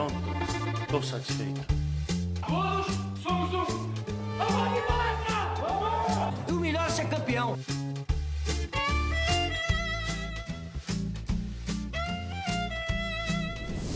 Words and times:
Pronto, 0.00 0.14
estou 0.80 1.02
satisfeito. 1.02 1.60
Todos 2.48 2.86
somos 3.22 3.52
um. 3.52 3.66
Vamos 4.38 5.60
O 6.48 6.54
melhor 6.54 6.86
é 6.86 6.88
ser 6.88 7.06
campeão. 7.06 7.58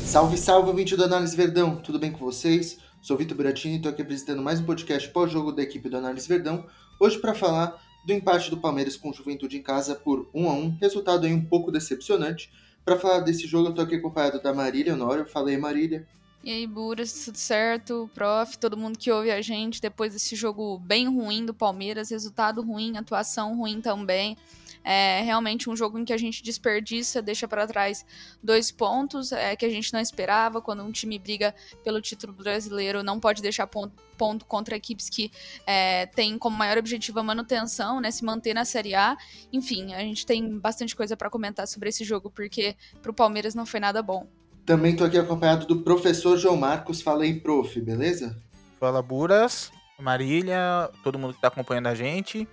Salve, 0.05 0.37
salve, 0.37 0.69
ouvinte 0.69 0.95
do 0.95 1.05
Análise 1.05 1.35
Verdão, 1.35 1.77
tudo 1.77 1.99
bem 1.99 2.13
com 2.13 2.19
vocês? 2.19 2.77
Sou 3.01 3.17
Vitor 3.17 3.35
Buratini 3.35 3.73
e 3.73 3.77
estou 3.79 3.91
aqui 3.91 4.03
apresentando 4.03 4.43
mais 4.43 4.61
um 4.61 4.65
podcast 4.65 5.09
pós-jogo 5.09 5.53
da 5.53 5.63
equipe 5.63 5.89
do 5.89 5.97
Análise 5.97 6.29
Verdão, 6.29 6.67
hoje 7.01 7.19
para 7.19 7.33
falar 7.33 7.83
do 8.07 8.13
empate 8.13 8.51
do 8.51 8.59
Palmeiras 8.59 8.99
com 8.99 9.09
o 9.09 9.15
Juventude 9.15 9.57
em 9.57 9.63
casa 9.63 9.95
por 9.95 10.29
1 10.35 10.51
a 10.51 10.53
1 10.53 10.77
resultado 10.83 11.25
aí 11.25 11.33
um 11.33 11.47
pouco 11.47 11.73
decepcionante. 11.73 12.53
Para 12.85 12.99
falar 12.99 13.21
desse 13.21 13.47
jogo, 13.47 13.69
eu 13.69 13.71
estou 13.71 13.85
aqui 13.85 13.95
acompanhado 13.95 14.43
da 14.43 14.53
Marília 14.53 14.93
Honório. 14.93 15.27
Falei, 15.27 15.57
Marília. 15.57 16.07
E 16.43 16.51
aí, 16.51 16.67
Buras, 16.67 17.25
tudo 17.25 17.39
certo? 17.39 18.11
Prof, 18.15 18.59
todo 18.59 18.77
mundo 18.77 18.99
que 18.99 19.11
ouve 19.11 19.31
a 19.31 19.41
gente 19.41 19.81
depois 19.81 20.13
desse 20.13 20.37
jogo 20.37 20.79
bem 20.79 21.09
ruim 21.09 21.47
do 21.47 21.55
Palmeiras, 21.55 22.11
resultado 22.11 22.61
ruim, 22.61 22.99
atuação 22.99 23.57
ruim 23.57 23.81
também. 23.81 24.37
É 24.85 25.23
realmente 25.23 25.71
um 25.71 25.75
jogo 25.75 25.99
em 25.99 26.05
que 26.05 26.13
a 26.13 26.17
gente 26.19 26.43
desperdiça, 26.43 27.23
deixa 27.23 27.49
para 27.49 27.67
trás 27.67 28.05
dois 28.43 28.71
pontos 28.71 29.33
é, 29.33 29.57
que 29.57 29.65
a 29.65 29.71
gente 29.71 29.93
não 29.93 30.01
esperava. 30.01 30.61
Quando 30.61 30.83
um 30.83 30.93
time 30.93 31.19
briga 31.19 31.55
pelo 31.83 32.01
título 32.03 32.35
brasileiro, 32.35 33.03
não 33.03 33.19
pode 33.19 33.41
deixar 33.41 33.67
ponto, 33.67 33.95
ponto 34.19 34.45
contra 34.45 34.77
equipes 34.77 35.09
que 35.09 35.33
é, 35.67 36.07
têm 36.07 36.37
como 36.37 36.57
maior 36.57 36.77
objetivo 36.77 37.19
a 37.21 37.23
manutenção, 37.23 38.01
né, 38.01 38.11
se 38.11 38.25
manter 38.25 38.53
na 38.53 38.65
Série 38.65 38.95
A. 38.95 39.17
Enfim, 39.51 39.95
a 39.95 40.01
gente 40.01 40.27
tem 40.27 40.59
bastante 40.59 40.95
coisa 40.95 41.17
para 41.17 41.31
comentar 41.31 41.67
sobre 41.67 41.89
esse 41.89 42.05
jogo, 42.05 42.31
porque 42.31 42.77
para 43.01 43.11
o 43.11 43.15
Palmeiras 43.15 43.55
não 43.55 43.65
foi 43.65 43.81
nada 43.81 44.03
bom. 44.03 44.27
Também 44.67 44.93
estou 44.93 45.07
aqui 45.07 45.19
acompanhado 45.19 45.67
do 45.67 45.81
professor 45.83 46.39
João 46.39 46.57
Marcos. 46.57 47.03
Fala 47.03 47.25
aí, 47.25 47.39
prof, 47.39 47.81
beleza? 47.81 48.39
Fala, 48.81 49.03
Buras, 49.03 49.71
Marília, 49.99 50.91
todo 51.03 51.19
mundo 51.19 51.33
que 51.33 51.39
está 51.39 51.49
acompanhando 51.49 51.87
a 51.87 51.95
gente. 51.95 52.49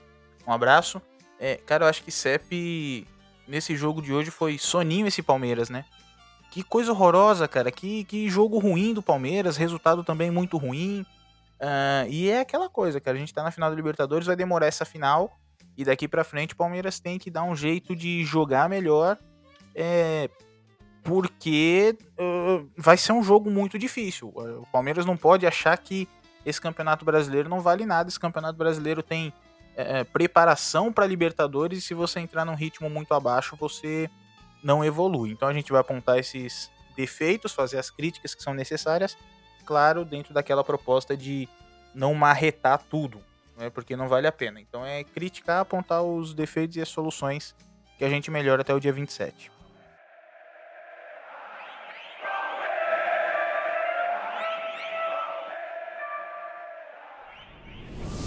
Um 0.46 0.52
abraço. 0.52 1.02
É, 1.44 1.56
cara, 1.56 1.86
eu 1.86 1.90
acho 1.90 2.04
que 2.04 2.12
CEP 2.12 3.08
nesse 3.48 3.76
jogo 3.76 4.00
de 4.00 4.14
hoje 4.14 4.30
foi 4.30 4.60
soninho 4.60 5.08
esse 5.08 5.24
Palmeiras, 5.24 5.72
né? 5.72 5.86
Que 6.52 6.62
coisa 6.62 6.92
horrorosa, 6.92 7.48
cara. 7.48 7.72
Que, 7.72 8.04
que 8.04 8.30
jogo 8.30 8.60
ruim 8.60 8.94
do 8.94 9.02
Palmeiras, 9.02 9.58
resultado 9.58 10.04
também 10.04 10.30
muito 10.30 10.56
ruim. 10.56 11.04
Uh, 11.60 12.08
e 12.08 12.30
é 12.30 12.42
aquela 12.42 12.70
coisa, 12.70 13.02
cara. 13.02 13.18
A 13.18 13.20
gente 13.20 13.34
tá 13.34 13.42
na 13.42 13.50
final 13.50 13.72
da 13.72 13.76
Libertadores, 13.76 14.28
vai 14.28 14.36
demorar 14.36 14.68
essa 14.68 14.86
final. 14.86 15.36
E 15.76 15.84
daqui 15.84 16.08
para 16.08 16.24
frente 16.24 16.54
o 16.54 16.58
Palmeiras 16.58 17.00
tem 17.00 17.18
que 17.18 17.32
dar 17.32 17.42
um 17.42 17.56
jeito 17.56 17.96
de 17.96 18.24
jogar 18.24 18.70
melhor. 18.70 19.18
É, 19.74 20.30
porque 21.02 21.98
uh, 22.20 22.70
vai 22.78 22.98
ser 22.98 23.14
um 23.14 23.24
jogo 23.24 23.50
muito 23.50 23.80
difícil. 23.80 24.28
O 24.28 24.68
Palmeiras 24.72 25.08
não 25.08 25.18
pode 25.18 25.48
achar 25.48 25.76
que 25.76 26.08
esse 26.46 26.62
campeonato 26.62 27.04
brasileiro 27.04 27.50
não 27.50 27.62
vale 27.62 27.84
nada. 27.84 28.10
Esse 28.10 28.20
campeonato 28.20 28.60
brasileiro 28.60 29.02
tem 29.02 29.34
é, 29.76 30.04
preparação 30.04 30.92
para 30.92 31.06
Libertadores 31.06 31.80
e 31.80 31.82
se 31.82 31.94
você 31.94 32.20
entrar 32.20 32.46
num 32.46 32.56
ritmo 32.56 32.90
muito 32.90 33.14
abaixo, 33.14 33.56
você 33.56 34.10
não 34.64 34.84
evolui. 34.84 35.32
Então 35.32 35.48
a 35.48 35.54
gente 35.54 35.72
vai 35.72 35.82
apontar 35.82 36.18
esses 36.18 36.72
defeitos, 36.96 37.54
fazer 37.54 37.78
as 37.78 37.90
críticas 37.90 38.36
que 38.36 38.44
são 38.44 38.54
necessárias, 38.54 39.18
claro, 39.66 40.06
dentro 40.06 40.34
daquela 40.34 40.64
proposta 40.64 41.16
de 41.16 41.48
não 41.94 42.14
marretar 42.14 42.82
tudo, 42.90 43.22
né, 43.58 43.70
porque 43.70 43.96
não 43.96 44.08
vale 44.08 44.28
a 44.28 44.32
pena. 44.32 44.60
Então 44.60 44.86
é 44.86 45.04
criticar, 45.04 45.62
apontar 45.62 46.04
os 46.04 46.34
defeitos 46.34 46.78
e 46.78 46.82
as 46.82 46.90
soluções 46.90 47.56
que 47.98 48.06
a 48.06 48.10
gente 48.10 48.32
melhora 48.32 48.62
até 48.62 48.74
o 48.74 48.80
dia 48.80 48.92
27. 48.92 49.52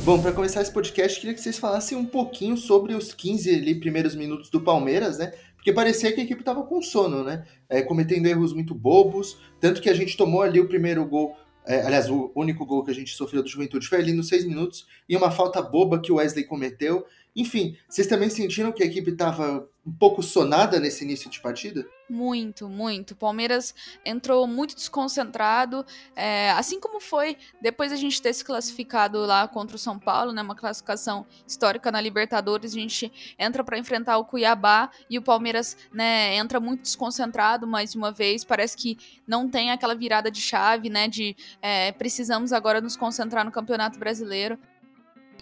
Bom, 0.04 0.20
para 0.20 0.32
começar 0.32 0.60
esse 0.60 0.70
podcast, 0.70 1.18
queria 1.18 1.34
que 1.34 1.40
vocês 1.40 1.56
falassem 1.56 1.96
um 1.96 2.04
pouquinho 2.04 2.58
sobre 2.58 2.92
os 2.92 3.14
15 3.14 3.54
ali, 3.54 3.74
primeiros 3.74 4.14
minutos 4.14 4.50
do 4.50 4.60
Palmeiras, 4.60 5.16
né? 5.16 5.32
Porque 5.56 5.72
parecia 5.72 6.12
que 6.12 6.20
a 6.20 6.24
equipe 6.24 6.42
estava 6.42 6.62
com 6.62 6.82
sono, 6.82 7.24
né? 7.24 7.46
É, 7.70 7.80
cometendo 7.80 8.26
erros 8.26 8.52
muito 8.52 8.74
bobos, 8.74 9.38
tanto 9.58 9.80
que 9.80 9.88
a 9.88 9.94
gente 9.94 10.14
tomou 10.14 10.42
ali 10.42 10.60
o 10.60 10.68
primeiro 10.68 11.06
gol, 11.06 11.34
é, 11.66 11.80
aliás, 11.80 12.10
o 12.10 12.30
único 12.36 12.66
gol 12.66 12.84
que 12.84 12.90
a 12.90 12.94
gente 12.94 13.14
sofreu 13.14 13.42
do 13.42 13.48
Juventude 13.48 13.88
foi 13.88 13.96
ali 13.96 14.12
nos 14.12 14.28
seis 14.28 14.44
minutos, 14.44 14.86
e 15.08 15.16
uma 15.16 15.30
falta 15.30 15.62
boba 15.62 15.98
que 15.98 16.12
o 16.12 16.16
Wesley 16.16 16.44
cometeu. 16.44 17.06
Enfim, 17.36 17.76
vocês 17.88 18.06
também 18.06 18.30
sentiram 18.30 18.72
que 18.72 18.82
a 18.82 18.86
equipe 18.86 19.10
estava 19.10 19.68
um 19.86 19.92
pouco 19.92 20.22
sonada 20.22 20.80
nesse 20.80 21.04
início 21.04 21.28
de 21.28 21.40
partida? 21.40 21.84
Muito, 22.08 22.68
muito. 22.68 23.10
O 23.10 23.16
Palmeiras 23.16 23.74
entrou 24.04 24.46
muito 24.46 24.74
desconcentrado, 24.74 25.84
é, 26.14 26.50
assim 26.52 26.80
como 26.80 27.00
foi 27.00 27.36
depois 27.60 27.92
a 27.92 27.96
gente 27.96 28.20
ter 28.20 28.32
se 28.32 28.44
classificado 28.44 29.18
lá 29.26 29.46
contra 29.48 29.76
o 29.76 29.78
São 29.78 29.98
Paulo, 29.98 30.32
né, 30.32 30.40
uma 30.42 30.54
classificação 30.54 31.26
histórica 31.46 31.90
na 31.90 32.00
Libertadores. 32.00 32.72
A 32.72 32.78
gente 32.78 33.12
entra 33.38 33.64
para 33.64 33.78
enfrentar 33.78 34.16
o 34.18 34.24
Cuiabá 34.24 34.90
e 35.10 35.18
o 35.18 35.22
Palmeiras 35.22 35.76
né, 35.92 36.36
entra 36.36 36.60
muito 36.60 36.82
desconcentrado 36.82 37.66
mais 37.66 37.94
uma 37.94 38.12
vez. 38.12 38.44
Parece 38.44 38.76
que 38.76 38.96
não 39.26 39.48
tem 39.48 39.70
aquela 39.70 39.94
virada 39.94 40.30
de 40.30 40.40
chave, 40.40 40.88
né, 40.88 41.08
de 41.08 41.36
é, 41.60 41.92
precisamos 41.92 42.52
agora 42.52 42.80
nos 42.80 42.96
concentrar 42.96 43.44
no 43.44 43.50
Campeonato 43.50 43.98
Brasileiro. 43.98 44.58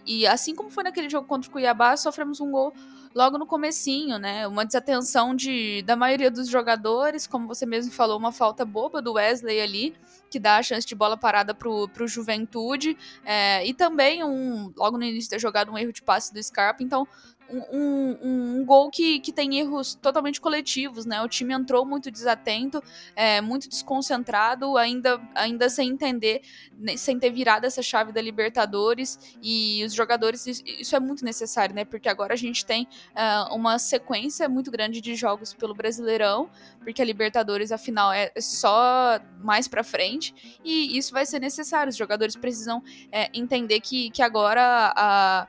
E 0.06 0.26
assim 0.26 0.54
como 0.54 0.70
foi 0.70 0.84
naquele 0.84 1.08
jogo 1.08 1.26
contra 1.26 1.48
o 1.48 1.52
Cuiabá, 1.52 1.96
sofremos 1.96 2.40
um 2.40 2.50
gol 2.50 2.72
logo 3.14 3.38
no 3.38 3.46
comecinho, 3.46 4.18
né? 4.18 4.46
Uma 4.46 4.64
desatenção 4.64 5.34
de, 5.34 5.82
da 5.82 5.94
maioria 5.94 6.30
dos 6.30 6.48
jogadores, 6.48 7.26
como 7.26 7.46
você 7.46 7.66
mesmo 7.66 7.92
falou, 7.92 8.18
uma 8.18 8.32
falta 8.32 8.64
boba 8.64 9.02
do 9.02 9.14
Wesley 9.14 9.60
ali, 9.60 9.94
que 10.30 10.38
dá 10.38 10.56
a 10.56 10.62
chance 10.62 10.86
de 10.86 10.94
bola 10.94 11.16
parada 11.16 11.54
pro, 11.54 11.88
pro 11.88 12.08
Juventude. 12.08 12.96
É, 13.24 13.66
e 13.66 13.74
também, 13.74 14.24
um, 14.24 14.72
logo 14.76 14.96
no 14.96 15.04
início 15.04 15.30
da 15.30 15.38
jogada, 15.38 15.70
um 15.70 15.78
erro 15.78 15.92
de 15.92 16.02
passe 16.02 16.32
do 16.32 16.42
Scarpa. 16.42 16.82
Então, 16.82 17.06
um, 17.52 17.78
um, 17.78 18.18
um, 18.60 18.64
gol 18.64 18.90
que, 18.90 19.20
que 19.20 19.32
tem 19.32 19.58
erros 19.58 19.94
totalmente 19.94 20.40
coletivos, 20.40 21.04
né? 21.04 21.20
O 21.22 21.28
time 21.28 21.52
entrou 21.52 21.84
muito 21.84 22.10
desatento, 22.10 22.82
é, 23.14 23.40
muito 23.40 23.68
desconcentrado, 23.68 24.76
ainda, 24.76 25.20
ainda 25.34 25.68
sem 25.68 25.90
entender, 25.90 26.42
né, 26.78 26.96
sem 26.96 27.18
ter 27.18 27.30
virado 27.30 27.66
essa 27.66 27.82
chave 27.82 28.12
da 28.12 28.20
Libertadores. 28.20 29.36
E 29.42 29.84
os 29.84 29.92
jogadores, 29.92 30.46
isso 30.46 30.96
é 30.96 31.00
muito 31.00 31.24
necessário, 31.24 31.74
né? 31.74 31.84
Porque 31.84 32.08
agora 32.08 32.32
a 32.32 32.36
gente 32.36 32.64
tem 32.64 32.88
uh, 33.10 33.54
uma 33.54 33.78
sequência 33.78 34.48
muito 34.48 34.70
grande 34.70 35.00
de 35.00 35.14
jogos 35.14 35.52
pelo 35.52 35.74
Brasileirão, 35.74 36.48
porque 36.80 37.02
a 37.02 37.04
Libertadores, 37.04 37.70
afinal, 37.70 38.12
é 38.12 38.32
só 38.38 39.20
mais 39.40 39.68
para 39.68 39.84
frente, 39.84 40.58
e 40.64 40.96
isso 40.96 41.12
vai 41.12 41.26
ser 41.26 41.40
necessário. 41.40 41.90
Os 41.90 41.96
jogadores 41.96 42.36
precisam 42.36 42.82
é, 43.10 43.28
entender 43.34 43.80
que, 43.80 44.10
que 44.10 44.22
agora 44.22 44.92
a 44.96 45.48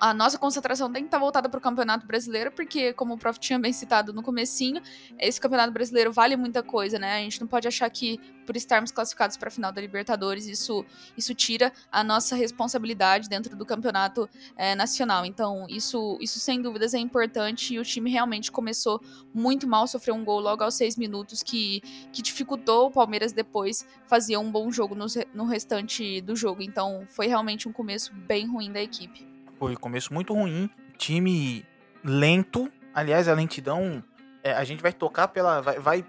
a 0.00 0.14
nossa 0.14 0.38
concentração 0.38 0.92
tem 0.92 1.02
que 1.02 1.08
estar 1.08 1.18
voltada 1.18 1.48
para 1.48 1.58
o 1.58 1.60
Campeonato 1.60 2.06
Brasileiro, 2.06 2.52
porque, 2.52 2.92
como 2.92 3.14
o 3.14 3.18
Prof 3.18 3.38
tinha 3.38 3.58
bem 3.58 3.72
citado 3.72 4.12
no 4.12 4.22
comecinho, 4.22 4.80
esse 5.18 5.40
Campeonato 5.40 5.72
Brasileiro 5.72 6.12
vale 6.12 6.36
muita 6.36 6.62
coisa, 6.62 6.98
né? 6.98 7.16
A 7.16 7.20
gente 7.20 7.40
não 7.40 7.46
pode 7.46 7.66
achar 7.66 7.88
que, 7.90 8.18
por 8.46 8.56
estarmos 8.56 8.90
classificados 8.90 9.36
para 9.36 9.48
a 9.48 9.50
final 9.50 9.72
da 9.72 9.80
Libertadores, 9.80 10.46
isso, 10.46 10.84
isso 11.16 11.34
tira 11.34 11.72
a 11.90 12.04
nossa 12.04 12.36
responsabilidade 12.36 13.28
dentro 13.28 13.56
do 13.56 13.66
Campeonato 13.66 14.28
é, 14.56 14.74
Nacional. 14.74 15.26
Então, 15.26 15.66
isso, 15.68 16.16
isso 16.20 16.38
sem 16.38 16.62
dúvidas 16.62 16.94
é 16.94 16.98
importante 16.98 17.74
e 17.74 17.78
o 17.78 17.84
time 17.84 18.10
realmente 18.10 18.52
começou 18.52 19.00
muito 19.32 19.66
mal, 19.66 19.86
sofreu 19.86 20.14
um 20.14 20.24
gol 20.24 20.40
logo 20.40 20.62
aos 20.62 20.74
seis 20.74 20.96
minutos 20.96 21.42
que, 21.42 21.80
que 22.12 22.22
dificultou 22.22 22.88
o 22.88 22.90
Palmeiras 22.90 23.32
depois 23.32 23.86
fazer 24.06 24.36
um 24.36 24.50
bom 24.50 24.70
jogo 24.70 24.94
no, 24.94 25.06
no 25.32 25.44
restante 25.44 26.20
do 26.20 26.36
jogo. 26.36 26.62
Então, 26.62 27.04
foi 27.08 27.26
realmente 27.26 27.68
um 27.68 27.72
começo 27.72 28.14
bem 28.14 28.46
ruim 28.46 28.70
da 28.70 28.80
equipe. 28.80 29.33
Foi 29.64 29.76
começo 29.76 30.12
muito 30.12 30.34
ruim, 30.34 30.68
time 30.98 31.64
lento. 32.04 32.70
Aliás, 32.92 33.28
a 33.28 33.32
lentidão, 33.32 34.04
é, 34.42 34.52
a 34.52 34.62
gente 34.62 34.82
vai 34.82 34.92
tocar 34.92 35.28
pela. 35.28 35.62
Vai, 35.62 35.78
vai, 35.78 36.06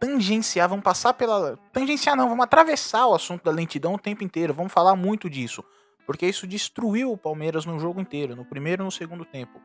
tangenciar, 0.00 0.68
vamos 0.68 0.82
passar 0.82 1.12
pela. 1.14 1.56
Tangenciar 1.72 2.16
não, 2.16 2.28
vamos 2.28 2.42
atravessar 2.42 3.06
o 3.06 3.14
assunto 3.14 3.44
da 3.44 3.52
lentidão 3.52 3.94
o 3.94 3.98
tempo 3.98 4.24
inteiro. 4.24 4.52
Vamos 4.52 4.72
falar 4.72 4.96
muito 4.96 5.30
disso. 5.30 5.62
Porque 6.04 6.26
isso 6.26 6.44
destruiu 6.44 7.12
o 7.12 7.16
Palmeiras 7.16 7.64
no 7.64 7.78
jogo 7.78 8.00
inteiro, 8.00 8.34
no 8.34 8.44
primeiro 8.44 8.82
e 8.82 8.86
no 8.86 8.90
segundo 8.90 9.24
tempo. 9.24 9.60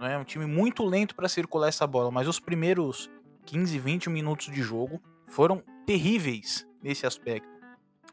É 0.00 0.16
um 0.16 0.24
time 0.24 0.46
muito 0.46 0.82
lento 0.86 1.14
para 1.14 1.28
circular 1.28 1.68
essa 1.68 1.86
bola, 1.86 2.10
mas 2.10 2.26
os 2.26 2.40
primeiros 2.40 3.10
15, 3.44 3.78
20 3.78 4.08
minutos 4.08 4.46
de 4.46 4.62
jogo 4.62 5.02
foram 5.28 5.62
terríveis 5.84 6.66
nesse 6.82 7.06
aspecto. 7.06 7.52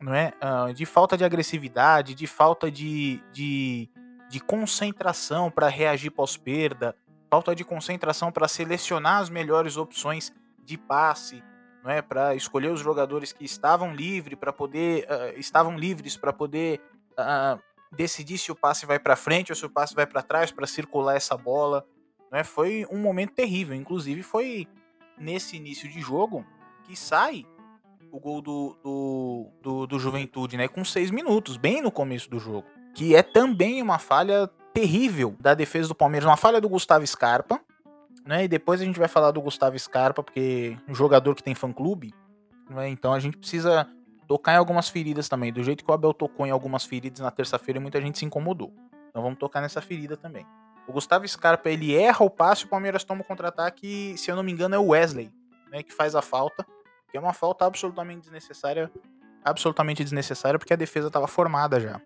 Não 0.02 0.14
é? 0.14 0.34
Uh, 0.44 0.74
de 0.74 0.86
falta 0.86 1.16
de 1.16 1.24
agressividade, 1.24 2.14
de 2.14 2.28
falta 2.28 2.70
de, 2.70 3.24
de 3.32 3.90
de 4.32 4.40
concentração 4.40 5.52
para 5.52 5.68
reagir 5.68 6.10
pós-perda, 6.10 6.96
falta 7.30 7.54
de 7.54 7.66
concentração 7.66 8.32
para 8.32 8.48
selecionar 8.48 9.20
as 9.20 9.30
melhores 9.30 9.76
opções 9.76 10.32
de 10.64 10.78
passe, 10.78 11.44
não 11.84 11.92
é, 11.92 12.02
para 12.02 12.34
escolher 12.34 12.72
os 12.72 12.80
jogadores 12.80 13.34
que 13.34 13.44
estavam 13.44 13.94
livres 13.94 14.40
para 14.40 14.54
poder 14.54 15.04
uh, 15.04 15.38
estavam 15.38 15.78
livres 15.78 16.16
para 16.16 16.32
poder 16.32 16.80
uh, 17.12 17.62
decidir 17.92 18.38
se 18.38 18.54
o 18.54 18.56
passe 18.56 18.86
vai 18.86 18.98
para 18.98 19.18
frente 19.18 19.52
ou 19.52 19.56
se 19.56 19.66
o 19.66 19.70
passe 19.70 19.94
vai 19.94 20.08
para 20.08 20.22
trás 20.22 20.50
para 20.50 20.66
circular 20.66 21.18
essa 21.18 21.36
bola, 21.36 21.86
não 22.32 22.40
é? 22.40 22.44
Foi 22.46 22.88
um 22.90 23.00
momento 23.00 23.34
terrível, 23.34 23.76
inclusive 23.76 24.24
foi 24.24 24.66
nesse 25.18 25.58
início 25.58 25.90
de 25.90 26.00
jogo 26.00 26.46
que 26.86 26.96
sai 26.96 27.46
o 28.10 28.20
gol 28.20 28.42
do, 28.42 28.78
do, 28.82 29.48
do, 29.62 29.88
do 29.88 30.00
Juventude, 30.00 30.56
né? 30.56 30.70
Com 30.70 30.86
seis 30.86 31.12
minutos, 31.12 31.58
bem 31.58 31.82
no 31.82 31.92
começo 31.92 32.30
do 32.30 32.40
jogo. 32.40 32.66
Que 32.94 33.16
é 33.16 33.24
também 33.24 33.82
uma 33.82 33.98
falha 33.98 34.50
terrível 34.74 35.36
da 35.40 35.54
defesa 35.54 35.88
do 35.88 35.96
Palmeiras, 35.96 36.28
uma 36.28 36.38
falha 36.38 36.62
do 36.62 36.70
Gustavo 36.70 37.06
Scarpa, 37.06 37.60
né? 38.26 38.44
E 38.44 38.48
depois 38.48 38.82
a 38.82 38.86
gente 38.86 39.00
vai 39.00 39.08
falar 39.08 39.32
do 39.32 39.42
Gustavo 39.42 39.78
Scarpa, 39.78 40.24
porque 40.24 40.78
um 40.88 40.94
jogador 40.94 41.36
que 41.36 41.44
tem 41.44 41.56
fã-clube, 41.56 42.14
né? 42.70 42.90
Então 42.90 43.14
a 43.14 43.20
gente 43.20 43.38
precisa 43.38 43.88
tocar 44.28 44.54
em 44.54 44.58
algumas 44.58 44.90
feridas 44.90 45.28
também. 45.28 45.52
Do 45.52 45.64
jeito 45.64 45.84
que 45.84 45.92
o 45.92 45.94
Abel 45.94 46.14
tocou 46.14 46.46
em 46.46 46.52
algumas 46.52 46.86
feridas 46.86 47.20
na 47.20 47.32
terça-feira, 47.32 47.80
muita 47.80 48.02
gente 48.02 48.18
se 48.18 48.26
incomodou. 48.26 48.74
Então 49.10 49.22
vamos 49.22 49.38
tocar 49.38 49.62
nessa 49.62 49.82
ferida 49.82 50.16
também. 50.16 50.46
O 50.88 50.94
Gustavo 50.94 51.28
Scarpa, 51.28 51.70
ele 51.70 51.96
erra 51.96 52.26
o 52.26 52.30
passe, 52.30 52.66
o 52.66 52.68
Palmeiras 52.68 53.04
toma 53.04 53.22
o 53.22 53.24
contra-ataque, 53.24 54.18
se 54.18 54.32
eu 54.32 54.36
não 54.36 54.44
me 54.44 54.52
engano 54.52 54.76
é 54.76 54.80
o 54.80 54.88
Wesley, 54.88 55.32
né, 55.72 55.84
que 55.84 55.94
faz 55.94 56.16
a 56.16 56.22
falta, 56.22 56.66
que 57.10 57.18
é 57.18 57.20
uma 57.20 57.34
falta 57.34 57.66
absolutamente 57.66 58.22
desnecessária, 58.22 58.92
absolutamente 59.44 60.04
desnecessária, 60.04 60.58
porque 60.58 60.74
a 60.74 60.78
defesa 60.78 61.08
estava 61.08 61.28
formada 61.28 61.80
já, 61.80 62.02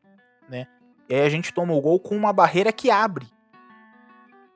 né? 0.50 0.68
E 1.10 1.16
aí 1.16 1.22
a 1.22 1.30
gente 1.30 1.54
toma 1.54 1.74
o 1.74 1.82
gol 1.82 2.00
com 2.00 2.16
uma 2.16 2.34
barreira 2.34 2.72
que 2.72 2.90
abre. 2.90 3.28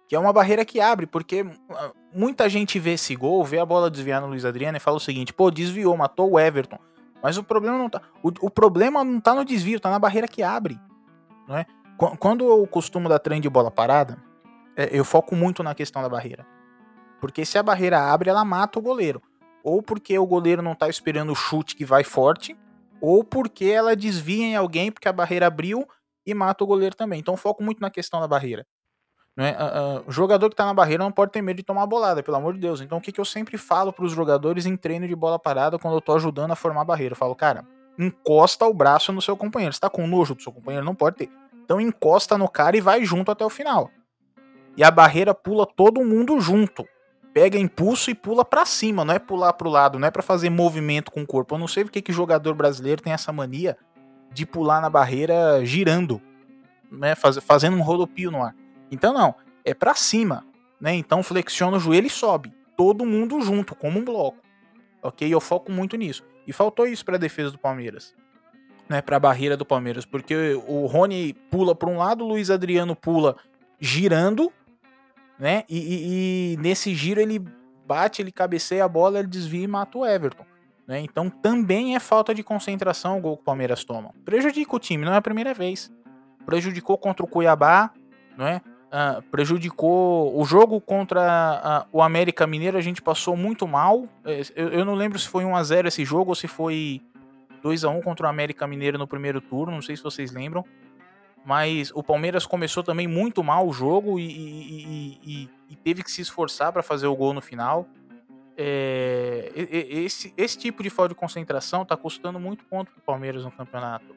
Que 0.07 0.15
é 0.15 0.19
uma 0.19 0.33
barreira 0.33 0.65
que 0.65 0.81
abre, 0.81 1.05
porque 1.05 1.45
ah, 1.69 1.91
muita 2.13 2.49
gente 2.49 2.79
vê 2.79 2.93
esse 2.93 3.15
gol, 3.15 3.45
vê 3.45 3.59
a 3.59 3.65
bola 3.65 3.91
desviar 3.91 4.19
no 4.21 4.27
Luiz 4.27 4.43
Adriano 4.43 4.77
e 4.77 4.79
fala 4.79 4.97
o 4.97 4.99
seguinte: 4.99 5.31
pô, 5.31 5.51
desviou, 5.51 5.95
matou 5.95 6.31
o 6.31 6.39
Everton. 6.39 6.79
Mas 7.21 7.37
o 7.37 7.43
problema 7.43 7.77
não 7.77 7.89
tá. 7.89 8.01
O, 8.23 8.31
o 8.41 8.49
problema 8.49 9.03
não 9.03 9.19
tá 9.19 9.35
no 9.35 9.45
desvio, 9.45 9.79
tá 9.79 9.91
na 9.91 9.99
barreira 9.99 10.27
que 10.27 10.41
abre. 10.41 10.79
Não 11.47 11.57
é? 11.57 11.65
Quando 12.17 12.47
eu 12.47 12.65
costumo 12.65 13.09
dar 13.09 13.19
treino 13.19 13.41
de 13.41 13.49
bola 13.49 13.69
parada, 13.69 14.17
é, 14.75 14.89
eu 14.91 15.03
foco 15.03 15.35
muito 15.35 15.61
na 15.61 15.75
questão 15.75 16.01
da 16.01 16.07
barreira. 16.07 16.47
Porque 17.19 17.45
se 17.45 17.57
a 17.57 17.63
barreira 17.63 17.99
abre, 17.99 18.29
ela 18.29 18.45
mata 18.45 18.79
o 18.79 18.81
goleiro. 18.81 19.21
Ou 19.61 19.83
porque 19.83 20.17
o 20.17 20.25
goleiro 20.25 20.61
não 20.61 20.73
tá 20.73 20.87
esperando 20.87 21.33
o 21.33 21.35
chute 21.35 21.75
que 21.75 21.83
vai 21.83 22.05
forte, 22.05 22.57
ou 23.01 23.23
porque 23.23 23.65
ela 23.65 23.95
desvia 23.95 24.45
em 24.45 24.55
alguém 24.55 24.91
porque 24.91 25.09
a 25.09 25.13
barreira 25.13 25.47
abriu 25.47 25.85
e 26.31 26.33
mata 26.33 26.63
o 26.63 26.67
goleiro 26.67 26.95
também. 26.95 27.19
Então 27.19 27.35
foco 27.37 27.63
muito 27.63 27.79
na 27.79 27.89
questão 27.89 28.19
da 28.19 28.27
barreira. 28.27 28.65
Né? 29.35 29.55
Uh, 29.57 29.99
uh, 29.99 30.03
o 30.07 30.11
jogador 30.11 30.49
que 30.49 30.55
tá 30.55 30.65
na 30.65 30.73
barreira 30.73 31.03
não 31.03 31.11
pode 31.11 31.31
ter 31.31 31.41
medo 31.41 31.57
de 31.57 31.63
tomar 31.63 31.85
bolada, 31.85 32.21
pelo 32.21 32.35
amor 32.35 32.53
de 32.53 32.59
Deus. 32.59 32.81
Então 32.81 32.97
o 32.97 33.01
que, 33.01 33.11
que 33.11 33.21
eu 33.21 33.25
sempre 33.25 33.57
falo 33.57 33.93
para 33.93 34.03
os 34.03 34.11
jogadores 34.11 34.65
em 34.65 34.75
treino 34.75 35.07
de 35.07 35.15
bola 35.15 35.39
parada 35.39 35.79
quando 35.79 35.93
eu 35.93 36.01
tô 36.01 36.13
ajudando 36.13 36.51
a 36.51 36.55
formar 36.55 36.81
a 36.81 36.85
barreira? 36.85 37.13
Eu 37.13 37.17
falo, 37.17 37.33
cara, 37.35 37.65
encosta 37.97 38.65
o 38.65 38.73
braço 38.73 39.13
no 39.13 39.21
seu 39.21 39.37
companheiro. 39.37 39.73
Você 39.73 39.79
tá 39.79 39.89
com 39.89 40.05
nojo 40.05 40.35
do 40.35 40.41
seu 40.41 40.51
companheiro? 40.51 40.85
Não 40.85 40.95
pode 40.95 41.15
ter. 41.15 41.29
Então 41.63 41.79
encosta 41.79 42.37
no 42.37 42.49
cara 42.49 42.75
e 42.75 42.81
vai 42.81 43.05
junto 43.05 43.31
até 43.31 43.45
o 43.45 43.49
final. 43.49 43.89
E 44.75 44.83
a 44.83 44.91
barreira 44.91 45.33
pula 45.33 45.65
todo 45.65 46.03
mundo 46.03 46.39
junto. 46.39 46.85
Pega 47.33 47.57
impulso 47.57 48.09
e 48.09 48.15
pula 48.15 48.43
para 48.43 48.65
cima, 48.65 49.05
não 49.05 49.13
é 49.13 49.19
pular 49.19 49.53
pro 49.53 49.69
lado, 49.69 49.99
não 49.99 50.07
é 50.07 50.11
para 50.11 50.23
fazer 50.23 50.49
movimento 50.49 51.11
com 51.11 51.21
o 51.21 51.27
corpo. 51.27 51.55
Eu 51.55 51.59
não 51.59 51.67
sei 51.67 51.83
porque 51.83 52.01
que 52.01 52.11
jogador 52.11 52.55
brasileiro 52.55 53.01
tem 53.01 53.13
essa 53.13 53.31
mania 53.31 53.77
de 54.31 54.45
pular 54.45 54.81
na 54.81 54.89
barreira 54.89 55.63
girando, 55.65 56.21
né, 56.91 57.15
faz, 57.15 57.37
fazendo 57.37 57.77
um 57.77 57.81
rodopio 57.81 58.31
no 58.31 58.43
ar. 58.43 58.55
Então 58.91 59.13
não, 59.13 59.35
é 59.63 59.73
para 59.73 59.95
cima, 59.95 60.45
né? 60.79 60.95
Então 60.95 61.21
flexiona 61.21 61.77
o 61.77 61.79
joelho 61.79 62.07
e 62.07 62.09
sobe, 62.09 62.53
todo 62.75 63.05
mundo 63.05 63.41
junto, 63.41 63.75
como 63.75 63.99
um 63.99 64.03
bloco. 64.03 64.37
OK? 65.01 65.27
Eu 65.27 65.39
foco 65.39 65.71
muito 65.71 65.95
nisso. 65.95 66.23
E 66.47 66.53
faltou 66.53 66.87
isso 66.87 67.05
para 67.05 67.15
a 67.15 67.19
defesa 67.19 67.51
do 67.51 67.57
Palmeiras 67.57 68.15
né, 68.89 69.01
para 69.03 69.17
a 69.17 69.19
barreira 69.19 69.55
do 69.55 69.63
Palmeiras, 69.63 70.03
porque 70.03 70.59
o 70.67 70.87
Rony 70.87 71.33
pula 71.51 71.75
para 71.75 71.87
um 71.87 71.97
lado, 71.97 72.25
o 72.25 72.27
Luiz 72.27 72.49
Adriano 72.49 72.95
pula 72.95 73.35
girando, 73.79 74.51
né? 75.37 75.63
E, 75.69 75.77
e, 75.77 76.53
e, 76.53 76.57
nesse 76.57 76.93
giro 76.95 77.21
ele 77.21 77.39
bate, 77.85 78.21
ele 78.21 78.31
cabeceia 78.31 78.83
a 78.83 78.89
bola, 78.89 79.19
ele 79.19 79.27
desvia 79.27 79.63
e 79.63 79.67
mata 79.67 79.99
o 79.99 80.05
Everton. 80.05 80.43
Né? 80.89 81.01
Então 81.01 81.29
também 81.29 81.95
é 81.95 81.99
falta 81.99 82.33
de 82.33 82.41
concentração 82.41 83.19
o 83.19 83.21
gol 83.21 83.37
que 83.37 83.43
o 83.43 83.45
Palmeiras 83.45 83.83
toma. 83.83 84.11
Prejudica 84.25 84.75
o 84.75 84.79
time, 84.79 85.05
não 85.05 85.13
é 85.13 85.17
a 85.17 85.21
primeira 85.21 85.53
vez. 85.53 85.91
Prejudicou 86.47 86.97
contra 86.97 87.23
o 87.23 87.29
Cuiabá, 87.29 87.91
não 88.35 88.47
é? 88.47 88.59
Uh, 88.87 89.21
prejudicou 89.29 90.35
o 90.35 90.43
jogo 90.43 90.81
contra 90.81 91.85
uh, 91.85 91.89
o 91.95 92.01
América 92.01 92.47
Mineiro. 92.47 92.75
A 92.75 92.81
gente 92.81 93.03
passou 93.03 93.37
muito 93.37 93.67
mal. 93.67 94.07
É, 94.25 94.41
eu, 94.55 94.69
eu 94.69 94.83
não 94.83 94.95
lembro 94.95 95.19
se 95.19 95.29
foi 95.29 95.45
1 95.45 95.55
a 95.55 95.63
0 95.63 95.87
esse 95.89 96.03
jogo 96.03 96.31
ou 96.31 96.35
se 96.35 96.47
foi 96.47 96.99
2 97.61 97.83
a 97.83 97.89
1 97.89 98.01
contra 98.01 98.25
o 98.25 98.29
América 98.29 98.65
Mineiro 98.65 98.97
no 98.97 99.05
primeiro 99.05 99.39
turno, 99.39 99.71
não 99.71 99.83
sei 99.83 99.95
se 99.95 100.01
vocês 100.01 100.31
lembram. 100.31 100.65
Mas 101.45 101.91
o 101.93 102.01
Palmeiras 102.01 102.47
começou 102.47 102.81
também 102.81 103.07
muito 103.07 103.43
mal 103.43 103.67
o 103.67 103.71
jogo 103.71 104.19
e, 104.19 104.25
e, 104.25 105.19
e, 105.23 105.49
e 105.69 105.75
teve 105.75 106.03
que 106.03 106.11
se 106.11 106.21
esforçar 106.21 106.73
para 106.73 106.81
fazer 106.81 107.05
o 107.05 107.15
gol 107.15 107.31
no 107.31 107.41
final. 107.41 107.87
É, 108.61 109.53
esse, 109.55 110.33
esse 110.35 110.57
tipo 110.57 110.83
de 110.83 110.89
falta 110.89 111.13
de 111.13 111.15
concentração 111.15 111.83
está 111.83 111.95
custando 111.95 112.37
muito 112.37 112.65
ponto 112.65 112.91
para 112.91 112.99
o 112.99 113.01
Palmeiras 113.01 113.45
no 113.45 113.51
campeonato. 113.51 114.13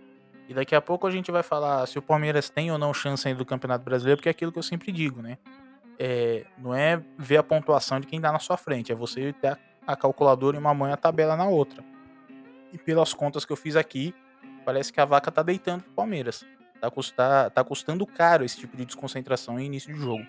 E 0.49 0.53
daqui 0.53 0.75
a 0.75 0.81
pouco 0.81 1.07
a 1.07 1.11
gente 1.13 1.31
vai 1.31 1.45
falar 1.45 1.87
se 1.87 1.97
o 1.97 2.03
Palmeiras 2.03 2.51
tem 2.51 2.73
ou 2.73 2.77
não 2.77 2.93
chance 2.93 3.27
ainda 3.29 3.39
do 3.39 3.45
Campeonato 3.45 3.85
Brasileiro, 3.85 4.19
porque 4.19 4.29
é 4.29 4.33
aquilo 4.33 4.51
que 4.51 4.59
eu 4.59 4.63
sempre 4.65 4.91
digo, 4.91 5.23
né? 5.23 5.39
É, 5.97 6.45
não 6.59 6.75
é 6.75 7.01
ver 7.17 7.37
a 7.37 7.43
pontuação 7.45 8.01
de 8.01 8.09
quem 8.09 8.21
dá 8.21 8.31
tá 8.31 8.33
na 8.33 8.39
sua 8.41 8.57
frente, 8.57 8.91
é 8.91 8.97
você 8.97 9.33
ter 9.33 9.57
a, 9.87 9.95
calculadora 9.95 10.57
em 10.57 10.61
uma 10.61 10.75
mão 10.75 10.89
e 10.89 10.93
a 10.93 10.97
tabela 10.97 11.37
na 11.37 11.47
outra. 11.47 11.85
E 12.73 12.79
pelas 12.79 13.15
contas 13.15 13.45
que 13.45 13.53
eu 13.53 13.57
fiz 13.57 13.77
aqui, 13.77 14.13
parece 14.65 14.93
que 14.93 15.01
a 15.01 15.05
vaca 15.05 15.31
tá 15.31 15.45
deitando 15.45 15.83
pro 15.85 15.93
Palmeiras. 15.93 16.45
Tá, 17.17 17.49
tá 17.49 17.63
custando 17.63 18.05
caro 18.05 18.45
esse 18.45 18.59
tipo 18.59 18.77
de 18.77 18.85
desconcentração 18.85 19.61
em 19.61 19.67
início 19.67 19.95
de 19.95 20.01
jogo. 20.01 20.27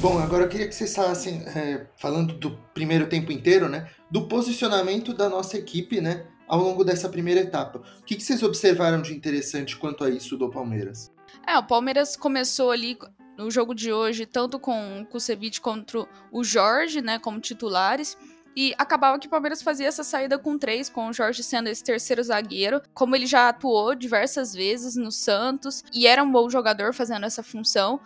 Bom, 0.00 0.18
agora 0.18 0.44
eu 0.44 0.48
queria 0.48 0.66
que 0.66 0.74
vocês 0.74 0.94
falassem, 0.94 1.42
é, 1.54 1.86
falando 1.98 2.32
do 2.32 2.56
primeiro 2.72 3.06
tempo 3.06 3.30
inteiro, 3.30 3.68
né, 3.68 3.86
do 4.10 4.26
posicionamento 4.26 5.12
da 5.12 5.28
nossa 5.28 5.58
equipe, 5.58 6.00
né, 6.00 6.26
ao 6.48 6.58
longo 6.58 6.82
dessa 6.82 7.06
primeira 7.06 7.40
etapa. 7.40 7.82
O 8.00 8.04
que, 8.04 8.16
que 8.16 8.22
vocês 8.22 8.42
observaram 8.42 9.02
de 9.02 9.14
interessante 9.14 9.76
quanto 9.76 10.02
a 10.02 10.08
isso 10.08 10.38
do 10.38 10.48
Palmeiras? 10.48 11.12
É, 11.46 11.58
o 11.58 11.66
Palmeiras 11.66 12.16
começou 12.16 12.70
ali 12.70 12.96
no 13.36 13.50
jogo 13.50 13.74
de 13.74 13.92
hoje, 13.92 14.24
tanto 14.24 14.58
com 14.58 15.02
o 15.02 15.06
Kusevich 15.06 15.60
contra 15.60 16.06
o 16.32 16.42
Jorge, 16.42 17.02
né, 17.02 17.18
como 17.18 17.38
titulares. 17.38 18.16
E 18.56 18.74
acabava 18.76 19.18
que 19.18 19.26
o 19.26 19.30
Palmeiras 19.30 19.62
fazia 19.62 19.86
essa 19.86 20.02
saída 20.02 20.38
com 20.38 20.58
três, 20.58 20.88
com 20.88 21.08
o 21.08 21.12
Jorge 21.12 21.42
sendo 21.42 21.68
esse 21.68 21.84
terceiro 21.84 22.22
zagueiro. 22.22 22.82
Como 22.92 23.14
ele 23.14 23.26
já 23.26 23.48
atuou 23.48 23.94
diversas 23.94 24.52
vezes 24.52 24.96
no 24.96 25.12
Santos 25.12 25.84
e 25.92 26.06
era 26.06 26.22
um 26.22 26.30
bom 26.30 26.50
jogador 26.50 26.92
fazendo 26.92 27.26
essa 27.26 27.42
função. 27.42 28.00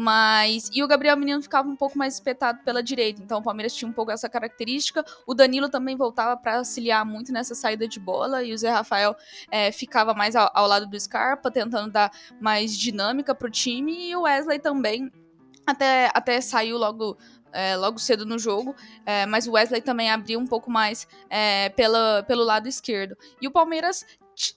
Mas. 0.00 0.70
E 0.72 0.82
o 0.82 0.86
Gabriel 0.86 1.16
Menino 1.16 1.42
ficava 1.42 1.68
um 1.68 1.74
pouco 1.74 1.98
mais 1.98 2.14
espetado 2.14 2.60
pela 2.62 2.80
direita. 2.82 3.20
Então 3.20 3.40
o 3.40 3.42
Palmeiras 3.42 3.74
tinha 3.74 3.88
um 3.88 3.92
pouco 3.92 4.12
essa 4.12 4.28
característica. 4.28 5.04
O 5.26 5.34
Danilo 5.34 5.68
também 5.68 5.96
voltava 5.96 6.36
para 6.36 6.58
auxiliar 6.58 7.04
muito 7.04 7.32
nessa 7.32 7.54
saída 7.54 7.88
de 7.88 7.98
bola. 7.98 8.44
E 8.44 8.52
o 8.52 8.58
Zé 8.58 8.70
Rafael 8.70 9.16
é, 9.50 9.72
ficava 9.72 10.14
mais 10.14 10.36
ao, 10.36 10.50
ao, 10.54 10.68
lado 10.68 10.86
do 10.86 10.98
Scarpa, 10.98 11.50
tentando 11.50 11.90
dar 11.90 12.12
mais 12.40 12.76
dinâmica 12.78 13.34
pro 13.34 13.50
time. 13.50 14.10
E 14.10 14.14
o 14.14 14.22
Wesley 14.22 14.60
também. 14.60 15.10
Até, 15.66 16.10
até 16.14 16.40
saiu 16.40 16.78
logo 16.78 17.18
é, 17.52 17.76
logo 17.76 17.98
cedo 17.98 18.24
no 18.24 18.38
jogo, 18.38 18.74
é, 19.04 19.26
mas 19.26 19.46
o 19.46 19.52
Wesley 19.52 19.80
também 19.80 20.10
abriu 20.10 20.38
um 20.38 20.46
pouco 20.46 20.70
mais 20.70 21.06
é, 21.30 21.68
pela, 21.70 22.22
pelo 22.24 22.44
lado 22.44 22.68
esquerdo. 22.68 23.16
E 23.40 23.46
o 23.46 23.50
Palmeiras 23.50 24.04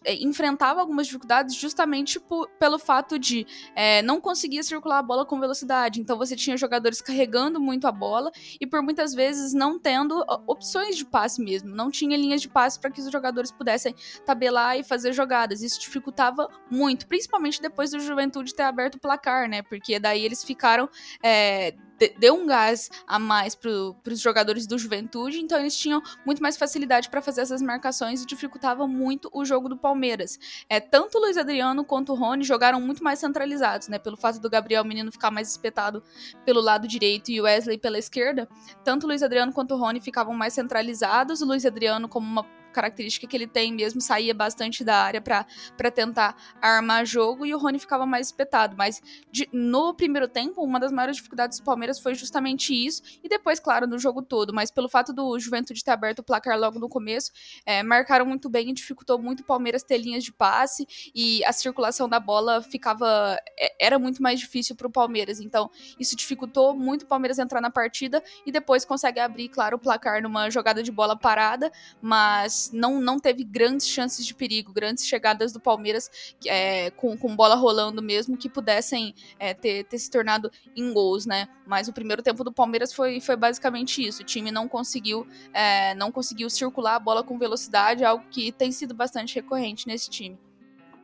enfrentava 0.06 0.80
algumas 0.80 1.08
dificuldades 1.08 1.56
justamente 1.56 2.20
pelo 2.60 2.78
fato 2.78 3.18
de 3.18 3.46
é, 3.76 4.02
não 4.02 4.22
conseguir 4.22 4.64
circular 4.64 5.00
a 5.00 5.04
bola 5.04 5.26
com 5.26 5.40
velocidade. 5.40 6.00
Então 6.00 6.18
você 6.18 6.36
tinha 6.36 6.58
jogadores 6.58 7.02
carregando 7.02 7.60
muito 7.60 7.88
a 7.88 7.92
bola 7.92 8.32
e 8.60 8.68
por 8.68 8.82
muitas 8.82 9.14
vezes 9.14 9.54
não 9.54 9.80
tendo 9.80 10.24
opções 10.48 10.96
de 10.96 11.06
passe 11.06 11.42
mesmo. 11.42 11.70
Não 11.70 11.90
tinha 11.90 12.18
linhas 12.18 12.42
de 12.42 12.50
passe 12.50 12.80
para 12.80 12.92
que 12.92 13.02
os 13.02 13.12
jogadores 13.12 13.52
pudessem 13.52 13.96
tabelar 14.26 14.78
e 14.78 14.84
fazer 14.84 15.14
jogadas. 15.14 15.62
Isso 15.62 15.80
dificultava 15.80 16.48
muito, 16.70 17.08
principalmente 17.08 17.62
depois 17.62 17.92
do 17.92 18.00
Juventude 18.00 18.54
ter 18.54 18.64
aberto 18.64 18.96
o 18.96 19.00
placar, 19.00 19.50
né? 19.50 19.62
Porque 19.62 20.00
daí 20.00 20.24
eles 20.24 20.44
ficaram. 20.44 20.90
É, 21.24 21.74
deu 22.18 22.36
um 22.36 22.48
gás 22.48 22.90
a 23.06 23.20
mais 23.20 23.54
para 23.54 23.70
os 23.70 24.20
jogadores 24.20 24.66
do 24.66 24.78
Juventude, 24.78 25.40
então 25.40 25.60
eles 25.60 25.78
tinham 25.78 26.02
muito 26.26 26.42
mais 26.42 26.58
facilidade 26.58 27.10
para 27.10 27.22
fazer 27.22 27.42
essas 27.42 27.62
marcações 27.62 28.24
e 28.24 28.26
dificultava 28.26 28.88
muito 28.88 29.30
o 29.32 29.46
jogo 29.46 29.70
do 29.72 29.78
Palmeiras. 29.78 30.40
É, 30.70 30.80
tanto 30.80 31.18
o 31.18 31.22
Luiz 31.22 31.38
Adriano 31.38 31.84
quanto 31.84 32.13
o 32.13 32.16
Rony 32.16 32.44
jogaram 32.44 32.80
muito 32.80 33.04
mais 33.04 33.20
centralizados, 33.20 33.88
né? 33.88 33.98
Pelo 33.98 34.16
fato 34.16 34.40
do 34.40 34.50
Gabriel 34.50 34.86
Menino 34.86 35.12
ficar 35.12 35.32
mais 35.32 35.50
espetado 35.50 36.04
pelo 36.46 36.62
lado 36.62 36.88
direito 36.88 37.32
e 37.32 37.42
o 37.42 37.44
Wesley 37.44 37.78
pela 37.78 37.98
esquerda, 37.98 38.48
tanto 38.84 39.06
o 39.06 39.08
Luiz 39.08 39.24
Adriano 39.24 39.51
quanto 39.51 39.74
o 39.74 39.78
Rony 39.78 40.00
ficavam 40.00 40.34
mais 40.34 40.54
centralizados. 40.54 41.42
O 41.42 41.46
Luiz 41.46 41.66
Adriano 41.66 42.08
como 42.08 42.28
uma 42.28 42.61
característica 42.72 43.28
que 43.28 43.36
ele 43.36 43.48
tem 43.48 43.74
mesmo, 43.74 44.01
saía 44.01 44.34
bastante 44.34 44.84
da 44.84 44.98
área 44.98 45.22
para 45.22 45.92
tentar 45.92 46.36
armar 46.62 47.06
jogo 47.06 47.46
e 47.46 47.54
o 47.54 47.58
Rony 47.58 47.80
ficava 47.80 48.06
mais 48.06 48.28
espetado. 48.28 48.75
Mas 48.78 49.01
de, 49.32 49.48
no 49.51 49.94
primeiro 49.94 50.28
tempo, 50.28 50.63
uma 50.63 50.80
das 50.80 50.92
maiores 50.92 51.18
dificuldades 51.18 51.60
do 51.60 51.63
Palmeiras 51.63 52.00
foi 52.00 52.16
justamente 52.16 52.74
isso, 52.74 53.01
e 53.24 53.30
depois, 53.30 53.60
claro, 53.60 53.88
no 53.88 53.98
jogo 53.98 54.22
todo. 54.22 54.54
Mas 54.54 54.72
pelo 54.72 54.90
fato 54.90 55.13
do 55.13 55.38
Juventude 55.40 55.84
ter 55.84 55.92
aberto 55.92 56.20
o 56.20 56.24
placar 56.24 56.60
logo 56.60 56.80
no 56.80 56.90
começo, 56.90 57.32
é, 57.66 57.84
marcaram 57.84 58.25
muito 58.25 58.50
bem 58.50 58.70
e 58.70 58.74
dificultou 58.74 59.20
muito 59.20 59.42
o 59.42 59.44
Palmeiras 59.44 59.84
ter 59.84 59.98
linhas 59.98 60.24
de 60.24 60.32
passe 60.32 60.88
e 61.13 61.44
a 61.46 61.54
circulação 61.54 62.08
da 62.08 62.20
bola 62.20 62.62
ficava. 62.62 63.38
É, 63.58 63.86
era 63.86 64.00
muito 64.00 64.22
mais 64.22 64.40
difícil 64.40 64.75
para 64.75 64.88
o 64.88 64.92
Palmeiras. 64.92 65.40
Então, 65.40 65.70
isso 66.00 66.16
dificultou 66.16 66.75
muito 66.75 67.04
o 67.04 67.06
Palmeiras 67.06 67.40
entrar 67.40 67.62
na 67.62 67.70
partida 67.70 68.24
e 68.46 68.51
depois 68.51 68.86
consegue 68.86 69.20
abrir, 69.20 69.50
claro, 69.50 69.78
o 69.78 69.80
placar 69.80 70.22
numa 70.22 70.50
jogada 70.50 70.84
de 70.84 70.92
bola 70.92 71.16
parada, 71.18 71.72
mas 72.01 72.61
não, 72.72 73.00
não 73.00 73.20
teve 73.20 73.44
grandes 73.44 73.88
chances 73.88 74.25
de 74.25 74.36
perigo, 74.36 74.74
grandes 74.74 75.08
chegadas 75.08 75.51
do 75.51 75.60
Palmeiras 75.60 76.36
é, 76.46 76.91
com, 76.91 77.18
com 77.18 77.36
bola 77.36 77.56
rolando 77.56 78.01
mesmo 78.01 78.38
que 78.38 78.50
pudessem 78.50 79.15
é, 79.39 79.53
ter, 79.53 79.86
ter 79.86 79.98
se 79.98 80.12
tornado 80.12 80.51
em 80.75 80.94
gols, 80.94 81.25
né? 81.25 81.48
Mas 81.65 81.88
o 81.88 81.94
primeiro 81.94 82.22
tempo 82.22 82.44
do 82.44 82.51
Palmeiras 82.51 82.94
foi, 82.94 83.20
foi 83.22 83.36
basicamente 83.36 84.06
isso. 84.06 84.22
O 84.22 84.25
time 84.25 84.51
não 84.51 84.68
conseguiu, 84.68 85.25
é, 85.53 85.96
não 85.96 86.12
conseguiu 86.12 86.50
circular 86.50 86.96
a 86.96 87.00
bola 87.00 87.24
com 87.24 87.38
velocidade, 87.38 88.03
algo 88.03 88.24
que 88.30 88.51
tem 88.51 88.72
sido 88.72 88.94
bastante 88.94 89.36
recorrente 89.36 89.88
nesse 89.88 90.10
time. 90.10 90.38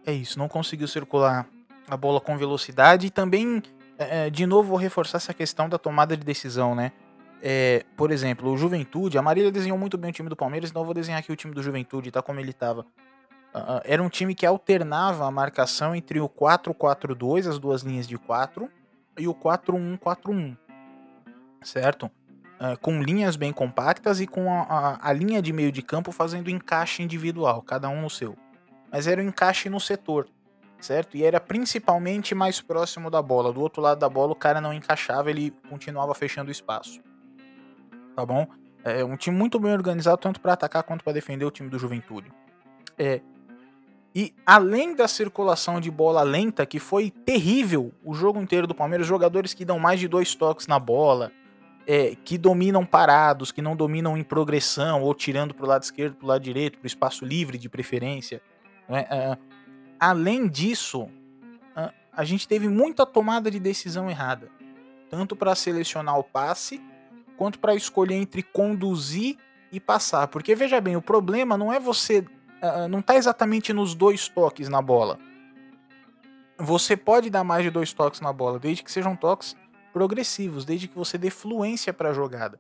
É 0.06 0.14
isso, 0.14 0.38
não 0.38 0.48
conseguiu 0.48 0.88
circular 0.88 1.48
a 1.88 1.98
bola 1.98 2.20
com 2.20 2.38
velocidade 2.38 3.08
e 3.08 3.10
também, 3.10 3.64
é, 3.98 4.30
de 4.30 4.46
novo, 4.46 4.70
vou 4.70 4.78
reforçar 4.78 5.18
essa 5.18 5.34
questão 5.34 5.70
da 5.70 5.78
tomada 5.78 6.16
de 6.16 6.24
decisão, 6.24 6.76
né? 6.76 6.92
É, 7.42 7.86
por 7.96 8.12
exemplo, 8.12 8.52
o 8.52 8.58
Juventude, 8.58 9.18
a 9.18 9.22
Marília 9.22 9.52
desenhou 9.52 9.78
muito 9.78 9.98
bem 9.98 10.10
o 10.10 10.14
time 10.14 10.30
do 10.30 10.36
Palmeiras, 10.36 10.70
então 10.70 10.82
eu 10.82 10.86
vou 10.86 10.94
desenhar 10.94 11.20
aqui 11.20 11.32
o 11.32 11.36
time 11.36 11.54
do 11.54 11.62
Juventude, 11.62 12.12
tá 12.12 12.22
como 12.22 12.40
ele 12.40 12.52
estava. 12.52 12.82
Uh, 13.54 13.82
era 13.86 14.02
um 14.02 14.10
time 14.10 14.36
que 14.36 14.46
alternava 14.46 15.26
a 15.26 15.32
marcação 15.32 15.96
entre 15.96 16.20
o 16.20 16.28
4-4-2, 16.28 17.48
as 17.48 17.60
duas 17.60 17.82
linhas 17.82 18.08
de 18.08 18.18
4, 18.18 18.70
e 19.18 19.28
o 19.28 19.34
4-1-4-1, 19.34 20.58
certo? 21.62 22.06
Uh, 22.60 22.78
com 22.82 23.02
linhas 23.02 23.36
bem 23.36 23.54
compactas 23.54 24.20
e 24.20 24.26
com 24.26 24.52
a, 24.52 24.62
a, 24.64 25.10
a, 25.10 25.14
linha 25.14 25.42
de 25.42 25.54
meio 25.54 25.72
de 25.72 25.84
campo 25.84 26.12
fazendo 26.12 26.50
encaixe 26.50 27.04
individual, 27.04 27.62
cada 27.62 27.88
um 27.88 28.02
no 28.02 28.10
seu. 28.10 28.36
Mas 28.92 29.06
era 29.06 29.22
um 29.22 29.26
encaixe 29.26 29.70
no 29.70 29.80
setor, 29.80 30.28
certo? 30.80 31.16
E 31.16 31.24
era 31.24 31.40
principalmente 31.40 32.34
mais 32.34 32.60
próximo 32.60 33.12
da 33.12 33.22
bola. 33.22 33.54
Do 33.54 33.62
outro 33.62 33.82
lado 33.82 34.00
da 34.00 34.10
bola 34.10 34.32
o 34.32 34.36
cara 34.36 34.60
não 34.60 34.74
encaixava, 34.74 35.30
ele 35.30 35.52
continuava 35.70 36.16
fechando 36.16 36.50
o 36.50 36.52
espaço 36.52 37.07
tá 38.18 38.26
bom? 38.26 38.48
É 38.84 39.06
um 39.06 39.16
time 39.16 39.38
muito 39.38 39.60
bem 39.60 39.72
organizado, 39.72 40.18
tanto 40.18 40.42
para 40.42 40.54
atacar 40.54 40.82
quanto 40.82 41.04
para 41.04 41.14
defender 41.14 41.46
o 41.46 41.52
time 41.52 41.70
do 41.70 41.78
Juventude. 41.78 42.32
É, 42.98 43.22
e 44.16 44.34
além 44.44 44.96
da 44.96 45.08
circulação 45.08 45.80
de 45.80 45.92
bola 45.92 46.24
lenta, 46.24 46.66
que 46.66 46.80
foi 46.80 47.12
terrível 47.12 47.94
o 48.04 48.16
jogo 48.16 48.42
inteiro 48.42 48.66
do 48.66 48.74
Palmeiras, 48.74 49.06
jogadores 49.06 49.54
que 49.54 49.64
dão 49.64 49.78
mais 49.78 50.00
de 50.00 50.08
dois 50.08 50.34
toques 50.34 50.66
na 50.66 50.80
bola, 50.80 51.32
é, 51.86 52.16
que 52.26 52.40
dominam 52.40 52.84
parados, 52.84 53.52
que 53.52 53.62
não 53.62 53.76
dominam 53.76 54.18
em 54.18 54.24
progressão, 54.24 55.04
ou 55.04 55.14
tirando 55.14 55.54
para 55.54 55.66
o 55.66 55.70
lado 55.70 55.84
esquerdo, 55.84 56.16
para 56.16 56.26
o 56.26 56.28
lado 56.30 56.42
direito, 56.42 56.80
para 56.80 56.86
o 56.86 56.88
espaço 56.88 57.24
livre 57.24 57.60
de 57.60 57.70
preferência. 57.70 58.42
Né? 58.90 59.06
É, 59.12 59.38
além 60.00 60.48
disso, 60.48 61.08
a 62.12 62.24
gente 62.24 62.48
teve 62.48 62.68
muita 62.68 63.06
tomada 63.06 63.52
de 63.52 63.60
decisão 63.60 64.10
errada, 64.10 64.50
tanto 65.08 65.36
para 65.36 65.54
selecionar 65.54 66.18
o 66.18 66.24
passe 66.24 66.82
quanto 67.38 67.60
para 67.60 67.76
escolher 67.76 68.16
entre 68.16 68.44
conduzir 68.44 69.38
e 69.72 69.80
passar. 69.80 70.28
Porque 70.28 70.56
veja 70.56 70.82
bem, 70.82 70.96
o 70.96 71.02
problema 71.02 71.58
não 71.58 71.72
é 71.72 71.80
você. 71.80 72.20
Uh, 72.20 72.88
não 72.90 73.00
está 73.00 73.16
exatamente 73.16 73.72
nos 73.72 73.94
dois 73.94 74.28
toques 74.28 74.68
na 74.68 74.82
bola. 74.82 75.20
Você 76.58 76.98
pode 76.98 77.30
dar 77.30 77.44
mais 77.44 77.64
de 77.64 77.70
dois 77.70 77.94
toques 77.94 78.20
na 78.20 78.34
bola, 78.34 78.58
desde 78.58 78.84
que 78.84 78.92
sejam 78.92 79.16
toques 79.16 79.56
progressivos, 79.94 80.66
desde 80.66 80.88
que 80.88 80.96
você 80.96 81.18
dê 81.18 81.30
fluência 81.30 81.94
para 81.94 82.10
a 82.10 82.14
jogada. 82.14 82.60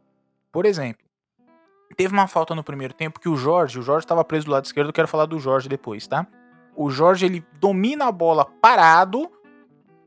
Por 0.51 0.65
exemplo, 0.65 1.03
teve 1.95 2.13
uma 2.13 2.27
falta 2.27 2.53
no 2.53 2.63
primeiro 2.63 2.93
tempo 2.93 3.19
que 3.19 3.27
o 3.27 3.35
Jorge, 3.35 3.79
o 3.79 3.81
Jorge 3.81 4.05
estava 4.05 4.23
preso 4.23 4.45
do 4.45 4.51
lado 4.51 4.65
esquerdo, 4.65 4.89
eu 4.89 4.93
quero 4.93 5.07
falar 5.07 5.25
do 5.25 5.39
Jorge 5.39 5.67
depois, 5.67 6.05
tá? 6.07 6.27
O 6.75 6.91
Jorge 6.91 7.25
ele 7.25 7.43
domina 7.59 8.05
a 8.05 8.11
bola 8.11 8.45
parado, 8.45 9.31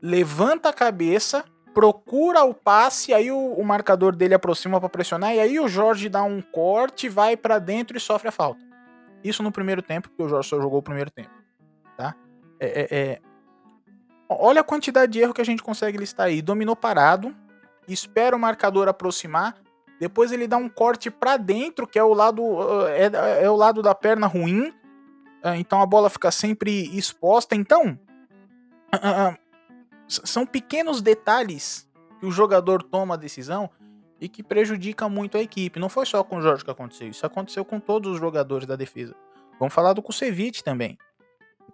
levanta 0.01 0.69
a 0.69 0.73
cabeça, 0.73 1.43
procura 1.73 2.43
o 2.43 2.53
passe, 2.53 3.13
aí 3.13 3.31
o, 3.31 3.53
o 3.53 3.63
marcador 3.63 4.15
dele 4.15 4.33
aproxima 4.33 4.79
para 4.79 4.89
pressionar, 4.89 5.33
e 5.33 5.39
aí 5.39 5.59
o 5.59 5.67
Jorge 5.67 6.09
dá 6.09 6.23
um 6.23 6.41
corte, 6.41 7.07
vai 7.07 7.37
para 7.37 7.59
dentro 7.59 7.97
e 7.97 7.99
sofre 7.99 8.27
a 8.27 8.31
falta. 8.31 8.61
Isso 9.23 9.43
no 9.43 9.51
primeiro 9.51 9.81
tempo, 9.81 10.09
porque 10.09 10.23
o 10.23 10.29
Jorge 10.29 10.49
só 10.49 10.59
jogou 10.59 10.79
o 10.79 10.83
primeiro 10.83 11.11
tempo. 11.11 11.31
Tá? 11.95 12.15
É, 12.59 12.67
é, 12.67 12.99
é... 12.99 13.19
Olha 14.27 14.61
a 14.61 14.63
quantidade 14.63 15.11
de 15.11 15.19
erro 15.19 15.33
que 15.33 15.41
a 15.41 15.45
gente 15.45 15.61
consegue 15.61 15.97
listar 15.97 16.27
aí. 16.27 16.41
Dominou 16.41 16.75
parado, 16.75 17.35
espera 17.87 18.35
o 18.35 18.39
marcador 18.39 18.87
aproximar, 18.87 19.55
depois 20.01 20.31
ele 20.31 20.47
dá 20.47 20.57
um 20.57 20.67
corte 20.67 21.11
para 21.11 21.37
dentro, 21.37 21.85
que 21.85 21.99
é 21.99 22.03
o 22.03 22.11
lado 22.11 22.41
é, 22.89 23.43
é 23.43 23.49
o 23.51 23.55
lado 23.55 23.83
da 23.83 23.93
perna 23.93 24.25
ruim. 24.25 24.73
Ah, 25.43 25.55
então 25.55 25.79
a 25.79 25.85
bola 25.85 26.09
fica 26.09 26.31
sempre 26.31 26.97
exposta. 26.97 27.55
Então, 27.55 27.99
ah, 28.91 28.99
ah, 29.03 29.37
são 30.11 30.45
pequenos 30.45 31.01
detalhes 31.01 31.89
que 32.19 32.25
o 32.25 32.31
jogador 32.31 32.83
toma 32.83 33.15
a 33.15 33.17
decisão 33.17 33.69
e 34.19 34.27
que 34.29 34.43
prejudica 34.43 35.09
muito 35.09 35.37
a 35.37 35.41
equipe. 35.41 35.79
Não 35.79 35.89
foi 35.89 36.05
só 36.05 36.23
com 36.23 36.37
o 36.37 36.41
Jorge 36.41 36.63
que 36.63 36.71
aconteceu, 36.71 37.07
isso 37.07 37.25
aconteceu 37.25 37.65
com 37.65 37.79
todos 37.79 38.13
os 38.13 38.19
jogadores 38.19 38.67
da 38.67 38.75
defesa. 38.75 39.15
Vamos 39.59 39.73
falar 39.73 39.93
do 39.93 40.01
Kusevich 40.01 40.63
também. 40.63 40.97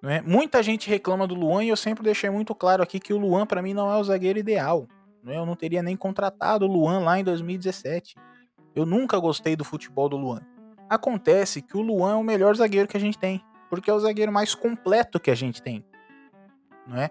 É? 0.03 0.21
Muita 0.21 0.61
gente 0.61 0.89
reclama 0.89 1.25
do 1.25 1.33
Luan 1.33 1.63
e 1.63 1.69
eu 1.69 1.75
sempre 1.75 2.03
deixei 2.03 2.29
muito 2.29 2.53
claro 2.53 2.83
aqui 2.83 2.99
que 2.99 3.13
o 3.13 3.17
Luan 3.17 3.47
para 3.47 3.61
mim 3.61 3.73
não 3.73 3.91
é 3.91 3.97
o 3.97 4.03
zagueiro 4.03 4.37
ideal. 4.37 4.87
Não 5.23 5.33
é? 5.33 5.37
Eu 5.37 5.45
não 5.45 5.55
teria 5.55 5.81
nem 5.81 5.97
contratado 5.97 6.65
o 6.65 6.67
Luan 6.67 6.99
lá 6.99 7.19
em 7.19 7.23
2017. 7.23 8.15
Eu 8.75 8.85
nunca 8.85 9.17
gostei 9.17 9.55
do 9.55 9.63
futebol 9.63 10.07
do 10.07 10.15
Luan. 10.15 10.41
Acontece 10.89 11.61
que 11.61 11.75
o 11.75 11.81
Luan 11.81 12.13
é 12.13 12.15
o 12.15 12.23
melhor 12.23 12.55
zagueiro 12.55 12.87
que 12.87 12.95
a 12.95 12.99
gente 12.99 13.17
tem, 13.17 13.43
porque 13.69 13.89
é 13.89 13.93
o 13.93 13.99
zagueiro 13.99 14.31
mais 14.31 14.53
completo 14.53 15.19
que 15.19 15.31
a 15.31 15.35
gente 15.35 15.61
tem. 15.61 15.83
Não 16.85 16.97
é? 16.97 17.09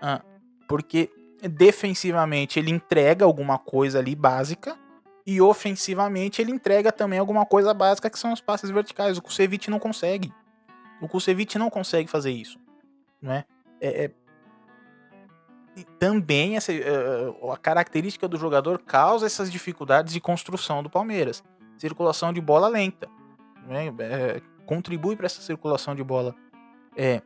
Ah, 0.00 0.22
porque 0.68 1.10
defensivamente 1.42 2.58
ele 2.58 2.70
entrega 2.70 3.24
alguma 3.24 3.58
coisa 3.58 3.98
ali 3.98 4.14
básica 4.14 4.78
e 5.26 5.40
ofensivamente 5.40 6.40
ele 6.40 6.52
entrega 6.52 6.92
também 6.92 7.18
alguma 7.18 7.44
coisa 7.44 7.74
básica 7.74 8.08
que 8.08 8.18
são 8.18 8.32
os 8.32 8.40
passes 8.40 8.70
verticais. 8.70 9.18
O 9.18 9.22
Kusevich 9.22 9.70
não 9.70 9.78
consegue. 9.78 10.32
O 11.00 11.08
Kusevich 11.08 11.58
não 11.58 11.70
consegue 11.70 12.08
fazer 12.08 12.30
isso, 12.30 12.58
né? 13.20 13.44
É, 13.80 14.04
é... 14.04 15.84
também 15.98 16.56
essa, 16.56 16.72
uh, 16.72 17.52
a 17.52 17.56
característica 17.56 18.26
do 18.26 18.36
jogador 18.36 18.78
causa 18.80 19.26
essas 19.26 19.50
dificuldades 19.50 20.12
de 20.12 20.20
construção 20.20 20.82
do 20.82 20.90
Palmeiras. 20.90 21.42
Circulação 21.76 22.32
de 22.32 22.40
bola 22.40 22.68
lenta, 22.68 23.08
né? 23.66 23.94
É, 24.00 24.42
contribui 24.66 25.14
para 25.14 25.26
essa 25.26 25.40
circulação 25.40 25.94
de 25.94 26.02
bola 26.02 26.34
é, 26.96 27.22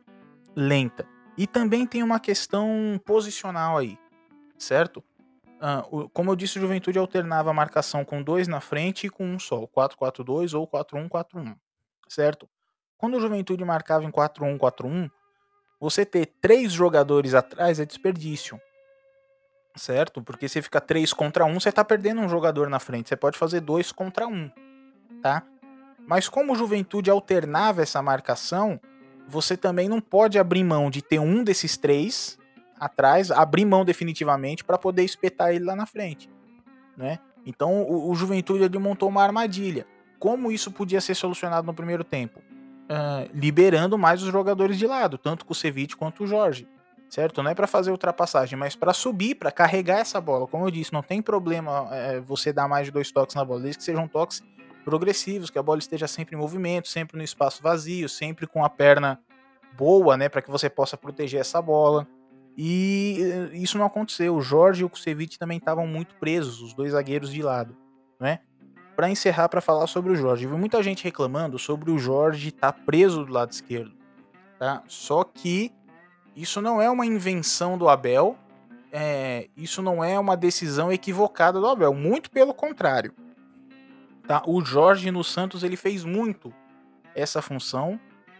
lenta. 0.55 1.07
E 1.37 1.47
também 1.47 1.87
tem 1.87 2.03
uma 2.03 2.19
questão 2.19 2.99
posicional 3.05 3.77
aí, 3.77 3.97
certo? 4.57 5.03
Uh, 5.63 6.09
como 6.09 6.29
eu 6.29 6.35
disse, 6.35 6.57
o 6.57 6.61
Juventude 6.61 6.99
alternava 6.99 7.49
a 7.49 7.53
marcação 7.53 8.03
com 8.03 8.21
dois 8.21 8.47
na 8.47 8.59
frente 8.59 9.07
e 9.07 9.09
com 9.09 9.25
um 9.25 9.39
só, 9.39 9.65
4-4-2 9.65 10.57
ou 10.57 10.67
4-1-4-1, 10.67 11.55
certo? 12.07 12.49
Quando 12.97 13.17
o 13.17 13.19
Juventude 13.19 13.63
marcava 13.63 14.03
em 14.03 14.11
4-1-4-1, 14.11 15.09
você 15.79 16.05
ter 16.05 16.27
três 16.41 16.71
jogadores 16.71 17.33
atrás 17.33 17.79
é 17.79 17.85
desperdício, 17.85 18.59
certo? 19.75 20.21
Porque 20.21 20.47
você 20.47 20.61
fica 20.61 20.79
3 20.79 21.11
contra 21.13 21.45
1, 21.45 21.59
você 21.59 21.71
tá 21.71 21.83
perdendo 21.83 22.21
um 22.21 22.29
jogador 22.29 22.69
na 22.69 22.79
frente, 22.79 23.09
você 23.09 23.15
pode 23.15 23.37
fazer 23.37 23.61
2 23.61 23.91
contra 23.91 24.27
1, 24.27 24.51
tá? 25.21 25.43
Mas 26.07 26.27
como 26.27 26.53
o 26.53 26.55
Juventude 26.55 27.09
alternava 27.09 27.81
essa 27.81 28.01
marcação, 28.01 28.79
você 29.27 29.55
também 29.57 29.87
não 29.87 30.01
pode 30.01 30.37
abrir 30.37 30.63
mão 30.63 30.89
de 30.89 31.01
ter 31.01 31.19
um 31.19 31.43
desses 31.43 31.77
três 31.77 32.37
atrás, 32.79 33.31
abrir 33.31 33.65
mão 33.65 33.85
definitivamente 33.85 34.63
para 34.63 34.77
poder 34.77 35.03
espetar 35.03 35.51
ele 35.51 35.63
lá 35.63 35.75
na 35.75 35.85
frente, 35.85 36.29
né? 36.97 37.19
Então 37.45 37.83
o, 37.83 38.11
o 38.11 38.15
Juventude 38.15 38.77
montou 38.77 39.09
uma 39.09 39.23
armadilha. 39.23 39.85
Como 40.19 40.51
isso 40.51 40.71
podia 40.71 41.01
ser 41.01 41.15
solucionado 41.15 41.65
no 41.67 41.73
primeiro 41.73 42.03
tempo? 42.03 42.39
Uh, 42.83 43.29
liberando 43.33 43.97
mais 43.97 44.21
os 44.21 44.31
jogadores 44.31 44.77
de 44.77 44.85
lado, 44.85 45.17
tanto 45.17 45.45
o 45.47 45.55
Ceviche 45.55 45.95
quanto 45.95 46.23
o 46.23 46.27
Jorge, 46.27 46.67
certo? 47.09 47.41
Não 47.41 47.51
é 47.51 47.55
para 47.55 47.67
fazer 47.67 47.91
ultrapassagem, 47.91 48.57
mas 48.57 48.75
para 48.75 48.93
subir, 48.93 49.35
para 49.35 49.51
carregar 49.51 49.99
essa 49.99 50.19
bola. 50.19 50.47
Como 50.47 50.65
eu 50.65 50.71
disse, 50.71 50.91
não 50.93 51.01
tem 51.01 51.21
problema 51.21 51.87
é, 51.91 52.19
você 52.19 52.51
dar 52.51 52.67
mais 52.67 52.87
de 52.87 52.91
dois 52.91 53.11
toques 53.11 53.35
na 53.35 53.43
bola, 53.43 53.61
desde 53.61 53.77
que 53.77 53.83
sejam 53.83 54.07
toques 54.07 54.43
progressivos, 54.83 55.49
que 55.49 55.57
a 55.57 55.63
bola 55.63 55.79
esteja 55.79 56.07
sempre 56.07 56.35
em 56.35 56.39
movimento, 56.39 56.87
sempre 56.87 57.17
no 57.17 57.23
espaço 57.23 57.61
vazio, 57.61 58.07
sempre 58.07 58.45
com 58.45 58.63
a 58.63 58.69
perna 58.69 59.19
boa, 59.77 60.15
né, 60.15 60.29
para 60.29 60.41
que 60.41 60.51
você 60.51 60.69
possa 60.69 60.95
proteger 60.95 61.41
essa 61.41 61.61
bola. 61.61 62.07
E 62.55 63.17
eh, 63.21 63.57
isso 63.57 63.77
não 63.79 63.85
aconteceu. 63.85 64.35
O 64.35 64.41
Jorge 64.41 64.83
e 64.83 64.85
o 64.85 64.89
Kusevich 64.89 65.39
também 65.39 65.57
estavam 65.57 65.87
muito 65.87 66.15
presos, 66.15 66.61
os 66.61 66.73
dois 66.73 66.91
zagueiros 66.91 67.31
de 67.31 67.41
lado, 67.41 67.75
né? 68.19 68.39
para 68.95 69.09
encerrar 69.09 69.49
para 69.49 69.61
falar 69.61 69.87
sobre 69.87 70.11
o 70.11 70.15
Jorge. 70.15 70.47
Vi 70.47 70.53
muita 70.53 70.81
gente 70.81 71.03
reclamando 71.03 71.57
sobre 71.59 71.91
o 71.91 71.97
Jorge 71.97 72.49
estar 72.49 72.71
tá 72.71 72.79
preso 72.85 73.25
do 73.25 73.33
lado 73.33 73.51
esquerdo, 73.51 73.93
tá? 74.59 74.83
Só 74.87 75.23
que 75.23 75.71
isso 76.35 76.61
não 76.61 76.81
é 76.81 76.89
uma 76.89 77.05
invenção 77.05 77.77
do 77.77 77.89
Abel, 77.89 78.37
é, 78.91 79.49
isso 79.57 79.81
não 79.81 80.03
é 80.03 80.19
uma 80.19 80.37
decisão 80.37 80.91
equivocada 80.91 81.59
do 81.59 81.67
Abel, 81.67 81.93
muito 81.93 82.29
pelo 82.29 82.53
contrário. 82.53 83.13
Tá? 84.27 84.41
O 84.47 84.63
Jorge 84.63 85.11
no 85.11 85.23
Santos 85.23 85.63
ele 85.63 85.75
fez 85.75 86.03
muito 86.05 86.53
essa 87.13 87.41
função 87.41 87.99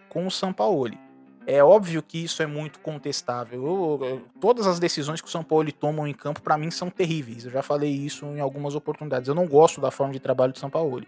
com 0.09 0.25
o 0.25 0.31
Sampaoli. 0.31 0.97
É 1.45 1.61
óbvio 1.61 2.01
que 2.01 2.23
isso 2.23 2.41
é 2.41 2.45
muito 2.45 2.79
contestável. 2.79 3.65
Eu, 3.65 4.07
eu, 4.07 4.21
todas 4.39 4.65
as 4.65 4.79
decisões 4.79 5.19
que 5.19 5.27
o 5.27 5.31
São 5.31 5.43
Paulo 5.43 5.69
toma 5.73 6.09
em 6.09 6.13
campo, 6.13 6.41
para 6.41 6.57
mim, 6.57 6.71
são 6.71 6.89
terríveis. 6.89 7.43
Eu 7.43 7.51
já 7.51 7.61
falei 7.61 7.91
isso 7.91 8.25
em 8.27 8.39
algumas 8.39 8.75
oportunidades. 8.75 9.27
Eu 9.27 9.35
não 9.35 9.45
gosto 9.45 9.81
da 9.81 9.91
forma 9.91 10.13
de 10.13 10.21
trabalho 10.21 10.53
do 10.53 10.59
São 10.59 10.69
Paulo. 10.69 11.05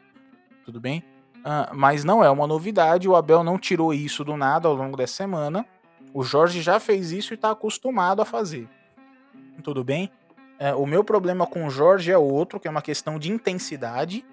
Tudo 0.66 0.80
bem? 0.80 1.04
Uh, 1.38 1.74
mas 1.74 2.04
não 2.04 2.22
é 2.22 2.30
uma 2.30 2.46
novidade. 2.46 3.08
O 3.08 3.16
Abel 3.16 3.46
não 3.46 3.58
tirou 3.58 3.94
isso 3.94 4.26
do 4.26 4.36
nada 4.36 4.68
ao 4.68 4.76
longo 4.76 4.98
dessa 4.98 5.14
semana. 5.14 5.66
O 6.14 6.22
Jorge 6.22 6.62
já 6.62 6.82
fez 6.82 7.12
isso 7.12 7.34
e 7.34 7.36
está 7.36 7.52
acostumado 7.52 8.22
a 8.22 8.26
fazer. 8.26 8.68
Tudo 9.64 9.86
bem? 9.86 10.12
Uh, 10.60 10.82
o 10.82 10.86
meu 10.86 11.04
problema 11.04 11.48
com 11.48 11.66
o 11.66 11.70
Jorge 11.70 12.12
é 12.12 12.18
outro, 12.18 12.60
que 12.60 12.68
é 12.68 12.72
uma 12.72 12.82
questão 12.82 13.18
de 13.18 13.32
intensidade 13.32 14.26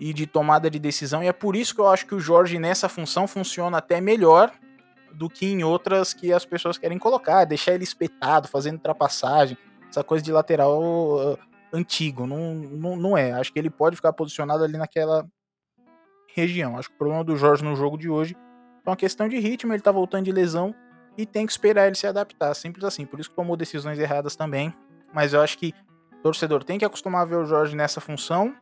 e 0.00 0.14
de 0.14 0.26
tomada 0.26 0.70
de 0.70 0.78
decisão. 0.78 1.22
E 1.22 1.28
é 1.28 1.32
por 1.32 1.54
isso 1.54 1.74
que 1.74 1.80
eu 1.80 1.88
acho 1.88 2.06
que 2.06 2.14
o 2.14 2.20
Jorge 2.20 2.58
nessa 2.58 2.88
função 2.88 3.28
funciona 3.28 3.76
até 3.76 4.00
melhor 4.00 4.50
do 5.12 5.28
que 5.28 5.46
em 5.46 5.62
outras 5.62 6.14
que 6.14 6.32
as 6.32 6.46
pessoas 6.46 6.78
querem 6.78 6.98
colocar, 6.98 7.44
deixar 7.44 7.74
ele 7.74 7.84
espetado, 7.84 8.48
fazendo 8.48 8.76
ultrapassagem, 8.76 9.58
essa 9.90 10.02
coisa 10.02 10.24
de 10.24 10.32
lateral 10.32 10.80
uh, 10.80 11.38
antigo, 11.72 12.26
não, 12.26 12.54
não, 12.54 12.96
não 12.96 13.18
é. 13.18 13.32
Acho 13.32 13.52
que 13.52 13.58
ele 13.58 13.68
pode 13.68 13.96
ficar 13.96 14.12
posicionado 14.14 14.64
ali 14.64 14.78
naquela 14.78 15.26
região. 16.34 16.78
Acho 16.78 16.88
que 16.88 16.94
o 16.94 16.98
problema 16.98 17.22
do 17.22 17.36
Jorge 17.36 17.62
no 17.62 17.76
jogo 17.76 17.98
de 17.98 18.08
hoje 18.08 18.34
é 18.86 18.88
uma 18.88 18.96
questão 18.96 19.28
de 19.28 19.38
ritmo, 19.38 19.74
ele 19.74 19.82
tá 19.82 19.92
voltando 19.92 20.24
de 20.24 20.32
lesão 20.32 20.74
e 21.18 21.26
tem 21.26 21.44
que 21.44 21.52
esperar 21.52 21.86
ele 21.86 21.96
se 21.96 22.06
adaptar, 22.06 22.54
simples 22.54 22.84
assim. 22.84 23.04
Por 23.04 23.20
isso 23.20 23.28
que 23.28 23.36
tomou 23.36 23.56
decisões 23.56 23.98
erradas 23.98 24.34
também, 24.34 24.72
mas 25.12 25.34
eu 25.34 25.42
acho 25.42 25.58
que 25.58 25.74
o 26.12 26.22
torcedor 26.22 26.64
tem 26.64 26.78
que 26.78 26.84
acostumar 26.84 27.22
a 27.22 27.24
ver 27.26 27.36
o 27.36 27.44
Jorge 27.44 27.76
nessa 27.76 28.00
função 28.00 28.54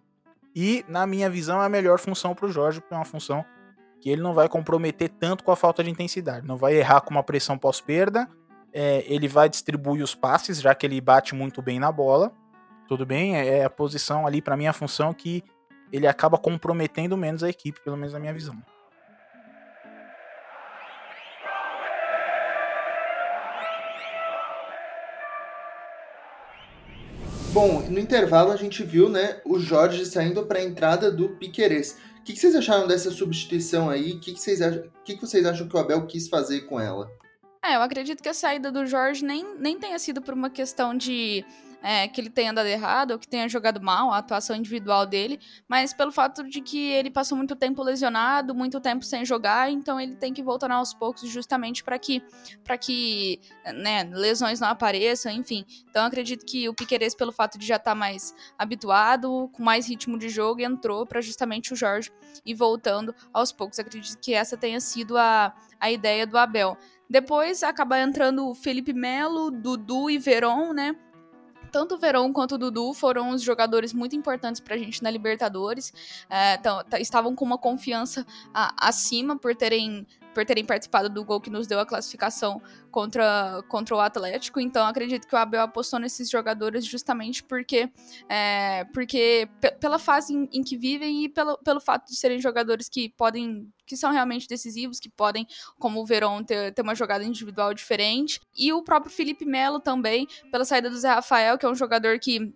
e, 0.61 0.85
na 0.89 1.07
minha 1.07 1.31
visão, 1.31 1.63
é 1.63 1.67
a 1.67 1.69
melhor 1.69 2.01
função 2.01 2.35
para 2.35 2.45
o 2.47 2.51
Jorge, 2.51 2.81
porque 2.81 2.93
é 2.93 2.97
uma 2.97 3.05
função 3.05 3.45
que 4.01 4.11
ele 4.11 4.21
não 4.21 4.35
vai 4.35 4.49
comprometer 4.49 5.09
tanto 5.09 5.45
com 5.45 5.53
a 5.53 5.57
falta 5.57 5.85
de 5.85 5.91
intensidade, 5.91 6.45
não 6.45 6.57
vai 6.57 6.75
errar 6.75 7.01
com 7.01 7.13
uma 7.13 7.23
pressão 7.23 7.57
pós-perda, 7.57 8.29
é, 8.73 9.05
ele 9.07 9.29
vai 9.29 9.49
distribuir 9.49 10.03
os 10.03 10.17
passes, 10.17 10.61
já 10.61 10.75
que 10.75 10.85
ele 10.85 11.01
bate 11.01 11.33
muito 11.33 11.63
bem 11.63 11.79
na 11.79 11.93
bola, 11.93 12.33
tudo 12.89 13.07
bem, 13.07 13.37
é, 13.37 13.59
é 13.59 13.65
a 13.65 13.71
posição 13.71 14.27
ali, 14.27 14.43
para 14.43 14.57
mim, 14.57 14.67
a 14.67 14.73
função 14.73 15.15
que 15.15 15.45
ele 15.93 16.09
acaba 16.09 16.37
comprometendo 16.37 17.17
menos 17.17 17.45
a 17.45 17.49
equipe, 17.49 17.81
pelo 17.85 17.97
menos 17.97 18.13
na 18.13 18.19
minha 18.19 18.35
visão. 18.35 18.61
Bom, 27.59 27.81
no 27.91 27.99
intervalo 27.99 28.53
a 28.53 28.57
gente 28.57 28.85
viu, 28.85 29.09
né, 29.09 29.41
o 29.45 29.59
Jorge 29.59 30.07
saindo 30.07 30.47
para 30.47 30.61
a 30.61 30.63
entrada 30.63 31.11
do 31.11 31.31
Piquerez 31.31 31.97
que, 32.29 32.35
que 32.35 32.41
vocês 32.41 32.55
acharam 32.55 32.87
dessa 32.87 33.11
substituição 33.11 33.89
aí? 33.89 34.13
O 34.13 34.21
que, 34.21 34.35
que, 34.35 34.41
vocês 34.41 34.61
acham, 34.61 34.83
que, 35.03 35.17
que 35.17 35.21
vocês 35.21 35.47
acham 35.47 35.67
que 35.67 35.75
o 35.75 35.79
Abel 35.79 36.07
quis 36.07 36.29
fazer 36.29 36.61
com 36.67 36.79
ela? 36.79 37.11
É, 37.65 37.75
eu 37.75 37.81
acredito 37.81 38.23
que 38.23 38.29
a 38.29 38.35
saída 38.35 38.71
do 38.71 38.85
Jorge 38.85 39.25
nem, 39.25 39.57
nem 39.59 39.79
tenha 39.79 39.99
sido 39.99 40.21
por 40.21 40.35
uma 40.35 40.51
questão 40.51 40.95
de 40.95 41.43
é, 41.83 42.09
que 42.09 42.21
ele 42.21 42.31
tenha 42.31 42.53
dado 42.53 42.67
errado 42.67 43.13
ou 43.13 43.19
que 43.19 43.29
tenha 43.29 43.49
jogado 43.49 43.81
mal 43.81 44.13
a 44.13 44.19
atuação 44.19 44.57
individual 44.57 45.07
dele, 45.07 45.41
mas 45.69 45.93
pelo 45.93 46.11
fato 46.11 46.43
de 46.43 46.61
que 46.61 46.91
ele 46.91 47.11
passou 47.11 47.37
muito 47.37 47.55
tempo 47.55 47.83
lesionado, 47.83 48.55
muito 48.55 48.81
tempo 48.81 49.05
sem 49.05 49.25
jogar, 49.25 49.71
então 49.71 50.01
ele 50.01 50.17
tem 50.17 50.33
que 50.33 50.43
voltar 50.43 50.71
aos 50.71 50.93
poucos 50.93 51.29
justamente 51.29 51.85
para 51.85 51.99
que 51.99 52.23
para 52.65 52.77
que 52.77 53.41
né, 53.75 54.05
lesões 54.13 54.61
não 54.61 54.69
apareçam, 54.69 55.31
enfim. 55.33 55.65
Então 55.89 56.05
acredito 56.05 56.45
que 56.45 56.69
o 56.69 56.75
Piqueires 56.75 57.15
pelo 57.15 57.33
fato 57.33 57.59
de 57.59 57.67
já 57.67 57.77
estar 57.77 57.93
tá 57.93 57.95
mais 57.95 58.35
habituado, 58.59 59.49
com 59.53 59.63
mais 59.63 59.89
ritmo 59.89 60.19
de 60.19 60.29
jogo, 60.29 60.61
entrou 60.61 61.07
para 61.07 61.21
justamente 61.21 61.73
o 61.73 61.77
Jorge 61.77 62.11
e 62.45 62.55
voltando 62.55 63.15
aos 63.33 63.53
poucos. 63.53 63.79
Acredito 63.79 64.19
que 64.21 64.35
essa 64.35 64.57
tenha 64.57 64.81
sido 64.81 65.17
a, 65.17 65.55
a 65.81 65.91
ideia 65.91 66.27
do 66.27 66.37
Abel. 66.37 66.77
Depois 67.09 67.63
acaba 67.63 67.99
entrando 67.99 68.49
o 68.49 68.55
Felipe 68.55 68.93
Melo, 68.93 69.51
Dudu 69.51 70.11
e 70.11 70.19
Veron, 70.19 70.75
né? 70.75 70.95
Tanto 71.69 71.95
o 71.95 71.99
Verón 71.99 72.33
quanto 72.33 72.57
o 72.57 72.59
Dudu 72.59 72.93
foram 72.93 73.31
os 73.31 73.43
jogadores 73.43 73.93
muito 73.93 74.17
importantes 74.17 74.61
pra 74.61 74.77
gente 74.77 75.03
na 75.03 75.11
Libertadores. 75.11 75.93
É, 76.29 76.55
então, 76.55 76.83
estavam 76.99 77.35
com 77.35 77.45
uma 77.45 77.59
confiança 77.59 78.27
a, 78.53 78.89
acima 78.89 79.39
por 79.39 79.55
terem 79.55 80.07
por 80.39 80.45
terem 80.45 80.65
participado 80.65 81.09
do 81.09 81.25
gol 81.25 81.41
que 81.41 81.51
nos 81.51 81.67
deu 81.67 81.81
a 81.81 81.85
classificação 81.85 82.63
contra, 82.93 83.61
contra 83.67 83.97
o 83.97 83.99
Atlético. 83.99 84.61
Então 84.61 84.87
acredito 84.87 85.27
que 85.27 85.35
o 85.35 85.39
Abel 85.39 85.63
apostou 85.63 85.99
nesses 85.99 86.31
jogadores 86.31 86.85
justamente 86.85 87.43
porque, 87.43 87.91
é, 88.29 88.85
porque 88.95 89.49
pela 89.81 89.99
fase 89.99 90.33
em, 90.33 90.49
em, 90.53 90.63
que 90.63 90.77
vivem 90.77 91.25
e 91.25 91.29
pelo, 91.29 91.59
pelo 91.59 91.81
fato 91.81 92.07
de 92.07 92.15
serem 92.15 92.41
jogadores 92.41 92.89
que 92.89 93.09
podem 93.09 93.69
que 93.85 93.97
são 93.97 94.13
realmente 94.13 94.47
decisivos, 94.47 95.01
que 95.01 95.09
podem, 95.09 95.45
como 95.77 96.01
o 96.01 96.07
Verón, 96.07 96.45
ter, 96.45 96.73
ter 96.73 96.83
uma 96.83 96.95
jogada 96.95 97.25
individual 97.25 97.75
diferente. 97.75 98.39
E 98.57 98.71
o 98.71 98.83
próprio 98.83 99.11
Felipe 99.11 99.47
Melo 99.47 99.81
também, 99.81 100.29
pela 100.53 100.65
saída 100.65 100.91
do 100.91 100.99
Zé 100.99 101.09
Rafael, 101.09 101.57
que 101.57 101.65
é 101.65 101.69
um 101.71 101.75
jogador 101.75 102.19
que 102.19 102.53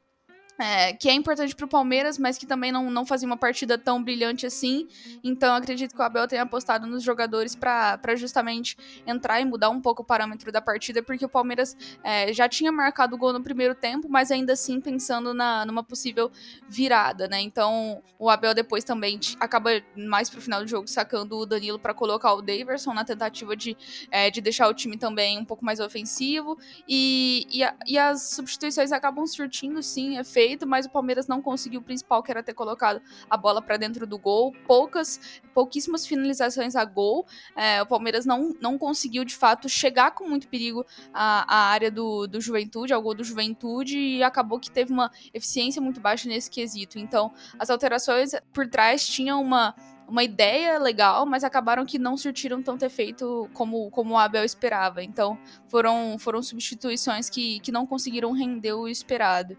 é, 0.58 0.92
que 0.92 1.08
é 1.08 1.12
importante 1.12 1.54
para 1.54 1.64
o 1.64 1.68
Palmeiras, 1.68 2.18
mas 2.18 2.36
que 2.36 2.46
também 2.46 2.70
não, 2.70 2.90
não 2.90 3.06
fazia 3.06 3.26
uma 3.26 3.36
partida 3.36 3.78
tão 3.78 4.02
brilhante 4.02 4.46
assim. 4.46 4.86
Então 5.24 5.54
acredito 5.54 5.94
que 5.94 6.00
o 6.00 6.04
Abel 6.04 6.28
tenha 6.28 6.42
apostado 6.42 6.86
nos 6.86 7.02
jogadores 7.02 7.54
para 7.54 8.14
justamente 8.16 8.76
entrar 9.06 9.40
e 9.40 9.44
mudar 9.44 9.70
um 9.70 9.80
pouco 9.80 10.02
o 10.02 10.04
parâmetro 10.04 10.52
da 10.52 10.60
partida, 10.60 11.02
porque 11.02 11.24
o 11.24 11.28
Palmeiras 11.28 11.76
é, 12.04 12.32
já 12.32 12.48
tinha 12.48 12.70
marcado 12.70 13.14
o 13.14 13.18
gol 13.18 13.32
no 13.32 13.42
primeiro 13.42 13.74
tempo, 13.74 14.08
mas 14.08 14.30
ainda 14.30 14.52
assim 14.52 14.80
pensando 14.80 15.32
na, 15.32 15.64
numa 15.64 15.82
possível 15.82 16.30
virada, 16.68 17.26
né? 17.26 17.40
Então 17.40 18.02
o 18.18 18.28
Abel 18.28 18.54
depois 18.54 18.84
também 18.84 19.18
acaba 19.40 19.70
mais 19.96 20.28
pro 20.28 20.40
final 20.40 20.62
do 20.62 20.68
jogo 20.68 20.86
sacando 20.86 21.38
o 21.38 21.46
Danilo 21.46 21.78
para 21.78 21.94
colocar 21.94 22.34
o 22.34 22.42
Daverson 22.42 22.92
na 22.92 23.04
tentativa 23.04 23.56
de, 23.56 23.76
é, 24.10 24.30
de 24.30 24.40
deixar 24.40 24.68
o 24.68 24.74
time 24.74 24.96
também 24.96 25.38
um 25.38 25.44
pouco 25.44 25.64
mais 25.64 25.80
ofensivo. 25.80 26.58
E, 26.86 27.46
e, 27.50 27.64
a, 27.64 27.74
e 27.86 27.98
as 27.98 28.30
substituições 28.30 28.92
acabam 28.92 29.26
surtindo, 29.26 29.82
sim, 29.82 30.18
efeito 30.18 30.41
feito, 30.42 30.66
mas 30.66 30.86
o 30.86 30.90
Palmeiras 30.90 31.28
não 31.28 31.40
conseguiu 31.40 31.80
o 31.80 31.82
principal, 31.84 32.20
que 32.20 32.30
era 32.30 32.42
ter 32.42 32.52
colocado 32.52 33.00
a 33.30 33.36
bola 33.36 33.62
para 33.62 33.76
dentro 33.76 34.06
do 34.06 34.18
gol. 34.18 34.52
Poucas, 34.66 35.40
pouquíssimas 35.54 36.04
finalizações 36.04 36.74
a 36.74 36.84
gol. 36.84 37.24
É, 37.56 37.80
o 37.80 37.86
Palmeiras 37.86 38.26
não, 38.26 38.52
não 38.60 38.76
conseguiu, 38.76 39.24
de 39.24 39.36
fato, 39.36 39.68
chegar 39.68 40.10
com 40.10 40.28
muito 40.28 40.48
perigo 40.48 40.84
à, 41.14 41.44
à 41.54 41.70
área 41.70 41.90
do, 41.90 42.26
do 42.26 42.40
Juventude, 42.40 42.92
ao 42.92 43.00
gol 43.00 43.14
do 43.14 43.22
Juventude, 43.22 43.96
e 43.96 44.22
acabou 44.22 44.58
que 44.58 44.70
teve 44.70 44.92
uma 44.92 45.12
eficiência 45.32 45.80
muito 45.80 46.00
baixa 46.00 46.28
nesse 46.28 46.50
quesito. 46.50 46.98
Então, 46.98 47.32
as 47.56 47.70
alterações 47.70 48.32
por 48.52 48.68
trás 48.68 49.06
tinham 49.06 49.40
uma 49.40 49.74
uma 50.08 50.22
ideia 50.22 50.78
legal, 50.78 51.24
mas 51.24 51.42
acabaram 51.42 51.86
que 51.86 51.98
não 51.98 52.18
surtiram 52.18 52.62
tanto 52.62 52.84
efeito 52.84 53.48
como, 53.54 53.90
como 53.90 54.12
o 54.12 54.18
Abel 54.18 54.44
esperava. 54.44 55.02
Então, 55.02 55.38
foram, 55.68 56.18
foram 56.18 56.42
substituições 56.42 57.30
que, 57.30 57.60
que 57.60 57.72
não 57.72 57.86
conseguiram 57.86 58.32
render 58.32 58.74
o 58.74 58.86
esperado. 58.86 59.56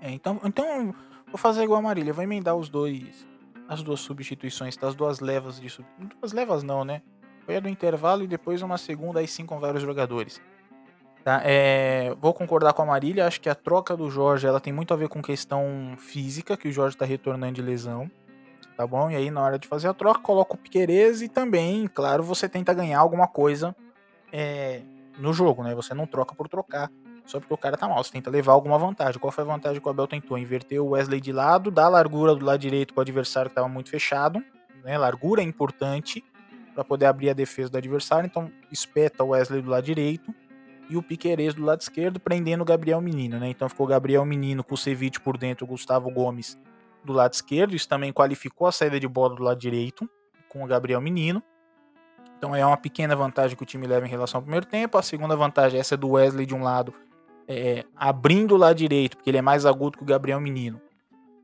É, 0.00 0.10
então, 0.10 0.40
então 0.44 0.94
vou 1.26 1.38
fazer 1.38 1.62
igual 1.64 1.78
a 1.78 1.82
Marília, 1.82 2.12
vou 2.12 2.22
emendar 2.22 2.56
os 2.56 2.68
dois, 2.68 3.26
as 3.68 3.82
duas 3.82 4.00
substituições, 4.00 4.76
das 4.76 4.94
duas 4.94 5.20
levas 5.20 5.60
de 5.60 5.68
duas 6.20 6.32
levas 6.32 6.62
não, 6.62 6.84
né? 6.84 7.02
Foi 7.44 7.56
a 7.56 7.60
do 7.60 7.68
intervalo 7.68 8.22
e 8.22 8.26
depois 8.26 8.62
uma 8.62 8.78
segunda 8.78 9.20
aí 9.20 9.26
sim 9.26 9.46
com 9.46 9.58
vários 9.58 9.82
jogadores. 9.82 10.40
Tá? 11.24 11.42
É, 11.44 12.14
vou 12.20 12.32
concordar 12.32 12.72
com 12.72 12.82
a 12.82 12.86
Marília, 12.86 13.26
acho 13.26 13.40
que 13.40 13.48
a 13.48 13.54
troca 13.54 13.96
do 13.96 14.10
Jorge 14.10 14.46
ela 14.46 14.60
tem 14.60 14.72
muito 14.72 14.94
a 14.94 14.96
ver 14.96 15.08
com 15.08 15.20
questão 15.20 15.94
física, 15.98 16.56
que 16.56 16.68
o 16.68 16.72
Jorge 16.72 16.94
está 16.94 17.04
retornando 17.04 17.54
de 17.54 17.62
lesão, 17.62 18.10
tá 18.76 18.86
bom? 18.86 19.10
E 19.10 19.16
aí 19.16 19.30
na 19.30 19.42
hora 19.42 19.58
de 19.58 19.66
fazer 19.66 19.88
a 19.88 19.94
troca 19.94 20.20
coloca 20.20 20.54
o 20.54 20.58
Piquerez 20.58 21.20
e 21.20 21.28
também, 21.28 21.86
claro, 21.88 22.22
você 22.22 22.48
tenta 22.48 22.72
ganhar 22.72 23.00
alguma 23.00 23.26
coisa 23.26 23.74
é, 24.32 24.82
no 25.18 25.32
jogo, 25.32 25.62
né? 25.62 25.74
Você 25.74 25.92
não 25.92 26.06
troca 26.06 26.34
por 26.34 26.48
trocar 26.48 26.90
só 27.28 27.38
porque 27.38 27.52
o 27.52 27.58
cara 27.58 27.76
tá 27.76 27.86
mal. 27.86 28.02
Você 28.02 28.10
tenta 28.10 28.30
levar 28.30 28.52
alguma 28.52 28.78
vantagem. 28.78 29.20
Qual 29.20 29.30
foi 29.30 29.44
a 29.44 29.46
vantagem 29.46 29.80
que 29.80 29.86
o 29.86 29.90
Abel 29.90 30.06
tentou? 30.06 30.38
Inverter 30.38 30.82
o 30.82 30.90
Wesley 30.90 31.20
de 31.20 31.30
lado, 31.30 31.70
dar 31.70 31.88
largura 31.88 32.34
do 32.34 32.44
lado 32.44 32.58
direito 32.58 32.94
para 32.94 33.00
o 33.00 33.02
adversário 33.02 33.50
que 33.50 33.52
estava 33.52 33.68
muito 33.68 33.90
fechado. 33.90 34.42
Né? 34.82 34.96
Largura 34.96 35.42
é 35.42 35.44
importante 35.44 36.24
para 36.74 36.82
poder 36.82 37.06
abrir 37.06 37.28
a 37.28 37.34
defesa 37.34 37.70
do 37.70 37.76
adversário. 37.76 38.26
Então, 38.26 38.50
espeta 38.72 39.22
o 39.22 39.28
Wesley 39.28 39.60
do 39.60 39.70
lado 39.70 39.84
direito 39.84 40.34
e 40.88 40.96
o 40.96 41.02
Piquerez 41.02 41.52
do 41.52 41.62
lado 41.62 41.82
esquerdo, 41.82 42.18
prendendo 42.18 42.62
o 42.62 42.64
Gabriel 42.64 43.00
Menino. 43.00 43.38
Né? 43.38 43.50
Então, 43.50 43.68
ficou 43.68 43.84
o 43.84 43.88
Gabriel 43.88 44.24
Menino 44.24 44.64
com 44.64 44.74
o 44.74 44.78
Ceviche 44.78 45.20
por 45.20 45.36
dentro, 45.36 45.66
o 45.66 45.68
Gustavo 45.68 46.10
Gomes 46.10 46.58
do 47.04 47.12
lado 47.12 47.34
esquerdo. 47.34 47.76
Isso 47.76 47.86
também 47.86 48.10
qualificou 48.10 48.66
a 48.66 48.72
saída 48.72 48.98
de 48.98 49.06
bola 49.06 49.34
do 49.34 49.42
lado 49.42 49.60
direito 49.60 50.08
com 50.48 50.64
o 50.64 50.66
Gabriel 50.66 51.00
Menino. 51.00 51.42
Então 52.38 52.54
é 52.54 52.64
uma 52.64 52.76
pequena 52.76 53.14
vantagem 53.14 53.56
que 53.56 53.62
o 53.62 53.66
time 53.66 53.86
leva 53.86 54.06
em 54.06 54.08
relação 54.08 54.38
ao 54.38 54.42
primeiro 54.42 54.64
tempo. 54.64 54.96
A 54.96 55.02
segunda 55.02 55.36
vantagem 55.36 55.76
é 55.76 55.80
essa 55.80 55.96
do 55.96 56.10
Wesley 56.10 56.46
de 56.46 56.54
um 56.54 56.62
lado 56.62 56.94
é, 57.48 57.84
abrindo 57.96 58.54
o 58.54 58.58
lado 58.58 58.76
direito, 58.76 59.16
porque 59.16 59.30
ele 59.30 59.38
é 59.38 59.42
mais 59.42 59.64
agudo 59.64 59.96
que 59.96 60.04
o 60.04 60.06
Gabriel 60.06 60.40
Menino. 60.40 60.80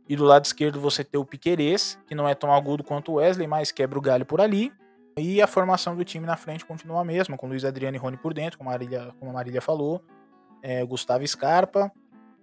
E 0.06 0.14
do 0.14 0.24
lado 0.24 0.44
esquerdo 0.44 0.78
você 0.78 1.02
tem 1.02 1.18
o 1.18 1.24
Piquerez, 1.24 1.98
que 2.06 2.14
não 2.14 2.28
é 2.28 2.34
tão 2.34 2.52
agudo 2.52 2.84
quanto 2.84 3.12
o 3.12 3.14
Wesley, 3.14 3.46
mas 3.46 3.72
quebra 3.72 3.98
o 3.98 4.02
galho 4.02 4.26
por 4.26 4.40
ali. 4.40 4.70
E 5.16 5.40
a 5.40 5.46
formação 5.46 5.96
do 5.96 6.04
time 6.04 6.26
na 6.26 6.36
frente 6.36 6.66
continua 6.66 7.00
a 7.00 7.04
mesma, 7.04 7.38
com 7.38 7.46
Luiz 7.46 7.64
Adriano 7.64 7.96
e 7.96 8.00
Rony 8.00 8.18
por 8.18 8.34
dentro, 8.34 8.58
como 8.58 8.68
a 8.68 8.72
Marília, 8.72 9.14
como 9.18 9.30
a 9.30 9.34
Marília 9.34 9.62
falou. 9.62 10.02
É, 10.62 10.84
Gustavo 10.84 11.26
Scarpa, 11.26 11.90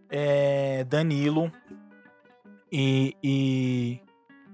é, 0.10 0.84
Danilo 0.86 1.52
e, 2.72 3.16
e, 3.22 4.00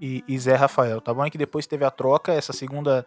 e, 0.02 0.24
e, 0.28 0.40
Zé 0.40 0.56
Rafael, 0.56 1.00
tá 1.00 1.14
bom? 1.14 1.26
É 1.26 1.30
que 1.30 1.38
depois 1.38 1.68
teve 1.68 1.86
a 1.86 1.92
troca, 1.92 2.34
essa 2.34 2.54
segunda 2.54 3.06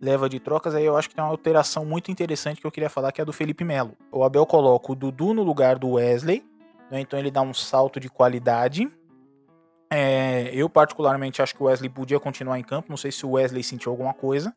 leva 0.00 0.28
de 0.28 0.40
trocas, 0.40 0.74
aí 0.74 0.84
eu 0.84 0.96
acho 0.96 1.08
que 1.08 1.14
tem 1.14 1.22
uma 1.22 1.30
alteração 1.30 1.84
muito 1.84 2.10
interessante 2.10 2.60
que 2.60 2.66
eu 2.66 2.70
queria 2.70 2.88
falar, 2.88 3.12
que 3.12 3.20
é 3.20 3.22
a 3.22 3.24
do 3.24 3.32
Felipe 3.32 3.64
Melo. 3.64 3.96
O 4.10 4.24
Abel 4.24 4.46
coloca 4.46 4.92
o 4.92 4.94
Dudu 4.94 5.34
no 5.34 5.42
lugar 5.42 5.78
do 5.78 5.90
Wesley, 5.90 6.44
né? 6.90 7.00
então 7.00 7.18
ele 7.18 7.30
dá 7.30 7.42
um 7.42 7.52
salto 7.52 8.00
de 8.00 8.08
qualidade 8.08 8.90
é, 9.92 10.50
eu, 10.54 10.70
particularmente, 10.70 11.42
acho 11.42 11.54
que 11.54 11.62
o 11.62 11.66
Wesley 11.66 11.90
podia 11.90 12.20
continuar 12.20 12.58
em 12.58 12.62
campo. 12.62 12.88
Não 12.88 12.96
sei 12.96 13.10
se 13.10 13.26
o 13.26 13.32
Wesley 13.32 13.64
sentiu 13.64 13.90
alguma 13.90 14.14
coisa, 14.14 14.54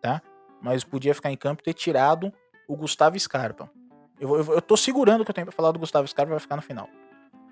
tá? 0.00 0.22
Mas 0.62 0.82
podia 0.82 1.14
ficar 1.14 1.30
em 1.30 1.36
campo 1.36 1.60
e 1.60 1.64
ter 1.64 1.74
tirado 1.74 2.32
o 2.66 2.74
Gustavo 2.74 3.18
Scarpa. 3.18 3.70
Eu, 4.18 4.34
eu, 4.36 4.54
eu 4.54 4.62
tô 4.62 4.76
segurando 4.76 5.24
que 5.24 5.30
eu 5.30 5.34
tenho 5.34 5.46
pra 5.46 5.54
falar 5.54 5.72
do 5.72 5.78
Gustavo 5.78 6.08
Scarpa, 6.08 6.30
vai 6.30 6.40
ficar 6.40 6.56
no 6.56 6.62
final. 6.62 6.88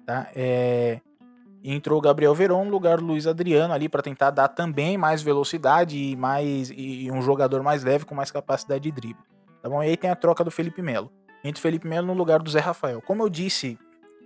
Tá? 0.06 0.28
É, 0.34 1.00
entrou 1.62 1.98
o 1.98 2.00
Gabriel 2.00 2.34
Veron 2.34 2.64
no 2.64 2.70
lugar 2.70 2.98
do 2.98 3.04
Luiz 3.04 3.26
Adriano 3.26 3.74
ali 3.74 3.88
para 3.88 4.02
tentar 4.02 4.30
dar 4.30 4.48
também 4.48 4.96
mais 4.96 5.22
velocidade 5.22 5.96
e 5.96 6.16
mais 6.16 6.70
e 6.70 7.10
um 7.12 7.20
jogador 7.20 7.62
mais 7.62 7.84
leve 7.84 8.04
com 8.04 8.14
mais 8.14 8.30
capacidade 8.30 8.82
de 8.82 8.90
drible. 8.90 9.22
Tá 9.62 9.68
bom? 9.68 9.82
E 9.82 9.88
aí 9.88 9.96
tem 9.96 10.10
a 10.10 10.16
troca 10.16 10.42
do 10.42 10.50
Felipe 10.50 10.80
Melo. 10.80 11.12
Entre 11.44 11.58
o 11.58 11.62
Felipe 11.62 11.86
Melo 11.86 12.06
no 12.06 12.14
lugar 12.14 12.40
do 12.40 12.50
Zé 12.50 12.60
Rafael. 12.60 13.02
Como 13.02 13.22
eu 13.22 13.28
disse 13.28 13.78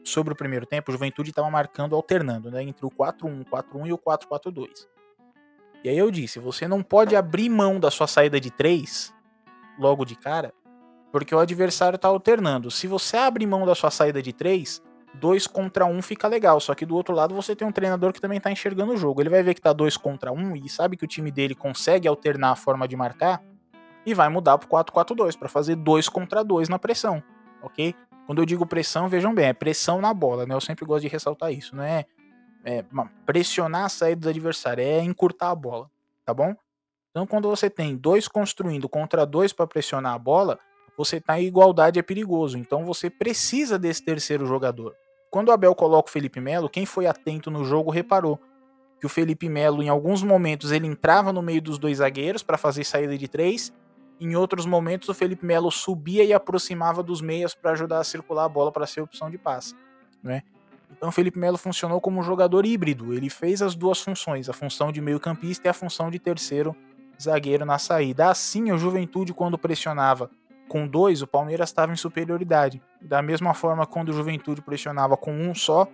sobre 0.04 0.32
o 0.32 0.36
primeiro 0.36 0.66
tempo, 0.66 0.90
o 0.90 0.92
Juventude 0.92 1.30
estava 1.30 1.50
marcando 1.50 1.96
alternando, 1.96 2.50
né, 2.50 2.62
entre 2.62 2.84
o 2.84 2.90
4-1, 2.90 3.44
4-1 3.44 3.86
e 3.86 3.92
o 3.92 3.98
4-4-2. 3.98 4.86
E 5.82 5.88
aí 5.88 5.98
eu 5.98 6.10
disse, 6.10 6.38
você 6.38 6.68
não 6.68 6.82
pode 6.82 7.16
abrir 7.16 7.48
mão 7.48 7.78
da 7.80 7.90
sua 7.90 8.06
saída 8.06 8.40
de 8.40 8.50
3 8.50 9.12
logo 9.78 10.04
de 10.04 10.14
cara, 10.14 10.52
porque 11.10 11.34
o 11.34 11.38
adversário 11.38 11.96
está 11.96 12.08
alternando. 12.08 12.70
Se 12.70 12.86
você 12.86 13.16
abre 13.16 13.46
mão 13.46 13.66
da 13.66 13.74
sua 13.74 13.90
saída 13.90 14.22
de 14.22 14.32
3, 14.32 14.82
2 15.20 15.46
contra 15.46 15.84
1 15.86 16.02
fica 16.02 16.26
legal, 16.28 16.58
só 16.60 16.74
que 16.74 16.84
do 16.84 16.94
outro 16.96 17.14
lado 17.14 17.34
você 17.34 17.54
tem 17.54 17.66
um 17.66 17.72
treinador 17.72 18.12
que 18.12 18.20
também 18.20 18.38
está 18.38 18.50
enxergando 18.50 18.92
o 18.92 18.96
jogo. 18.96 19.22
Ele 19.22 19.30
vai 19.30 19.42
ver 19.42 19.54
que 19.54 19.60
tá 19.60 19.72
2 19.72 19.96
contra 19.96 20.32
1 20.32 20.56
e 20.56 20.68
sabe 20.68 20.96
que 20.96 21.04
o 21.04 21.08
time 21.08 21.30
dele 21.30 21.54
consegue 21.54 22.08
alternar 22.08 22.50
a 22.50 22.56
forma 22.56 22.86
de 22.88 22.96
marcar 22.96 23.42
e 24.04 24.12
vai 24.12 24.28
mudar 24.28 24.58
pro 24.58 24.68
4-4-2 24.68 25.38
para 25.38 25.48
fazer 25.48 25.76
2 25.76 26.08
contra 26.08 26.44
2 26.44 26.68
na 26.68 26.78
pressão, 26.78 27.22
OK? 27.62 27.94
Quando 28.26 28.40
eu 28.40 28.46
digo 28.46 28.66
pressão, 28.66 29.08
vejam 29.08 29.34
bem, 29.34 29.46
é 29.46 29.52
pressão 29.52 30.00
na 30.00 30.12
bola, 30.12 30.46
né? 30.46 30.54
Eu 30.54 30.60
sempre 30.60 30.84
gosto 30.84 31.02
de 31.02 31.08
ressaltar 31.08 31.52
isso, 31.52 31.76
não 31.76 31.84
é, 31.84 32.04
é 32.64 32.84
pressionar 33.24 33.84
a 33.84 33.88
saída 33.88 34.22
do 34.22 34.28
adversário, 34.28 34.82
é 34.82 35.00
encurtar 35.02 35.50
a 35.50 35.54
bola, 35.54 35.90
tá 36.24 36.34
bom? 36.34 36.54
Então, 37.10 37.26
quando 37.26 37.48
você 37.48 37.70
tem 37.70 37.96
dois 37.96 38.26
construindo 38.26 38.88
contra 38.88 39.24
dois 39.24 39.52
para 39.52 39.66
pressionar 39.66 40.14
a 40.14 40.18
bola, 40.18 40.58
você 40.96 41.18
está 41.18 41.40
em 41.40 41.46
igualdade 41.46 41.98
é 41.98 42.02
perigoso. 42.02 42.58
Então, 42.58 42.84
você 42.84 43.08
precisa 43.08 43.78
desse 43.78 44.04
terceiro 44.04 44.46
jogador. 44.46 44.94
Quando 45.34 45.48
o 45.48 45.50
Abel 45.50 45.74
coloca 45.74 46.08
o 46.08 46.12
Felipe 46.12 46.40
Melo, 46.40 46.68
quem 46.68 46.86
foi 46.86 47.08
atento 47.08 47.50
no 47.50 47.64
jogo 47.64 47.90
reparou 47.90 48.38
que 49.00 49.04
o 49.04 49.08
Felipe 49.08 49.48
Melo, 49.48 49.82
em 49.82 49.88
alguns 49.88 50.22
momentos, 50.22 50.70
ele 50.70 50.86
entrava 50.86 51.32
no 51.32 51.42
meio 51.42 51.60
dos 51.60 51.76
dois 51.76 51.98
zagueiros 51.98 52.44
para 52.44 52.56
fazer 52.56 52.84
saída 52.84 53.18
de 53.18 53.26
três 53.26 53.72
em 54.20 54.36
outros 54.36 54.64
momentos, 54.64 55.08
o 55.08 55.12
Felipe 55.12 55.44
Melo 55.44 55.72
subia 55.72 56.22
e 56.22 56.32
aproximava 56.32 57.02
dos 57.02 57.20
meias 57.20 57.52
para 57.52 57.72
ajudar 57.72 57.98
a 57.98 58.04
circular 58.04 58.44
a 58.44 58.48
bola 58.48 58.70
para 58.70 58.86
ser 58.86 59.00
opção 59.00 59.28
de 59.28 59.36
passe. 59.36 59.74
Né? 60.22 60.44
Então, 60.96 61.08
o 61.08 61.12
Felipe 61.12 61.36
Melo 61.36 61.58
funcionou 61.58 62.00
como 62.00 62.20
um 62.20 62.22
jogador 62.22 62.64
híbrido. 62.64 63.12
Ele 63.12 63.28
fez 63.28 63.60
as 63.60 63.74
duas 63.74 64.00
funções, 64.00 64.48
a 64.48 64.52
função 64.52 64.92
de 64.92 65.00
meio-campista 65.00 65.66
e 65.66 65.68
a 65.68 65.74
função 65.74 66.12
de 66.12 66.20
terceiro 66.20 66.76
zagueiro 67.20 67.64
na 67.64 67.76
saída. 67.76 68.30
Assim, 68.30 68.70
o 68.70 68.78
Juventude, 68.78 69.34
quando 69.34 69.58
pressionava 69.58 70.30
com 70.68 70.86
dois, 70.86 71.22
o 71.22 71.26
Palmeiras 71.26 71.68
estava 71.68 71.92
em 71.92 71.96
superioridade. 71.96 72.82
Da 73.00 73.22
mesma 73.22 73.54
forma, 73.54 73.86
quando 73.86 74.08
o 74.08 74.12
Juventude 74.12 74.62
pressionava 74.62 75.16
com 75.16 75.32
um 75.32 75.54
só, 75.54 75.86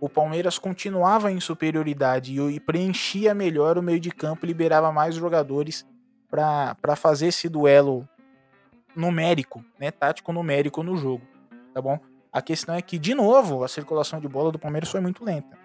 o 0.00 0.08
Palmeiras 0.08 0.58
continuava 0.58 1.30
em 1.30 1.40
superioridade 1.40 2.40
e 2.40 2.60
preenchia 2.60 3.34
melhor 3.34 3.76
o 3.76 3.82
meio 3.82 4.00
de 4.00 4.10
campo, 4.10 4.46
liberava 4.46 4.90
mais 4.90 5.14
jogadores 5.14 5.86
para 6.28 6.96
fazer 6.96 7.26
esse 7.26 7.48
duelo 7.48 8.08
numérico, 8.94 9.64
né, 9.78 9.90
tático 9.90 10.32
numérico 10.32 10.82
no 10.82 10.96
jogo, 10.96 11.22
tá 11.74 11.80
bom? 11.80 11.98
A 12.32 12.40
questão 12.40 12.74
é 12.74 12.82
que, 12.82 12.98
de 12.98 13.14
novo, 13.14 13.64
a 13.64 13.68
circulação 13.68 14.20
de 14.20 14.28
bola 14.28 14.52
do 14.52 14.58
Palmeiras 14.58 14.90
foi 14.90 15.00
muito 15.00 15.24
lenta. 15.24 15.58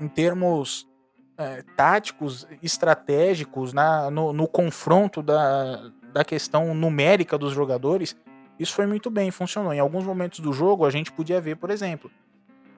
Em 0.00 0.08
termos 0.08 0.88
é, 1.38 1.62
táticos, 1.76 2.46
estratégicos, 2.62 3.72
na, 3.72 4.10
no, 4.10 4.32
no, 4.32 4.48
confronto 4.48 5.22
da, 5.22 5.90
da 6.12 6.24
questão 6.24 6.74
numérica 6.74 7.38
dos 7.38 7.52
jogadores, 7.52 8.16
isso 8.58 8.74
foi 8.74 8.86
muito 8.86 9.10
bem, 9.10 9.30
funcionou. 9.30 9.72
Em 9.72 9.80
alguns 9.80 10.04
momentos 10.04 10.40
do 10.40 10.52
jogo, 10.52 10.84
a 10.84 10.90
gente 10.90 11.10
podia 11.10 11.40
ver, 11.40 11.56
por 11.56 11.70
exemplo, 11.70 12.10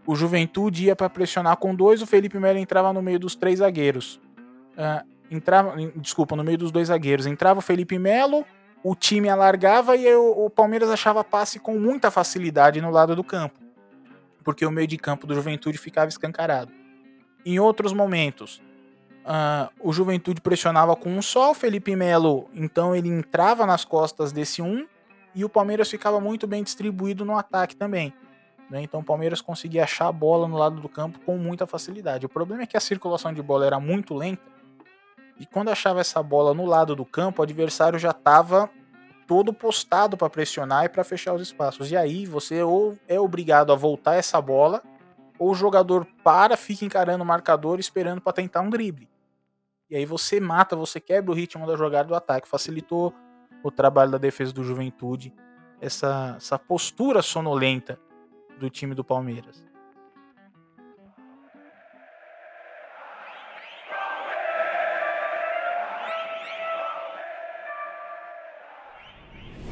o 0.07 0.15
Juventude 0.15 0.85
ia 0.87 0.97
para 0.97 1.11
pressionar 1.11 1.57
com 1.57 1.75
dois, 1.75 2.03
o 2.03 2.07
Felipe 2.07 2.39
Melo 2.39 2.59
entrava 2.59 2.93
no 2.93 3.03
meio 3.03 3.19
dos 3.19 3.35
três 3.35 3.59
zagueiros. 3.59 4.21
Uh, 4.77 5.07
entrava, 5.31 5.75
desculpa, 5.97 6.37
no 6.37 6.45
meio 6.45 6.59
dos 6.59 6.71
dois 6.71 6.89
zagueiros, 6.89 7.27
entrava 7.27 7.59
o 7.59 7.63
Felipe 7.63 7.99
Melo, 7.99 8.45
o 8.83 8.95
time 8.95 9.29
alargava 9.29 9.97
e 9.97 10.15
o, 10.15 10.47
o 10.47 10.51
Palmeiras 10.51 10.91
achava 10.91 11.25
passe 11.25 11.59
com 11.59 11.79
muita 11.79 12.11
facilidade 12.11 12.81
no 12.81 12.91
lado 12.91 13.17
do 13.17 13.25
campo, 13.25 13.59
porque 14.43 14.67
o 14.67 14.71
meio 14.71 14.87
de 14.87 14.99
campo 14.99 15.27
do 15.27 15.35
Juventude 15.35 15.79
ficava 15.79 16.09
escancarado. 16.09 16.71
Em 17.47 17.59
outros 17.59 17.93
momentos, 17.93 18.63
uh, 19.25 19.71
o 19.81 19.93
Juventude 19.93 20.41
pressionava 20.41 20.95
com 20.97 21.11
um 21.11 21.23
só, 21.23 21.51
o 21.51 21.55
Felipe 21.55 21.95
Melo, 21.97 22.49
então 22.55 22.95
ele 22.95 23.09
entrava 23.09 23.67
nas 23.67 23.85
costas 23.85 24.33
desse 24.33 24.63
um, 24.63 24.87
e 25.35 25.45
o 25.45 25.49
Palmeiras 25.49 25.91
ficava 25.91 26.21
muito 26.21 26.47
bem 26.47 26.63
distribuído 26.63 27.25
no 27.25 27.37
ataque 27.37 27.75
também. 27.75 28.13
Né? 28.71 28.83
Então 28.83 29.01
o 29.01 29.05
Palmeiras 29.05 29.41
conseguia 29.41 29.85
achar 29.85 30.09
a 30.09 30.13
bola 30.13 30.47
no 30.47 30.57
lado 30.57 30.81
do 30.81 30.89
campo 30.89 31.19
com 31.21 31.37
muita 31.37 31.67
facilidade. 31.67 32.25
O 32.25 32.29
problema 32.29 32.63
é 32.63 32.67
que 32.67 32.77
a 32.77 32.81
circulação 32.81 33.33
de 33.33 33.43
bola 33.43 33.67
era 33.67 33.81
muito 33.81 34.15
lenta 34.15 34.55
e 35.39 35.45
quando 35.47 35.69
achava 35.69 36.01
essa 36.01 36.23
bola 36.23 36.55
no 36.55 36.65
lado 36.65 36.95
do 36.95 37.05
campo, 37.05 37.41
o 37.41 37.43
adversário 37.43 37.99
já 37.99 38.11
estava 38.11 38.71
todo 39.27 39.53
postado 39.53 40.17
para 40.17 40.31
pressionar 40.31 40.85
e 40.85 40.89
para 40.89 41.03
fechar 41.03 41.35
os 41.35 41.43
espaços. 41.43 41.91
E 41.91 41.97
aí 41.97 42.27
você 42.27 42.63
ou 42.63 42.97
é 43.09 43.19
obrigado 43.19 43.73
a 43.73 43.77
voltar 43.77 44.15
essa 44.15 44.41
bola, 44.41 44.83
ou 45.39 45.51
o 45.51 45.55
jogador 45.55 46.07
para, 46.23 46.57
fica 46.57 46.85
encarando 46.85 47.25
o 47.25 47.27
marcador 47.27 47.81
esperando 47.81 48.21
para 48.21 48.33
tentar 48.33 48.61
um 48.61 48.71
drible. 48.71 49.09
E 49.95 49.97
aí 49.97 50.05
você 50.05 50.41
mata, 50.41 50.75
você 50.75 50.99
quebra 50.99 51.31
o 51.31 51.35
ritmo 51.37 51.69
da 51.69 51.77
jogada 51.77 52.09
do 52.09 52.17
ataque. 52.17 52.49
Facilitou 52.49 53.15
o 53.63 53.71
trabalho 53.71 54.11
da 54.11 54.19
defesa 54.19 54.53
do 54.53 54.65
Juventude, 54.65 55.33
essa, 55.81 56.35
essa 56.37 56.59
postura 56.59 57.23
sonolenta 57.23 57.97
do 58.59 58.69
time 58.69 58.93
do 58.93 59.05
Palmeiras. 59.05 59.65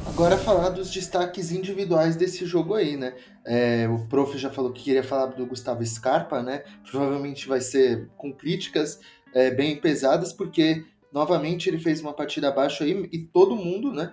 Agora 0.07 0.39
falar 0.39 0.69
dos 0.69 0.89
destaques 0.89 1.51
individuais 1.51 2.15
desse 2.15 2.47
jogo 2.47 2.77
aí, 2.77 2.97
né? 2.97 3.17
É, 3.45 3.89
o 3.89 4.07
prof 4.07 4.39
já 4.39 4.51
falou 4.51 4.73
que 4.73 4.85
queria 4.85 5.03
falar 5.03 5.27
do 5.27 5.45
Gustavo 5.45 5.85
Scarpa, 5.85 6.41
né? 6.45 6.63
Provavelmente 6.89 7.49
vai 7.49 7.61
ser 7.61 8.09
com 8.17 8.33
críticas 8.33 9.01
é, 9.35 9.51
bem 9.51 9.77
pesadas, 9.77 10.33
porque 10.33 10.85
novamente 11.13 11.69
ele 11.69 11.79
fez 11.79 12.01
uma 12.01 12.13
partida 12.13 12.49
abaixo 12.49 12.83
aí 12.83 13.09
e 13.13 13.19
todo 13.19 13.57
mundo, 13.57 13.93
né? 13.93 14.13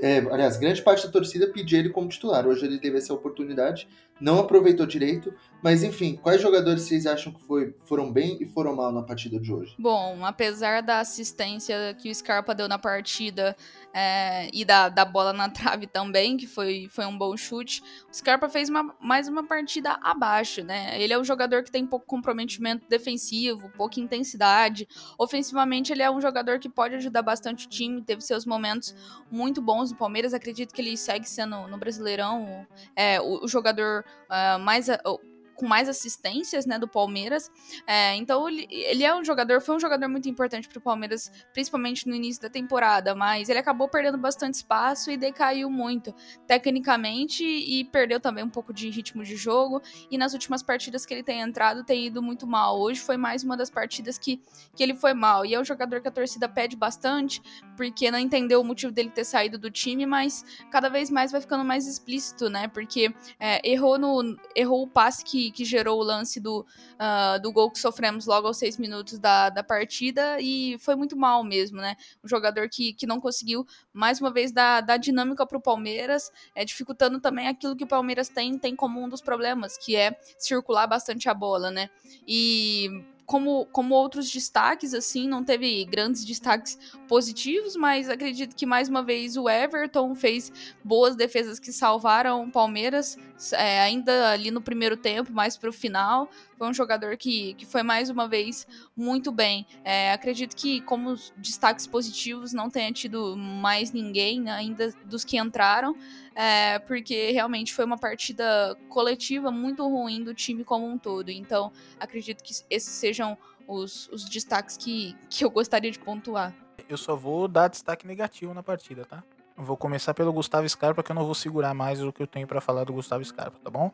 É, 0.00 0.18
aliás, 0.18 0.56
grande 0.56 0.82
parte 0.82 1.06
da 1.06 1.12
torcida 1.12 1.46
pediu 1.48 1.78
ele 1.78 1.90
como 1.90 2.08
titular. 2.08 2.46
Hoje 2.46 2.64
ele 2.64 2.78
teve 2.78 2.98
essa 2.98 3.14
oportunidade, 3.14 3.88
não 4.20 4.38
aproveitou 4.38 4.86
direito. 4.86 5.32
Mas 5.62 5.82
enfim, 5.82 6.16
quais 6.22 6.40
jogadores 6.40 6.82
vocês 6.82 7.06
acham 7.06 7.32
que 7.32 7.42
foi, 7.42 7.74
foram 7.86 8.12
bem 8.12 8.36
e 8.40 8.46
foram 8.46 8.76
mal 8.76 8.92
na 8.92 9.02
partida 9.02 9.40
de 9.40 9.52
hoje? 9.52 9.74
Bom, 9.78 10.24
apesar 10.24 10.80
da 10.82 11.00
assistência 11.00 11.96
que 11.98 12.10
o 12.10 12.14
Scarpa 12.14 12.54
deu 12.54 12.68
na 12.68 12.78
partida 12.78 13.56
é, 13.92 14.48
e 14.52 14.64
da, 14.64 14.88
da 14.88 15.04
bola 15.04 15.32
na 15.32 15.48
trave 15.48 15.86
também, 15.86 16.36
que 16.36 16.46
foi, 16.46 16.86
foi 16.90 17.06
um 17.06 17.16
bom 17.16 17.36
chute. 17.36 17.82
O 18.08 18.14
Scarpa 18.14 18.48
fez 18.48 18.68
uma, 18.68 18.94
mais 19.00 19.26
uma 19.26 19.44
partida 19.44 19.98
abaixo, 20.02 20.62
né? 20.62 21.02
Ele 21.02 21.12
é 21.12 21.18
um 21.18 21.24
jogador 21.24 21.62
que 21.64 21.70
tem 21.70 21.86
pouco 21.86 22.06
comprometimento 22.06 22.86
defensivo, 22.88 23.70
pouca 23.76 23.98
intensidade. 23.98 24.86
Ofensivamente, 25.18 25.92
ele 25.92 26.02
é 26.02 26.10
um 26.10 26.20
jogador 26.20 26.58
que 26.58 26.68
pode 26.68 26.94
ajudar 26.94 27.22
bastante 27.22 27.66
o 27.66 27.68
time, 27.68 28.02
teve 28.02 28.20
seus 28.20 28.44
momentos 28.44 28.94
muito 29.30 29.60
bons 29.60 29.85
no 29.92 29.98
Palmeiras. 29.98 30.34
Acredito 30.34 30.74
que 30.74 30.80
ele 30.80 30.96
segue 30.96 31.28
sendo 31.28 31.66
no 31.68 31.78
Brasileirão 31.78 32.66
é, 32.94 33.20
o, 33.20 33.44
o, 33.44 33.48
jogador 33.48 34.04
uh, 34.30 34.58
mais. 34.58 34.88
Uh, 34.88 35.35
com 35.56 35.66
mais 35.66 35.88
assistências, 35.88 36.66
né, 36.66 36.78
do 36.78 36.86
Palmeiras. 36.86 37.50
É, 37.86 38.14
então 38.14 38.48
ele, 38.48 38.66
ele, 38.70 39.04
é 39.04 39.14
um 39.14 39.24
jogador, 39.24 39.60
foi 39.60 39.76
um 39.76 39.80
jogador 39.80 40.08
muito 40.08 40.28
importante 40.28 40.68
para 40.68 40.78
o 40.78 40.80
Palmeiras, 40.80 41.32
principalmente 41.52 42.06
no 42.06 42.14
início 42.14 42.42
da 42.42 42.48
temporada, 42.48 43.14
mas 43.14 43.48
ele 43.48 43.58
acabou 43.58 43.88
perdendo 43.88 44.18
bastante 44.18 44.54
espaço 44.54 45.10
e 45.10 45.16
decaiu 45.16 45.70
muito 45.70 46.14
tecnicamente 46.46 47.44
e 47.44 47.84
perdeu 47.84 48.20
também 48.20 48.44
um 48.44 48.50
pouco 48.50 48.72
de 48.72 48.88
ritmo 48.90 49.24
de 49.24 49.36
jogo. 49.36 49.80
E 50.10 50.18
nas 50.18 50.32
últimas 50.32 50.62
partidas 50.62 51.04
que 51.06 51.14
ele 51.14 51.22
tem 51.22 51.40
entrado, 51.40 51.84
tem 51.84 52.06
ido 52.06 52.22
muito 52.22 52.46
mal. 52.46 52.78
Hoje 52.78 53.00
foi 53.00 53.16
mais 53.16 53.42
uma 53.42 53.56
das 53.56 53.70
partidas 53.70 54.18
que, 54.18 54.40
que 54.74 54.82
ele 54.82 54.94
foi 54.94 55.14
mal. 55.14 55.44
E 55.44 55.54
é 55.54 55.60
um 55.60 55.64
jogador 55.64 56.00
que 56.00 56.08
a 56.08 56.10
torcida 56.10 56.48
pede 56.48 56.76
bastante, 56.76 57.40
porque 57.76 58.10
não 58.10 58.18
entendeu 58.18 58.60
o 58.60 58.64
motivo 58.64 58.92
dele 58.92 59.10
ter 59.10 59.24
saído 59.24 59.58
do 59.58 59.70
time, 59.70 60.06
mas 60.06 60.44
cada 60.70 60.88
vez 60.88 61.10
mais 61.10 61.32
vai 61.32 61.40
ficando 61.40 61.64
mais 61.64 61.86
explícito, 61.86 62.48
né? 62.50 62.68
Porque 62.68 63.14
é, 63.38 63.66
errou, 63.68 63.98
no, 63.98 64.36
errou 64.54 64.82
o 64.82 64.88
passe 64.88 65.24
que, 65.24 65.45
que 65.50 65.64
gerou 65.64 65.98
o 65.98 66.02
lance 66.02 66.40
do, 66.40 66.60
uh, 66.60 67.40
do 67.40 67.52
gol 67.52 67.70
que 67.70 67.78
sofremos 67.78 68.26
logo 68.26 68.46
aos 68.46 68.56
seis 68.56 68.76
minutos 68.78 69.18
da, 69.18 69.50
da 69.50 69.62
partida 69.62 70.40
e 70.40 70.76
foi 70.78 70.94
muito 70.94 71.16
mal 71.16 71.42
mesmo, 71.44 71.78
né? 71.78 71.96
Um 72.24 72.28
jogador 72.28 72.68
que, 72.68 72.92
que 72.92 73.06
não 73.06 73.20
conseguiu, 73.20 73.66
mais 73.92 74.20
uma 74.20 74.32
vez, 74.32 74.52
dar, 74.52 74.80
dar 74.80 74.96
dinâmica 74.96 75.46
para 75.46 75.58
o 75.58 75.60
Palmeiras, 75.60 76.30
é, 76.54 76.64
dificultando 76.64 77.20
também 77.20 77.48
aquilo 77.48 77.76
que 77.76 77.84
o 77.84 77.88
Palmeiras 77.88 78.28
tem, 78.28 78.58
tem 78.58 78.74
como 78.74 79.02
um 79.02 79.08
dos 79.08 79.20
problemas, 79.20 79.76
que 79.76 79.96
é 79.96 80.18
circular 80.38 80.86
bastante 80.86 81.28
a 81.28 81.34
bola, 81.34 81.70
né? 81.70 81.90
E 82.26 83.04
como, 83.26 83.66
como 83.66 83.94
outros 83.94 84.30
destaques, 84.30 84.94
assim, 84.94 85.28
não 85.28 85.44
teve 85.44 85.84
grandes 85.84 86.24
destaques 86.24 86.78
positivos, 87.08 87.74
mas 87.74 88.08
acredito 88.08 88.54
que 88.54 88.64
mais 88.64 88.88
uma 88.88 89.02
vez 89.02 89.36
o 89.36 89.48
Everton 89.48 90.14
fez 90.14 90.52
boas 90.82 91.16
defesas 91.16 91.58
que 91.58 91.72
salvaram 91.72 92.44
o 92.44 92.50
Palmeiras, 92.50 93.18
é, 93.52 93.80
ainda 93.80 94.30
ali 94.30 94.50
no 94.52 94.62
primeiro 94.62 94.96
tempo, 94.96 95.32
mais 95.32 95.56
para 95.56 95.68
o 95.68 95.72
final. 95.72 96.30
Foi 96.56 96.68
um 96.68 96.74
jogador 96.74 97.16
que, 97.16 97.54
que 97.54 97.66
foi 97.66 97.82
mais 97.82 98.08
uma 98.08 98.26
vez 98.28 98.66
muito 98.96 99.30
bem. 99.30 99.66
É, 99.84 100.12
acredito 100.12 100.56
que, 100.56 100.80
como 100.82 101.14
destaques 101.36 101.86
positivos, 101.86 102.52
não 102.52 102.70
tenha 102.70 102.90
tido 102.92 103.36
mais 103.36 103.92
ninguém 103.92 104.40
né, 104.40 104.52
ainda 104.52 104.92
dos 105.04 105.24
que 105.24 105.38
entraram, 105.38 105.94
é, 106.34 106.78
porque 106.80 107.30
realmente 107.30 107.74
foi 107.74 107.84
uma 107.84 107.98
partida 107.98 108.76
coletiva 108.88 109.50
muito 109.50 109.86
ruim 109.86 110.22
do 110.22 110.34
time 110.34 110.64
como 110.64 110.86
um 110.86 110.98
todo. 110.98 111.30
Então, 111.30 111.72
acredito 112.00 112.42
que 112.42 112.54
esses 112.70 112.92
sejam 112.92 113.36
os, 113.66 114.08
os 114.08 114.24
destaques 114.24 114.76
que, 114.76 115.16
que 115.28 115.44
eu 115.44 115.50
gostaria 115.50 115.90
de 115.90 115.98
pontuar. 115.98 116.54
Eu 116.88 116.96
só 116.96 117.16
vou 117.16 117.48
dar 117.48 117.68
destaque 117.68 118.06
negativo 118.06 118.54
na 118.54 118.62
partida, 118.62 119.04
tá? 119.04 119.22
vou 119.56 119.76
começar 119.76 120.12
pelo 120.12 120.32
Gustavo 120.32 120.68
Scarpa, 120.68 121.02
que 121.02 121.10
eu 121.10 121.14
não 121.14 121.24
vou 121.24 121.34
segurar 121.34 121.72
mais 121.72 122.02
o 122.02 122.12
que 122.12 122.22
eu 122.22 122.26
tenho 122.26 122.46
para 122.46 122.60
falar 122.60 122.84
do 122.84 122.92
Gustavo 122.92 123.24
Scarpa, 123.24 123.58
tá 123.62 123.70
bom? 123.70 123.90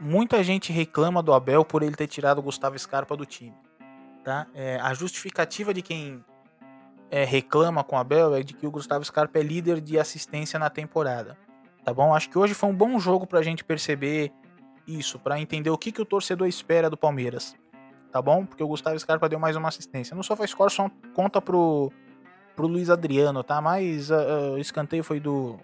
Muita 0.00 0.42
gente 0.42 0.72
reclama 0.72 1.22
do 1.22 1.32
Abel 1.32 1.64
por 1.64 1.82
ele 1.82 1.94
ter 1.94 2.08
tirado 2.08 2.38
o 2.38 2.42
Gustavo 2.42 2.76
Scarpa 2.76 3.16
do 3.16 3.24
time. 3.24 3.54
Tá? 4.24 4.46
É, 4.52 4.76
a 4.80 4.92
justificativa 4.92 5.72
de 5.72 5.82
quem 5.82 6.24
é, 7.10 7.24
reclama 7.24 7.84
com 7.84 7.94
o 7.94 7.98
Abel 7.98 8.34
é 8.34 8.42
de 8.42 8.54
que 8.54 8.66
o 8.66 8.70
Gustavo 8.70 9.04
Scarpa 9.04 9.38
é 9.38 9.42
líder 9.42 9.80
de 9.80 9.98
assistência 9.98 10.58
na 10.58 10.68
temporada. 10.68 11.38
Tá 11.84 11.94
bom? 11.94 12.12
Acho 12.12 12.28
que 12.28 12.38
hoje 12.38 12.54
foi 12.54 12.70
um 12.70 12.74
bom 12.74 12.98
jogo 12.98 13.26
pra 13.26 13.42
gente 13.42 13.62
perceber 13.62 14.32
isso, 14.86 15.18
para 15.18 15.40
entender 15.40 15.70
o 15.70 15.78
que, 15.78 15.92
que 15.92 16.02
o 16.02 16.04
torcedor 16.04 16.48
espera 16.48 16.90
do 16.90 16.96
Palmeiras. 16.96 17.54
Tá 18.10 18.20
bom? 18.20 18.44
Porque 18.44 18.64
o 18.64 18.68
Gustavo 18.68 18.98
Scarpa 18.98 19.28
deu 19.28 19.38
mais 19.38 19.54
uma 19.54 19.68
assistência. 19.68 20.16
No 20.16 20.24
SofaScore 20.24 20.72
só 20.72 20.90
conta 21.14 21.40
pro, 21.40 21.92
pro 22.56 22.66
Luiz 22.66 22.90
Adriano, 22.90 23.44
tá? 23.44 23.60
Mas 23.60 24.10
uh, 24.10 24.54
o 24.54 24.58
escanteio 24.58 25.04
foi 25.04 25.20
do, 25.20 25.56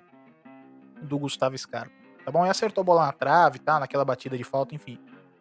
do 1.03 1.19
Gustavo 1.19 1.59
Scarpa 1.59 2.00
tá 2.25 2.31
bom? 2.31 2.47
E 2.47 2.49
acertou 2.49 2.83
a 2.83 2.85
bola 2.85 3.07
na 3.07 3.13
trave, 3.13 3.59
tá? 3.59 3.79
Naquela 3.81 4.05
batida 4.05 4.37
de 4.37 4.45
falta, 4.45 4.75
enfim, 4.75 4.99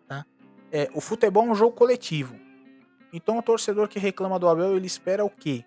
tá? 0.08 0.26
É, 0.72 0.89
o 0.94 1.02
futebol 1.02 1.46
é 1.46 1.50
um 1.50 1.56
jogo 1.56 1.76
coletivo. 1.76 2.36
Então 3.12 3.38
o 3.38 3.42
torcedor 3.42 3.88
que 3.88 4.00
reclama 4.00 4.38
do 4.38 4.48
Abel, 4.48 4.76
ele 4.76 4.88
espera 4.88 5.26
o 5.26 5.30
quê? 5.30 5.65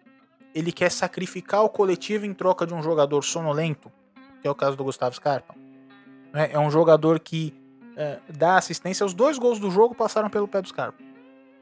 Ele 0.55 0.71
quer 0.71 0.91
sacrificar 0.91 1.63
o 1.63 1.69
coletivo 1.69 2.27
em 2.27 2.35
troca 2.35 2.67
de 2.67 2.75
um 2.75 2.83
jogador 2.83 3.23
sonolento, 3.23 3.91
que 4.41 4.47
é 4.47 4.51
o 4.51 4.55
caso 4.55 4.77
do 4.77 4.85
Gustavo 4.85 5.15
Scarpa. 5.15 5.55
É, 6.35 6.53
é 6.53 6.59
um 6.59 6.71
jogador 6.71 7.19
que 7.19 7.55
é, 7.97 8.19
dá 8.29 8.57
assistência. 8.57 9.05
Os 9.05 9.15
dois 9.15 9.39
gols 9.39 9.59
do 9.59 9.71
jogo 9.71 9.95
passaram 9.95 10.31
pelo 10.31 10.47
pé 10.47 10.63
do 10.63 10.69
Scarpa. 10.69 11.03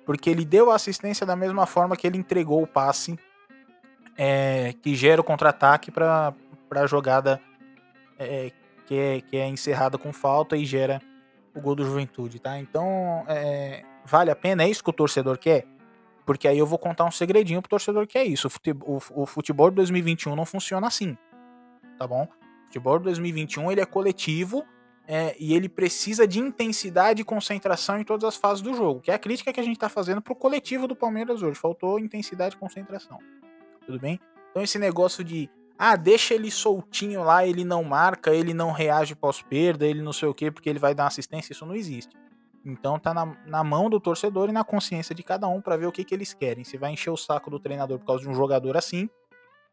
Porque 0.05 0.29
ele 0.29 0.45
deu 0.45 0.71
a 0.71 0.75
assistência 0.75 1.25
da 1.25 1.37
mesma 1.37 1.67
forma 1.67 1.97
que 1.97 2.07
ele 2.07 2.19
entregou 2.19 2.63
o 2.63 2.67
passe 2.67 3.19
é, 4.17 4.75
que 4.83 4.95
gera 4.95 5.21
o 5.21 5.25
contra-ataque 5.25 5.91
para 5.91 6.35
a 6.71 6.87
jogada 6.87 7.41
é, 8.19 8.53
que 8.91 8.99
é, 8.99 9.21
que 9.21 9.37
é 9.37 9.47
encerrada 9.47 9.97
com 9.97 10.13
falta 10.13 10.57
e 10.57 10.65
gera 10.65 11.01
o 11.55 11.61
gol 11.61 11.77
do 11.77 11.85
Juventude, 11.85 12.41
tá? 12.41 12.59
Então, 12.59 13.25
é, 13.29 13.85
vale 14.05 14.33
a 14.33 14.35
pena? 14.35 14.65
É 14.65 14.69
isso 14.69 14.83
que 14.83 14.91
o 14.91 14.93
torcedor 14.93 15.39
quer? 15.39 15.65
Porque 16.27 16.49
aí 16.49 16.59
eu 16.59 16.67
vou 16.67 16.77
contar 16.77 17.05
um 17.05 17.11
segredinho 17.11 17.63
pro 17.63 17.71
torcedor 17.71 18.05
que 18.09 18.19
é 18.19 18.25
isso. 18.25 18.49
O 18.49 18.51
futebol, 18.51 19.01
o 19.15 19.27
futebol 19.27 19.71
de 19.71 19.77
2021 19.77 20.35
não 20.35 20.45
funciona 20.45 20.89
assim, 20.89 21.17
tá 22.01 22.05
bom? 22.05 22.25
O 22.25 22.65
futebol 22.65 22.99
de 22.99 23.05
2021 23.05 23.71
ele 23.71 23.81
é 23.81 23.87
coletivo 23.87 24.65
é, 25.07 25.37
e 25.39 25.55
ele 25.55 25.69
precisa 25.69 26.27
de 26.27 26.41
intensidade 26.41 27.23
e 27.23 27.25
concentração 27.25 27.97
em 28.01 28.03
todas 28.03 28.25
as 28.25 28.35
fases 28.35 28.61
do 28.61 28.75
jogo, 28.75 29.01
que 29.01 29.13
é 29.13 29.15
a 29.15 29.21
crítica 29.21 29.53
que 29.53 29.61
a 29.61 29.65
gente 29.65 29.79
tá 29.79 29.89
fazendo 29.89 30.21
pro 30.21 30.35
coletivo 30.35 30.89
do 30.89 30.97
Palmeiras 30.97 31.45
hoje. 31.45 31.57
Faltou 31.57 32.01
intensidade 32.01 32.57
e 32.57 32.59
concentração. 32.59 33.19
Tudo 33.87 34.01
bem? 34.01 34.19
Então 34.51 34.65
esse 34.65 34.81
negócio 34.81 35.23
de 35.23 35.49
ah, 35.83 35.97
deixa 35.97 36.35
ele 36.35 36.51
soltinho 36.51 37.25
lá, 37.25 37.47
ele 37.47 37.65
não 37.65 37.83
marca, 37.83 38.35
ele 38.35 38.53
não 38.53 38.71
reage 38.71 39.15
pós-perda, 39.15 39.87
ele 39.87 40.03
não 40.03 40.13
sei 40.13 40.29
o 40.29 40.35
quê, 40.35 40.51
porque 40.51 40.69
ele 40.69 40.79
vai 40.79 40.95
dar 40.95 41.07
assistência, 41.07 41.55
isso 41.55 41.65
não 41.65 41.75
existe. 41.75 42.15
Então 42.63 42.99
tá 42.99 43.15
na, 43.15 43.35
na 43.47 43.65
mão 43.65 43.89
do 43.89 43.99
torcedor 43.99 44.51
e 44.51 44.53
na 44.53 44.63
consciência 44.63 45.15
de 45.15 45.23
cada 45.23 45.49
um 45.49 45.59
para 45.59 45.79
ver 45.79 45.87
o 45.87 45.93
que, 45.93 46.05
que 46.05 46.15
eles 46.15 46.35
querem. 46.35 46.65
Se 46.65 46.77
vai 46.77 46.93
encher 46.93 47.09
o 47.09 47.17
saco 47.17 47.49
do 47.49 47.59
treinador 47.59 47.99
por 47.99 48.05
causa 48.05 48.23
de 48.23 48.29
um 48.29 48.35
jogador 48.35 48.77
assim, 48.77 49.09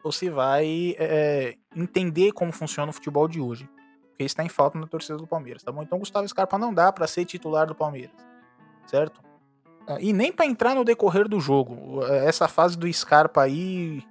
ou 0.01 0.09
se 0.09 0.29
vai 0.29 0.95
é, 0.97 1.55
entender 1.75 2.31
como 2.31 2.53
funciona 2.53 2.89
o 2.89 2.93
futebol 2.93 3.27
de 3.27 3.41
hoje. 3.41 3.69
Porque 4.11 4.23
isso 4.23 4.35
tá 4.37 4.45
em 4.45 4.49
falta 4.49 4.79
na 4.79 4.87
torcida 4.87 5.17
do 5.17 5.27
Palmeiras, 5.27 5.61
tá 5.61 5.73
bom? 5.73 5.83
Então 5.83 5.99
Gustavo 5.99 6.25
Scarpa 6.25 6.57
não 6.57 6.73
dá 6.73 6.89
para 6.89 7.05
ser 7.05 7.25
titular 7.25 7.67
do 7.67 7.75
Palmeiras, 7.75 8.15
certo? 8.85 9.21
Ah, 9.85 9.97
e 9.99 10.13
nem 10.13 10.31
para 10.31 10.45
entrar 10.45 10.73
no 10.73 10.85
decorrer 10.85 11.27
do 11.27 11.41
jogo. 11.41 12.01
Essa 12.05 12.47
fase 12.47 12.77
do 12.77 12.91
Scarpa 12.93 13.41
aí 13.41 14.01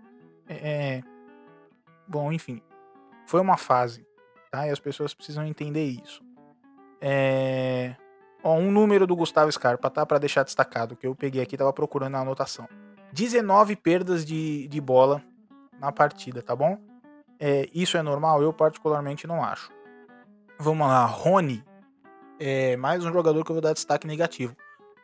é, 0.46 1.02
Bom, 2.06 2.32
enfim, 2.32 2.62
foi 3.26 3.40
uma 3.40 3.56
fase, 3.56 4.06
tá? 4.50 4.66
E 4.66 4.70
as 4.70 4.78
pessoas 4.78 5.14
precisam 5.14 5.44
entender 5.44 5.84
isso. 5.84 6.22
É... 7.00 7.94
Ó, 8.42 8.54
um 8.54 8.70
número 8.70 9.06
do 9.06 9.16
Gustavo 9.16 9.50
Scarpa, 9.50 9.90
tá? 9.90 10.06
Para 10.06 10.18
deixar 10.18 10.44
destacado, 10.44 10.96
que 10.96 11.06
eu 11.06 11.14
peguei 11.14 11.42
aqui, 11.42 11.56
tava 11.56 11.72
procurando 11.72 12.14
a 12.16 12.20
anotação. 12.20 12.68
19 13.12 13.76
perdas 13.76 14.24
de, 14.24 14.68
de 14.68 14.80
bola 14.80 15.22
na 15.80 15.90
partida, 15.90 16.42
tá 16.42 16.54
bom? 16.54 16.78
É, 17.38 17.68
isso 17.74 17.96
é 17.96 18.02
normal? 18.02 18.42
Eu 18.42 18.52
particularmente 18.52 19.26
não 19.26 19.42
acho. 19.44 19.70
Vamos 20.58 20.86
lá, 20.86 21.04
Rony. 21.04 21.62
É 22.38 22.76
mais 22.76 23.04
um 23.04 23.12
jogador 23.12 23.44
que 23.44 23.50
eu 23.50 23.54
vou 23.54 23.62
dar 23.62 23.72
destaque 23.72 24.06
negativo. 24.06 24.56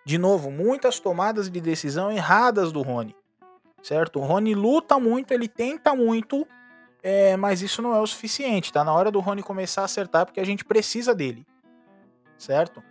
De 0.05 0.19
novo, 0.19 0.51
muitas 0.51 0.99
tomadas 0.99 1.51
de 1.51 1.61
decisão 1.61 2.11
erradas 2.11 2.73
do 2.73 2.83
Rony. 2.83 3.15
Certo? 3.83 4.19
O 4.21 4.25
Rony 4.25 4.55
luta 4.55 4.99
muito, 4.99 5.33
ele 5.33 5.49
tenta 5.49 5.95
muito, 5.95 6.47
é, 7.03 7.37
mas 7.37 7.63
isso 7.63 7.83
não 7.83 7.95
é 7.95 8.01
o 8.01 8.07
suficiente. 8.07 8.73
Tá 8.73 8.85
na 8.85 8.93
hora 8.93 9.11
do 9.11 9.21
Rony 9.21 9.43
começar 9.43 9.83
a 9.83 9.87
acertar 9.87 10.25
porque 10.25 10.41
a 10.41 10.45
gente 10.45 10.65
precisa 10.65 11.15
dele. 11.15 11.45
Certo? 12.39 12.83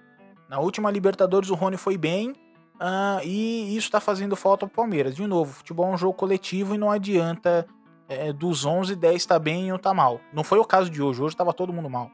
Na 0.50 0.60
última 0.60 0.92
Libertadores 0.92 1.50
o 1.50 1.56
Rony 1.56 1.78
foi 1.78 1.98
bem 1.98 2.32
uh, 2.32 3.24
e 3.24 3.76
isso 3.76 3.90
tá 3.90 4.02
fazendo 4.02 4.36
falta 4.36 4.68
pro 4.68 4.76
Palmeiras. 4.76 5.16
De 5.16 5.26
novo, 5.26 5.54
futebol 5.54 5.90
é 5.90 5.94
um 5.94 5.98
jogo 5.98 6.14
coletivo 6.14 6.76
e 6.76 6.78
não 6.78 6.92
adianta 6.92 7.66
é, 8.10 8.34
dos 8.34 8.66
11, 8.66 8.96
10 8.96 9.26
tá 9.26 9.40
bem 9.40 9.70
e 9.70 9.74
um 9.74 9.78
tá 9.78 9.94
mal. 9.94 10.20
Não 10.34 10.44
foi 10.44 10.60
o 10.60 10.66
caso 10.66 10.90
de 10.90 11.02
hoje. 11.02 11.22
Hoje 11.22 11.36
tava 11.36 11.54
todo 11.54 11.72
mundo 11.72 11.90
mal. 11.90 12.12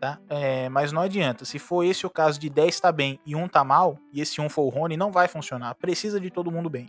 Tá? 0.00 0.18
É, 0.28 0.68
mas 0.70 0.92
não 0.92 1.02
adianta. 1.02 1.44
Se 1.44 1.58
for 1.58 1.84
esse 1.84 2.06
o 2.06 2.10
caso 2.10 2.40
de 2.40 2.48
10 2.48 2.80
tá 2.80 2.90
bem 2.90 3.20
e 3.24 3.36
um 3.36 3.46
tá 3.46 3.62
mal, 3.62 3.98
e 4.12 4.20
esse 4.20 4.40
um 4.40 4.48
for 4.48 4.62
o 4.62 4.68
Rony, 4.68 4.96
não 4.96 5.12
vai 5.12 5.28
funcionar. 5.28 5.74
Precisa 5.74 6.18
de 6.18 6.30
todo 6.30 6.50
mundo 6.50 6.70
bem. 6.70 6.88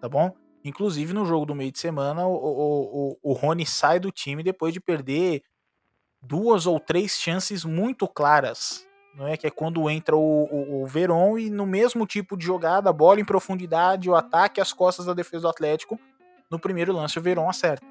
Tá 0.00 0.08
bom? 0.08 0.32
Inclusive, 0.64 1.12
no 1.12 1.24
jogo 1.24 1.46
do 1.46 1.54
meio 1.54 1.70
de 1.70 1.78
semana, 1.78 2.26
o, 2.26 2.34
o, 2.34 3.18
o, 3.22 3.30
o 3.30 3.32
Rony 3.32 3.64
sai 3.64 4.00
do 4.00 4.10
time 4.10 4.42
depois 4.42 4.72
de 4.72 4.80
perder 4.80 5.42
duas 6.20 6.66
ou 6.66 6.80
três 6.80 7.12
chances 7.12 7.64
muito 7.64 8.08
claras. 8.08 8.86
Não 9.14 9.26
é? 9.26 9.36
Que 9.36 9.46
é 9.46 9.50
quando 9.50 9.88
entra 9.88 10.16
o, 10.16 10.44
o, 10.44 10.82
o 10.82 10.86
Veron 10.86 11.38
e 11.38 11.50
no 11.50 11.66
mesmo 11.66 12.06
tipo 12.06 12.36
de 12.36 12.44
jogada, 12.44 12.92
bola 12.92 13.20
em 13.20 13.24
profundidade, 13.24 14.10
o 14.10 14.14
ataque 14.14 14.60
às 14.60 14.72
costas 14.72 15.06
da 15.06 15.14
defesa 15.14 15.42
do 15.42 15.48
Atlético, 15.48 15.98
no 16.50 16.58
primeiro 16.58 16.92
lance 16.92 17.18
o 17.18 17.22
Veron 17.22 17.48
acerta. 17.48 17.86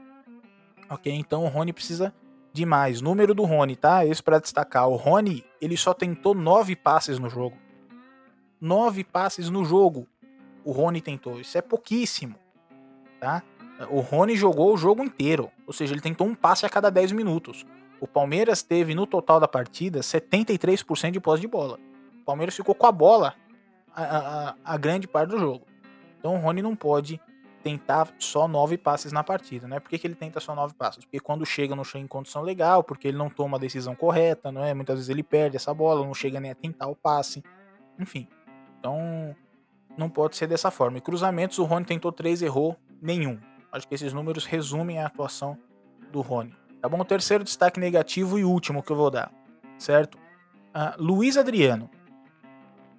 Ok? 0.90 1.12
Então 1.12 1.44
o 1.44 1.48
Rony 1.48 1.74
precisa 1.74 2.14
de 2.54 2.66
mais. 2.66 3.02
Número 3.02 3.34
do 3.34 3.44
Rony, 3.44 3.76
tá? 3.76 4.06
Esse 4.06 4.24
para 4.24 4.40
destacar. 4.40 4.88
O 4.88 4.96
Rony, 4.96 5.44
ele 5.62 5.76
só 5.76 5.94
tentou 5.94 6.34
nove 6.34 6.76
passes 6.76 7.20
no 7.20 7.30
jogo. 7.30 7.58
Nove 8.60 9.04
passes 9.04 9.50
no 9.50 9.66
jogo. 9.66 10.08
O 10.64 10.72
Rony 10.72 11.02
tentou. 11.02 11.40
Isso 11.40 11.58
é 11.58 11.62
pouquíssimo 11.62 12.36
tá? 13.20 13.44
O 13.90 14.00
Rony 14.00 14.36
jogou 14.36 14.74
o 14.74 14.78
jogo 14.78 15.04
inteiro, 15.04 15.52
ou 15.66 15.74
seja, 15.74 15.94
ele 15.94 16.02
tentou 16.02 16.26
um 16.26 16.34
passe 16.34 16.66
a 16.66 16.70
cada 16.70 16.90
10 16.90 17.12
minutos. 17.12 17.66
O 18.00 18.08
Palmeiras 18.08 18.64
teve 18.64 18.96
no 18.96 19.06
total 19.06 19.40
da 19.40 19.48
partida 19.48 20.00
73% 20.00 21.12
de 21.12 21.20
posse 21.20 21.42
de 21.42 21.48
bola. 21.48 21.80
Palmeiras 22.26 22.56
ficou 22.56 22.76
com 22.76 22.86
a 22.86 22.92
bola 22.92 23.36
a, 23.96 24.04
a, 24.04 24.56
a 24.64 24.78
grande 24.78 25.08
parte 25.08 25.30
do 25.30 25.40
jogo. 25.40 25.66
Então 26.20 26.36
o 26.36 26.40
Rony 26.40 26.62
não 26.62 26.76
pode 26.76 27.22
tentar 27.64 28.10
só 28.20 28.48
nove 28.48 28.78
passes 28.78 29.12
na 29.12 29.24
partida, 29.24 29.68
né? 29.68 29.80
Por 29.80 29.90
que, 29.90 29.98
que 29.98 30.08
ele 30.08 30.16
tenta 30.16 30.40
só 30.40 30.56
nove 30.56 30.74
passes? 30.74 31.04
Porque 31.04 31.20
quando 31.20 31.46
chega 31.46 31.76
não 31.76 31.84
chega 31.84 32.04
em 32.04 32.08
condição 32.08 32.42
legal, 32.42 32.84
porque 32.84 33.08
ele 33.08 33.18
não 33.18 33.30
toma 33.30 33.58
a 33.58 33.60
decisão 33.60 33.96
correta, 33.96 34.52
não 34.52 34.64
é? 34.64 34.74
Muitas 34.74 34.96
vezes 34.96 35.10
ele 35.10 35.24
perde 35.24 35.58
essa 35.58 35.74
bola, 35.74 36.06
não 36.06 36.14
chega 36.14 36.40
nem 36.40 36.52
a 36.52 36.56
tentar 36.56 36.88
o 36.88 36.96
passe, 36.96 37.44
enfim. 38.00 38.28
Então 38.80 39.36
não 39.98 40.10
pode 40.10 40.36
ser 40.36 40.48
dessa 40.48 40.70
forma. 40.72 40.98
E 40.98 41.02
cruzamentos, 41.02 41.58
o 41.60 41.64
Rony 41.64 41.86
tentou 41.86 42.12
três, 42.12 42.42
errou 42.42 42.78
nenhum. 43.02 43.40
Acho 43.72 43.88
que 43.88 43.96
esses 43.96 44.14
números 44.14 44.46
resumem 44.46 45.00
a 45.00 45.08
atuação 45.08 45.58
do 46.12 46.22
Rony. 46.22 46.56
Tá 46.82 46.88
bom? 46.88 47.04
Terceiro 47.04 47.44
destaque 47.44 47.80
negativo 47.80 48.38
e 48.38 48.44
último 48.44 48.84
que 48.84 48.92
eu 48.92 48.96
vou 48.96 49.10
dar, 49.10 49.32
certo? 49.78 50.16
Uh, 50.16 50.94
Luiz 50.98 51.38
Adriano. 51.38 51.90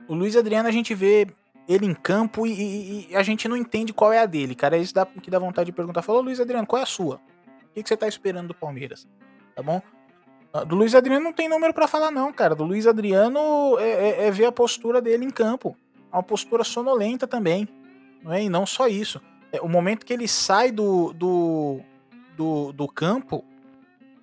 O 0.08 0.14
Luiz 0.14 0.37
Adriano 0.37 0.68
a 0.68 0.72
gente 0.72 0.94
vê 0.94 1.28
ele 1.68 1.87
em 1.87 1.94
campo 1.94 2.46
e, 2.46 2.52
e, 2.52 3.08
e, 3.11 3.16
a 3.16 3.22
gente 3.22 3.46
não 3.46 3.56
entende 3.56 3.92
qual 3.92 4.12
é 4.12 4.18
a 4.18 4.26
dele, 4.26 4.54
cara. 4.54 4.76
É 4.76 4.80
isso 4.80 4.94
que 5.22 5.30
dá 5.30 5.38
vontade 5.38 5.66
de 5.66 5.72
perguntar. 5.72 6.02
Falou, 6.02 6.22
Luiz 6.22 6.40
Adriano, 6.40 6.66
qual 6.66 6.80
é 6.80 6.82
a 6.82 6.87
sua? 6.87 7.16
O 7.16 7.74
que, 7.74 7.82
que 7.82 7.88
você 7.88 7.96
tá 7.96 8.08
esperando 8.08 8.48
do 8.48 8.54
Palmeiras? 8.54 9.06
Tá 9.54 9.62
bom? 9.62 9.82
Uh, 10.52 10.64
do 10.64 10.74
Luiz 10.74 10.94
Adriano 10.94 11.22
não 11.22 11.32
tem 11.32 11.48
número 11.48 11.74
para 11.74 11.87
falar, 11.87 12.11
não, 12.11 12.32
cara. 12.32 12.54
Do 12.54 12.64
Luiz 12.64 12.87
Adriano 12.87 13.78
é, 13.78 13.90
é, 13.90 14.26
é 14.26 14.30
ver 14.30 14.46
a 14.46 14.52
postura 14.52 15.00
dele 15.00 15.24
em 15.24 15.30
campo. 15.30 15.76
É 16.11 16.16
uma 16.16 16.22
postura 16.22 16.64
sonolenta 16.64 17.26
também. 17.26 17.68
Não 18.22 18.32
é? 18.32 18.42
E 18.42 18.48
não 18.48 18.64
só 18.64 18.88
isso. 18.88 19.20
É, 19.52 19.61
o 19.61 19.68
momento 19.68 20.04
que 20.04 20.12
ele 20.12 20.28
sai 20.28 20.70
do, 20.70 21.12
do, 21.12 21.80
do, 22.37 22.72
do 22.72 22.88
campo, 22.88 23.44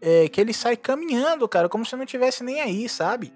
é, 0.01 0.27
que 0.29 0.39
ele 0.39 0.53
sai 0.53 0.77
caminhando, 0.77 1.47
cara, 1.47 1.67
como 1.67 1.85
se 1.85 1.95
não 1.95 2.05
tivesse 2.05 2.43
nem 2.43 2.61
aí, 2.61 2.88
sabe? 2.88 3.33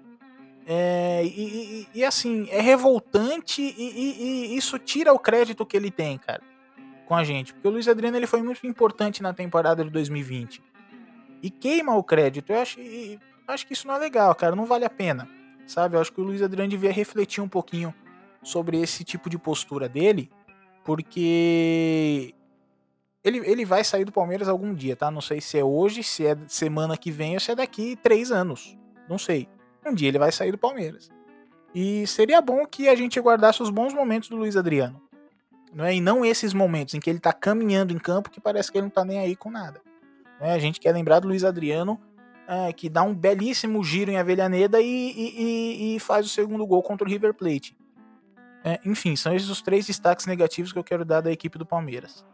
É, 0.66 1.24
e, 1.24 1.88
e, 1.94 1.98
e, 1.98 2.04
assim, 2.04 2.46
é 2.50 2.60
revoltante 2.60 3.60
e, 3.60 4.52
e, 4.52 4.56
isso 4.56 4.78
tira 4.78 5.12
o 5.12 5.18
crédito 5.18 5.66
que 5.66 5.76
ele 5.76 5.90
tem, 5.90 6.16
cara, 6.16 6.42
com 7.06 7.16
a 7.16 7.24
gente. 7.24 7.52
Porque 7.52 7.66
o 7.66 7.72
Luiz 7.72 7.88
Adriano 7.88 8.16
ele 8.16 8.26
foi 8.26 8.40
muito 8.40 8.64
importante 8.66 9.20
na 9.22 9.32
temporada 9.32 9.82
de 9.82 9.90
2020. 9.90 10.62
E 11.42 11.50
queima 11.50 11.96
o 11.96 12.04
crédito. 12.04 12.52
Eu 12.52 12.60
acho, 12.60 12.78
acho 13.48 13.66
que 13.66 13.72
isso 13.72 13.88
não 13.88 13.94
é 13.94 13.98
legal, 13.98 14.32
cara. 14.34 14.54
Não 14.54 14.66
vale 14.66 14.84
a 14.84 14.90
pena. 14.90 15.28
Sabe? 15.66 15.96
Eu 15.96 16.00
acho 16.00 16.12
que 16.12 16.20
o 16.20 16.24
Luiz 16.24 16.42
Adriano 16.42 16.70
devia 16.70 16.92
refletir 16.92 17.42
um 17.42 17.48
pouquinho 17.48 17.94
sobre 18.42 18.80
esse 18.80 19.02
tipo 19.02 19.28
de 19.28 19.38
postura 19.38 19.88
dele. 19.88 20.30
Porque 20.84 22.34
ele, 23.22 23.38
ele 23.38 23.64
vai 23.64 23.84
sair 23.84 24.04
do 24.04 24.12
Palmeiras 24.12 24.48
algum 24.48 24.74
dia, 24.74 24.96
tá? 24.96 25.10
Não 25.10 25.20
sei 25.20 25.40
se 25.40 25.58
é 25.58 25.64
hoje, 25.64 26.02
se 26.02 26.26
é 26.26 26.36
semana 26.48 26.96
que 26.96 27.10
vem 27.10 27.34
ou 27.34 27.40
se 27.40 27.50
é 27.50 27.54
daqui 27.54 27.96
três 27.96 28.32
anos. 28.32 28.76
Não 29.08 29.18
sei. 29.18 29.48
Um 29.84 29.94
dia 29.94 30.08
ele 30.08 30.18
vai 30.18 30.32
sair 30.32 30.52
do 30.52 30.58
Palmeiras. 30.58 31.10
E 31.74 32.06
seria 32.06 32.40
bom 32.40 32.66
que 32.66 32.88
a 32.88 32.94
gente 32.94 33.20
guardasse 33.20 33.62
os 33.62 33.70
bons 33.70 33.92
momentos 33.94 34.28
do 34.28 34.36
Luiz 34.36 34.56
Adriano. 34.56 35.00
Não 35.72 35.84
é? 35.84 35.94
E 35.94 36.00
não 36.00 36.24
esses 36.24 36.52
momentos 36.52 36.94
em 36.94 37.00
que 37.00 37.08
ele 37.08 37.20
tá 37.20 37.32
caminhando 37.32 37.92
em 37.92 37.98
campo 37.98 38.30
que 38.30 38.40
parece 38.40 38.72
que 38.72 38.78
ele 38.78 38.84
não 38.84 38.90
tá 38.90 39.04
nem 39.04 39.20
aí 39.20 39.36
com 39.36 39.50
nada. 39.50 39.80
É? 40.40 40.52
A 40.52 40.58
gente 40.58 40.80
quer 40.80 40.92
lembrar 40.92 41.20
do 41.20 41.28
Luiz 41.28 41.44
Adriano 41.44 42.00
é, 42.48 42.72
que 42.72 42.88
dá 42.88 43.02
um 43.02 43.14
belíssimo 43.14 43.84
giro 43.84 44.10
em 44.10 44.16
Avellaneda 44.16 44.80
e, 44.80 44.86
e, 44.86 45.42
e, 45.42 45.96
e 45.96 46.00
faz 46.00 46.26
o 46.26 46.28
segundo 46.28 46.66
gol 46.66 46.82
contra 46.82 47.06
o 47.06 47.10
River 47.10 47.32
Plate. 47.32 47.76
É, 48.64 48.78
enfim, 48.84 49.16
são 49.16 49.34
esses 49.34 49.48
os 49.48 49.62
três 49.62 49.86
destaques 49.86 50.26
negativos 50.26 50.72
que 50.72 50.78
eu 50.78 50.84
quero 50.84 51.04
dar 51.04 51.20
da 51.20 51.32
equipe 51.32 51.58
do 51.58 51.64
Palmeiras. 51.64 52.24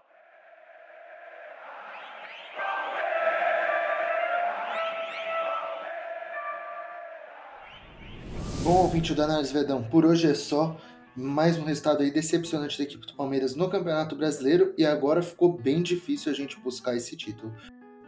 Bom, 8.62 8.78
ouvinte 8.78 9.14
da 9.14 9.24
Análise 9.24 9.52
Vedão, 9.52 9.84
por 9.84 10.04
hoje 10.04 10.28
é 10.28 10.34
só. 10.34 10.76
Mais 11.14 11.56
um 11.56 11.64
resultado 11.64 12.02
aí 12.02 12.10
decepcionante 12.10 12.76
da 12.76 12.84
equipe 12.84 13.06
do 13.06 13.14
Palmeiras 13.14 13.54
no 13.54 13.70
Campeonato 13.70 14.16
Brasileiro 14.16 14.74
e 14.76 14.84
agora 14.84 15.22
ficou 15.22 15.50
bem 15.56 15.82
difícil 15.82 16.30
a 16.32 16.34
gente 16.34 16.58
buscar 16.60 16.94
esse 16.96 17.16
título. 17.16 17.54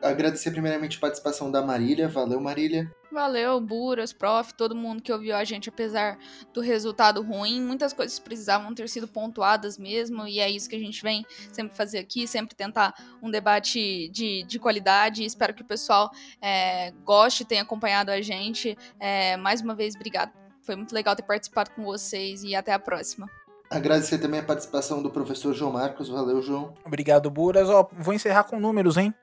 Agradecer 0.02 0.50
primeiramente 0.50 0.98
a 0.98 1.00
participação 1.00 1.50
da 1.50 1.62
Marília. 1.62 2.08
Valeu, 2.08 2.40
Marília. 2.40 2.90
Valeu, 3.10 3.60
Buras, 3.60 4.12
Prof, 4.12 4.52
todo 4.54 4.74
mundo 4.74 5.02
que 5.02 5.12
ouviu 5.12 5.34
a 5.34 5.44
gente, 5.44 5.68
apesar 5.68 6.18
do 6.52 6.60
resultado 6.60 7.22
ruim. 7.22 7.62
Muitas 7.62 7.92
coisas 7.92 8.18
precisavam 8.18 8.74
ter 8.74 8.88
sido 8.88 9.08
pontuadas 9.08 9.78
mesmo, 9.78 10.26
e 10.26 10.40
é 10.40 10.50
isso 10.50 10.68
que 10.68 10.76
a 10.76 10.80
gente 10.80 11.02
vem 11.02 11.24
sempre 11.52 11.76
fazer 11.76 11.98
aqui, 11.98 12.26
sempre 12.26 12.54
tentar 12.54 12.94
um 13.22 13.30
debate 13.30 14.08
de, 14.10 14.42
de 14.44 14.58
qualidade. 14.58 15.24
Espero 15.24 15.54
que 15.54 15.62
o 15.62 15.66
pessoal 15.66 16.10
é, 16.40 16.92
goste, 17.04 17.44
tenha 17.44 17.62
acompanhado 17.62 18.10
a 18.10 18.20
gente. 18.20 18.76
É, 19.00 19.36
mais 19.36 19.60
uma 19.60 19.74
vez, 19.74 19.94
obrigado 19.94 20.32
foi 20.68 20.76
muito 20.76 20.94
legal 20.94 21.16
ter 21.16 21.22
participado 21.22 21.70
com 21.70 21.82
vocês 21.82 22.44
e 22.44 22.54
até 22.54 22.74
a 22.74 22.78
próxima. 22.78 23.26
Agradecer 23.70 24.18
também 24.18 24.40
a 24.40 24.42
participação 24.42 25.02
do 25.02 25.10
professor 25.10 25.54
João 25.54 25.72
Marcos. 25.72 26.10
Valeu, 26.10 26.42
João. 26.42 26.74
Obrigado, 26.84 27.30
Buras. 27.30 27.70
Ó, 27.70 27.88
vou 27.92 28.12
encerrar 28.12 28.44
com 28.44 28.60
números, 28.60 28.98
hein? 28.98 29.14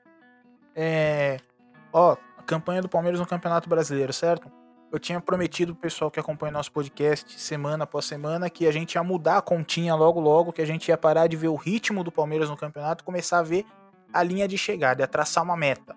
É... 0.74 1.38
Ó, 1.92 2.16
campanha 2.46 2.80
do 2.80 2.88
Palmeiras 2.88 3.20
no 3.20 3.26
Campeonato 3.26 3.68
Brasileiro, 3.68 4.12
certo? 4.12 4.50
Eu 4.90 5.00
tinha 5.00 5.20
prometido 5.20 5.74
pro 5.74 5.82
pessoal 5.82 6.10
que 6.10 6.20
acompanha 6.20 6.52
nosso 6.52 6.70
podcast 6.70 7.38
semana 7.40 7.84
após 7.84 8.04
semana 8.04 8.48
que 8.48 8.66
a 8.66 8.72
gente 8.72 8.94
ia 8.94 9.02
mudar 9.02 9.38
a 9.38 9.42
continha 9.42 9.94
logo 9.94 10.20
logo, 10.20 10.52
que 10.52 10.62
a 10.62 10.66
gente 10.66 10.88
ia 10.88 10.96
parar 10.96 11.26
de 11.26 11.36
ver 11.36 11.48
o 11.48 11.56
ritmo 11.56 12.04
do 12.04 12.12
Palmeiras 12.12 12.48
no 12.48 12.56
campeonato 12.56 13.04
começar 13.04 13.40
a 13.40 13.42
ver 13.42 13.66
a 14.12 14.22
linha 14.22 14.46
de 14.46 14.56
chegada, 14.56 15.02
ia 15.02 15.08
traçar 15.08 15.42
uma 15.42 15.56
meta 15.56 15.94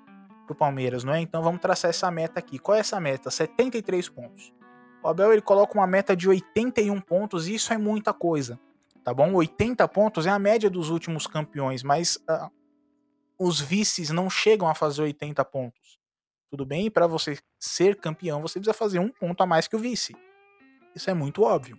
pro 0.47 0.55
Palmeiras, 0.55 1.03
não 1.03 1.13
é? 1.13 1.21
Então 1.21 1.43
vamos 1.43 1.61
traçar 1.61 1.89
essa 1.89 2.09
meta 2.09 2.39
aqui. 2.39 2.57
Qual 2.57 2.75
é 2.75 2.79
essa 2.79 2.99
meta? 2.99 3.29
73 3.29 4.09
pontos. 4.09 4.51
O 5.03 5.07
Abel 5.07 5.31
ele 5.31 5.41
coloca 5.41 5.77
uma 5.77 5.87
meta 5.87 6.15
de 6.15 6.27
81 6.27 6.99
pontos 6.99 7.47
e 7.47 7.53
isso 7.53 7.71
é 7.71 7.77
muita 7.77 8.11
coisa, 8.11 8.59
tá 9.03 9.13
bom? 9.13 9.31
80 9.33 9.87
pontos 9.87 10.25
é 10.25 10.31
a 10.31 10.39
média 10.39 10.69
dos 10.69 10.89
últimos 10.89 11.27
campeões, 11.27 11.83
mas 11.83 12.17
uh, 12.29 12.51
os 13.37 13.61
vices 13.61 14.09
não 14.09 14.29
chegam 14.29 14.67
a 14.67 14.73
fazer 14.73 15.03
80 15.03 15.45
pontos. 15.45 15.98
Tudo 16.49 16.65
bem? 16.65 16.89
Para 16.89 17.07
você 17.07 17.37
ser 17.59 17.95
campeão, 17.95 18.41
você 18.41 18.59
precisa 18.59 18.73
fazer 18.73 18.99
um 18.99 19.09
ponto 19.09 19.41
a 19.41 19.45
mais 19.45 19.67
que 19.67 19.75
o 19.75 19.79
vice. 19.79 20.15
Isso 20.95 21.09
é 21.09 21.13
muito 21.13 21.43
óbvio, 21.43 21.77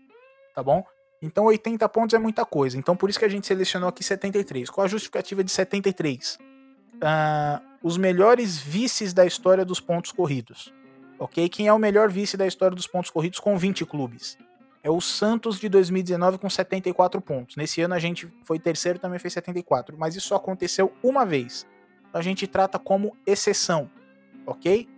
tá 0.54 0.62
bom? 0.62 0.84
Então 1.20 1.44
80 1.46 1.88
pontos 1.88 2.14
é 2.14 2.18
muita 2.18 2.44
coisa. 2.44 2.78
Então 2.78 2.96
por 2.96 3.10
isso 3.10 3.18
que 3.18 3.24
a 3.24 3.28
gente 3.28 3.46
selecionou 3.46 3.88
aqui 3.88 4.02
73. 4.02 4.70
Qual 4.70 4.84
a 4.84 4.88
justificativa 4.88 5.42
de 5.42 5.50
73? 5.50 6.38
Uh, 6.94 7.62
os 7.82 7.96
melhores 7.96 8.58
vices 8.58 9.12
da 9.12 9.26
história 9.26 9.64
dos 9.64 9.80
pontos 9.80 10.12
corridos 10.12 10.72
ok? 11.20 11.48
Quem 11.50 11.68
é 11.68 11.72
o 11.72 11.78
melhor 11.78 12.10
vice 12.10 12.36
da 12.36 12.46
história 12.46 12.74
dos 12.74 12.86
pontos 12.86 13.10
corridos 13.10 13.38
com 13.38 13.56
20 13.56 13.84
clubes? 13.84 14.38
É 14.82 14.90
o 14.90 15.00
Santos 15.00 15.60
de 15.60 15.68
2019 15.68 16.38
com 16.38 16.48
74 16.48 17.20
pontos. 17.20 17.54
Nesse 17.54 17.82
ano 17.82 17.94
a 17.94 17.98
gente 17.98 18.32
foi 18.44 18.58
terceiro 18.58 18.98
também 18.98 19.18
fez 19.18 19.34
74, 19.34 19.96
mas 19.98 20.16
isso 20.16 20.28
só 20.28 20.36
aconteceu 20.36 20.90
uma 21.02 21.26
vez. 21.26 21.66
Então 22.08 22.18
a 22.18 22.24
gente 22.24 22.46
trata 22.46 22.78
como 22.78 23.14
exceção, 23.26 23.90
ok? 24.50 24.88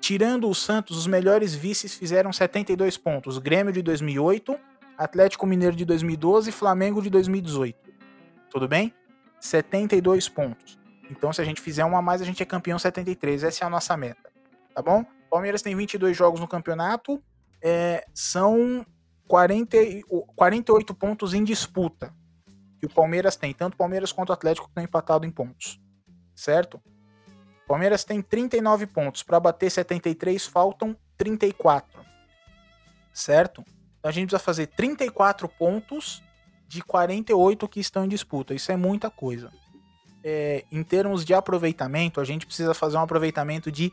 Tirando 0.00 0.48
o 0.48 0.54
Santos, 0.54 0.96
os 0.96 1.06
melhores 1.06 1.54
vices 1.54 1.94
fizeram 1.94 2.32
72 2.32 2.96
pontos. 2.96 3.38
Grêmio 3.38 3.72
de 3.72 3.82
2008, 3.82 4.58
Atlético 4.98 5.46
Mineiro 5.46 5.76
de 5.76 5.84
2012 5.84 6.50
e 6.50 6.52
Flamengo 6.52 7.00
de 7.00 7.08
2018. 7.08 7.78
Tudo 8.50 8.66
bem? 8.66 8.92
72 9.40 10.28
pontos. 10.28 10.78
Então, 11.10 11.32
se 11.32 11.40
a 11.40 11.44
gente 11.44 11.60
fizer 11.60 11.84
uma 11.84 11.98
a 11.98 12.02
mais, 12.02 12.20
a 12.20 12.24
gente 12.24 12.42
é 12.42 12.46
campeão 12.46 12.78
73. 12.78 13.44
Essa 13.44 13.64
é 13.64 13.66
a 13.66 13.70
nossa 13.70 13.96
meta. 13.96 14.30
Tá 14.74 14.82
bom? 14.82 15.04
Palmeiras 15.30 15.62
tem 15.62 15.74
22 15.74 16.16
jogos 16.16 16.40
no 16.40 16.46
campeonato, 16.46 17.22
é, 17.62 18.04
são 18.12 18.84
40, 19.26 19.78
48 20.36 20.94
pontos 20.94 21.32
em 21.32 21.42
disputa 21.42 22.12
que 22.78 22.86
o 22.86 22.90
Palmeiras 22.90 23.34
tem. 23.34 23.54
Tanto 23.54 23.74
o 23.74 23.76
Palmeiras 23.78 24.12
quanto 24.12 24.28
o 24.28 24.32
Atlético 24.34 24.68
estão 24.68 24.84
empatados 24.84 25.26
em 25.26 25.30
pontos, 25.30 25.80
certo? 26.34 26.78
Palmeiras 27.72 28.04
tem 28.04 28.20
39 28.20 28.86
pontos. 28.86 29.22
Para 29.22 29.40
bater 29.40 29.70
73, 29.70 30.44
faltam 30.44 30.94
34, 31.16 32.04
certo? 33.14 33.64
Então 33.98 34.10
a 34.10 34.12
gente 34.12 34.26
precisa 34.26 34.44
fazer 34.44 34.66
34 34.66 35.48
pontos 35.48 36.22
de 36.68 36.82
48 36.82 37.66
que 37.66 37.80
estão 37.80 38.04
em 38.04 38.08
disputa. 38.08 38.52
Isso 38.52 38.70
é 38.70 38.76
muita 38.76 39.08
coisa. 39.08 39.50
É, 40.22 40.66
em 40.70 40.82
termos 40.82 41.24
de 41.24 41.32
aproveitamento, 41.32 42.20
a 42.20 42.24
gente 42.24 42.44
precisa 42.44 42.74
fazer 42.74 42.98
um 42.98 43.00
aproveitamento 43.00 43.72
de 43.72 43.90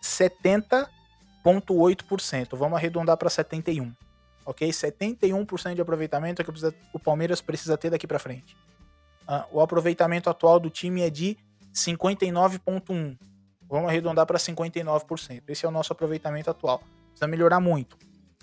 70,8%. 0.00 2.56
Vamos 2.56 2.78
arredondar 2.78 3.16
para 3.16 3.28
71. 3.28 3.92
Ok? 4.44 4.70
71% 4.70 5.74
de 5.74 5.80
aproveitamento 5.80 6.40
é 6.40 6.44
que 6.44 6.52
o 6.94 7.00
Palmeiras 7.00 7.40
precisa 7.40 7.76
ter 7.76 7.90
daqui 7.90 8.06
para 8.06 8.20
frente. 8.20 8.56
Uh, 9.28 9.56
o 9.56 9.60
aproveitamento 9.60 10.30
atual 10.30 10.60
do 10.60 10.70
time 10.70 11.02
é 11.02 11.10
de 11.10 11.36
59,1%. 11.76 13.18
Vamos 13.68 13.88
arredondar 13.88 14.26
para 14.26 14.38
59%. 14.38 15.42
Esse 15.46 15.66
é 15.66 15.68
o 15.68 15.72
nosso 15.72 15.92
aproveitamento 15.92 16.50
atual. 16.50 16.82
Precisa 17.10 17.26
melhorar 17.26 17.60
muito. 17.60 17.96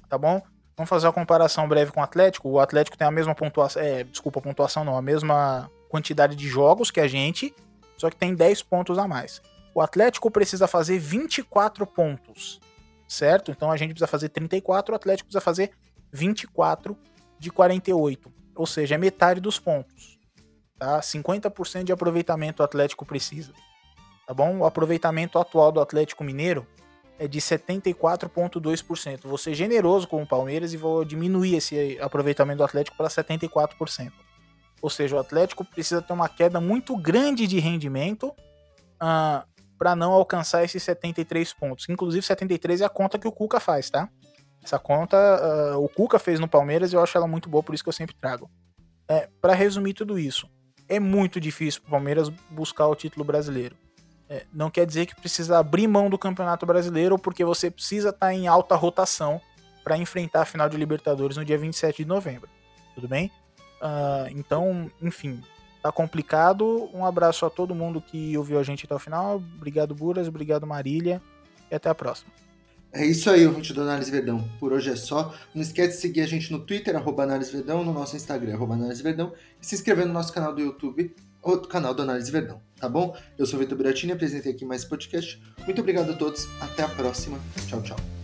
Tá 0.08 0.18
bom? 0.18 0.42
Vamos 0.78 0.90
fazer 0.90 1.08
uma 1.08 1.14
comparação 1.14 1.68
breve 1.68 1.92
com 1.92 2.00
o 2.00 2.04
Atlético. 2.04 2.50
O 2.50 2.60
Atlético 2.60 2.98
tem 2.98 3.08
a 3.08 3.12
mesma 3.12 3.34
pontuação. 3.34 3.82
É, 3.82 4.04
desculpa, 4.04 4.42
pontuação 4.42 4.84
não. 4.84 4.98
A 4.98 5.02
mesma 5.02 5.70
quantidade 5.90 6.36
de 6.36 6.48
jogos 6.48 6.92
que 6.92 7.00
a 7.00 7.08
gente. 7.08 7.54
Só 7.98 8.10
que 8.10 8.16
tem 8.16 8.36
10 8.36 8.64
pontos 8.64 8.98
a 8.98 9.08
mais. 9.08 9.42
O 9.74 9.82
Atlético 9.82 10.30
precisa 10.30 10.68
fazer 10.68 11.00
24 11.00 11.86
pontos, 11.88 12.60
certo? 13.08 13.50
Então 13.50 13.72
a 13.72 13.78
gente 13.78 13.90
precisa 13.90 14.08
fazer 14.08 14.30
34, 14.30 14.94
o 14.94 14.96
Atlético 14.96 15.28
precisa 15.28 15.42
fazer 15.42 15.72
24 16.12 16.96
de 17.40 17.50
48, 17.50 18.32
ou 18.56 18.68
seja, 18.68 18.96
é 18.96 18.98
metade 18.98 19.42
dos 19.42 19.58
pontos. 19.58 20.13
Tá? 20.84 21.00
50% 21.00 21.86
de 21.86 21.94
aproveitamento 21.94 22.62
o 22.62 22.66
Atlético 22.66 23.06
precisa. 23.06 23.54
Tá 24.28 24.34
bom? 24.34 24.58
O 24.58 24.66
aproveitamento 24.66 25.40
atual 25.40 25.72
do 25.72 25.80
Atlético 25.80 26.26
Mineiro 26.26 26.68
é 27.18 27.26
de 27.26 27.40
74,2%. 27.40 29.22
Vou 29.24 29.38
ser 29.38 29.54
generoso 29.54 30.10
com 30.10 30.22
o 30.22 30.28
Palmeiras 30.28 30.74
e 30.74 30.78
vou 30.78 31.06
diminuir 31.06 31.56
esse 31.56 31.98
aproveitamento 32.02 32.58
do 32.58 32.66
Atlético 32.66 32.98
para 32.98 33.08
74%. 33.08 34.12
Ou 34.82 34.90
seja, 34.90 35.16
o 35.16 35.20
Atlético 35.20 35.64
precisa 35.64 36.02
ter 36.02 36.12
uma 36.12 36.28
queda 36.28 36.60
muito 36.60 36.98
grande 36.98 37.48
de 37.48 37.60
rendimento 37.60 38.28
uh, 38.28 38.36
ah, 39.00 39.46
para 39.80 39.96
não 39.96 40.12
alcançar 40.12 40.66
esses 40.66 40.84
73 40.84 41.54
pontos. 41.54 41.88
Inclusive, 41.88 42.26
73 42.26 42.82
é 42.82 42.86
a 42.86 42.90
conta 42.90 43.18
que 43.18 43.26
o 43.28 43.32
Cuca 43.32 43.62
faz, 43.62 43.90
tá? 43.90 44.10
Essa 44.62 44.78
conta 44.78 45.18
uh, 45.78 45.82
o 45.82 45.88
Cuca 45.88 46.20
fez 46.20 46.42
no 46.42 46.48
Palmeiras 46.50 46.92
e 46.92 46.98
eu 46.98 47.02
acho 47.02 47.18
ela 47.18 47.26
muito 47.26 47.48
boa, 47.48 47.64
por 47.64 47.74
isso 47.74 47.84
que 47.84 47.90
eu 47.90 47.94
sempre 47.94 48.18
trago. 48.18 48.52
É, 49.10 49.30
para 49.40 49.54
resumir 49.54 49.94
tudo 49.94 50.20
isso, 50.20 50.50
é 50.88 51.00
muito 51.00 51.40
difícil 51.40 51.82
para 51.82 51.90
o 51.90 51.92
Palmeiras 51.92 52.30
buscar 52.50 52.88
o 52.88 52.96
título 52.96 53.24
brasileiro. 53.24 53.76
É, 54.30 54.46
não 54.54 54.70
quer 54.70 54.86
dizer 54.86 55.06
que 55.06 55.16
precisa 55.16 55.60
abrir 55.60 55.88
mão 55.88 56.10
do 56.10 56.18
Campeonato 56.18 56.66
Brasileiro, 56.66 57.20
porque 57.20 57.44
você 57.44 57.70
precisa 57.70 58.10
estar 58.10 58.28
tá 58.28 58.34
em 58.34 58.48
alta 58.48 58.76
rotação 58.76 59.42
para 59.84 59.98
enfrentar 59.98 60.42
a 60.42 60.46
final 60.46 60.70
de 60.70 60.78
Libertadores 60.78 61.38
no 61.38 61.44
dia 61.44 61.58
27 61.58 62.04
de 62.04 62.08
novembro. 62.08 62.50
Tudo 62.96 63.08
bem? 63.08 63.32
Uh, 63.82 64.30
então, 64.32 64.90
enfim, 65.02 65.42
tá 65.82 65.92
complicado. 65.92 66.90
Um 66.94 67.06
abraço 67.06 67.46
a 67.46 67.50
todo 67.50 67.76
mundo 67.76 68.02
que 68.02 68.38
ouviu 68.38 68.60
a 68.60 68.64
gente 68.64 68.86
até 68.86 68.96
o 68.96 69.00
final. 69.00 69.36
Obrigado, 69.36 69.94
Buras. 69.94 70.28
Obrigado, 70.28 70.66
Marília. 70.66 71.22
E 71.70 71.76
até 71.76 71.90
a 71.90 71.96
próxima. 71.96 72.43
É 72.96 73.04
isso 73.04 73.28
aí, 73.28 73.48
ouvinte 73.48 73.74
do 73.74 73.82
Análise 73.82 74.12
Verdão. 74.12 74.48
Por 74.60 74.72
hoje 74.72 74.92
é 74.92 74.96
só. 74.96 75.34
Não 75.54 75.64
esquece 75.64 75.96
de 75.96 76.02
seguir 76.02 76.22
a 76.22 76.28
gente 76.28 76.52
no 76.52 76.60
Twitter, 76.60 76.96
arroba 76.96 77.24
Análise 77.24 77.52
Verdão, 77.52 77.84
no 77.84 77.92
nosso 77.92 78.16
Instagram, 78.16 78.54
arroba 78.54 78.76
Análise 78.76 79.02
Verdão, 79.02 79.34
e 79.60 79.66
se 79.66 79.74
inscrever 79.74 80.06
no 80.06 80.14
nosso 80.14 80.32
canal 80.32 80.54
do 80.54 80.62
YouTube, 80.62 81.12
outro 81.42 81.68
canal 81.68 81.96
do 81.96 82.04
Análise 82.04 82.32
Verdão, 82.32 82.62
tá 82.80 82.88
bom? 82.88 83.18
Eu 83.36 83.48
sou 83.48 83.58
o 83.58 83.64
Vitor 83.64 83.76
Buratini, 83.76 84.12
apresentei 84.12 84.52
aqui 84.52 84.64
mais 84.64 84.86
podcast. 84.86 85.42
Muito 85.66 85.82
obrigado 85.82 86.12
a 86.12 86.16
todos, 86.16 86.48
até 86.62 86.84
a 86.84 86.88
próxima. 86.88 87.40
Tchau, 87.68 87.82
tchau. 87.82 88.23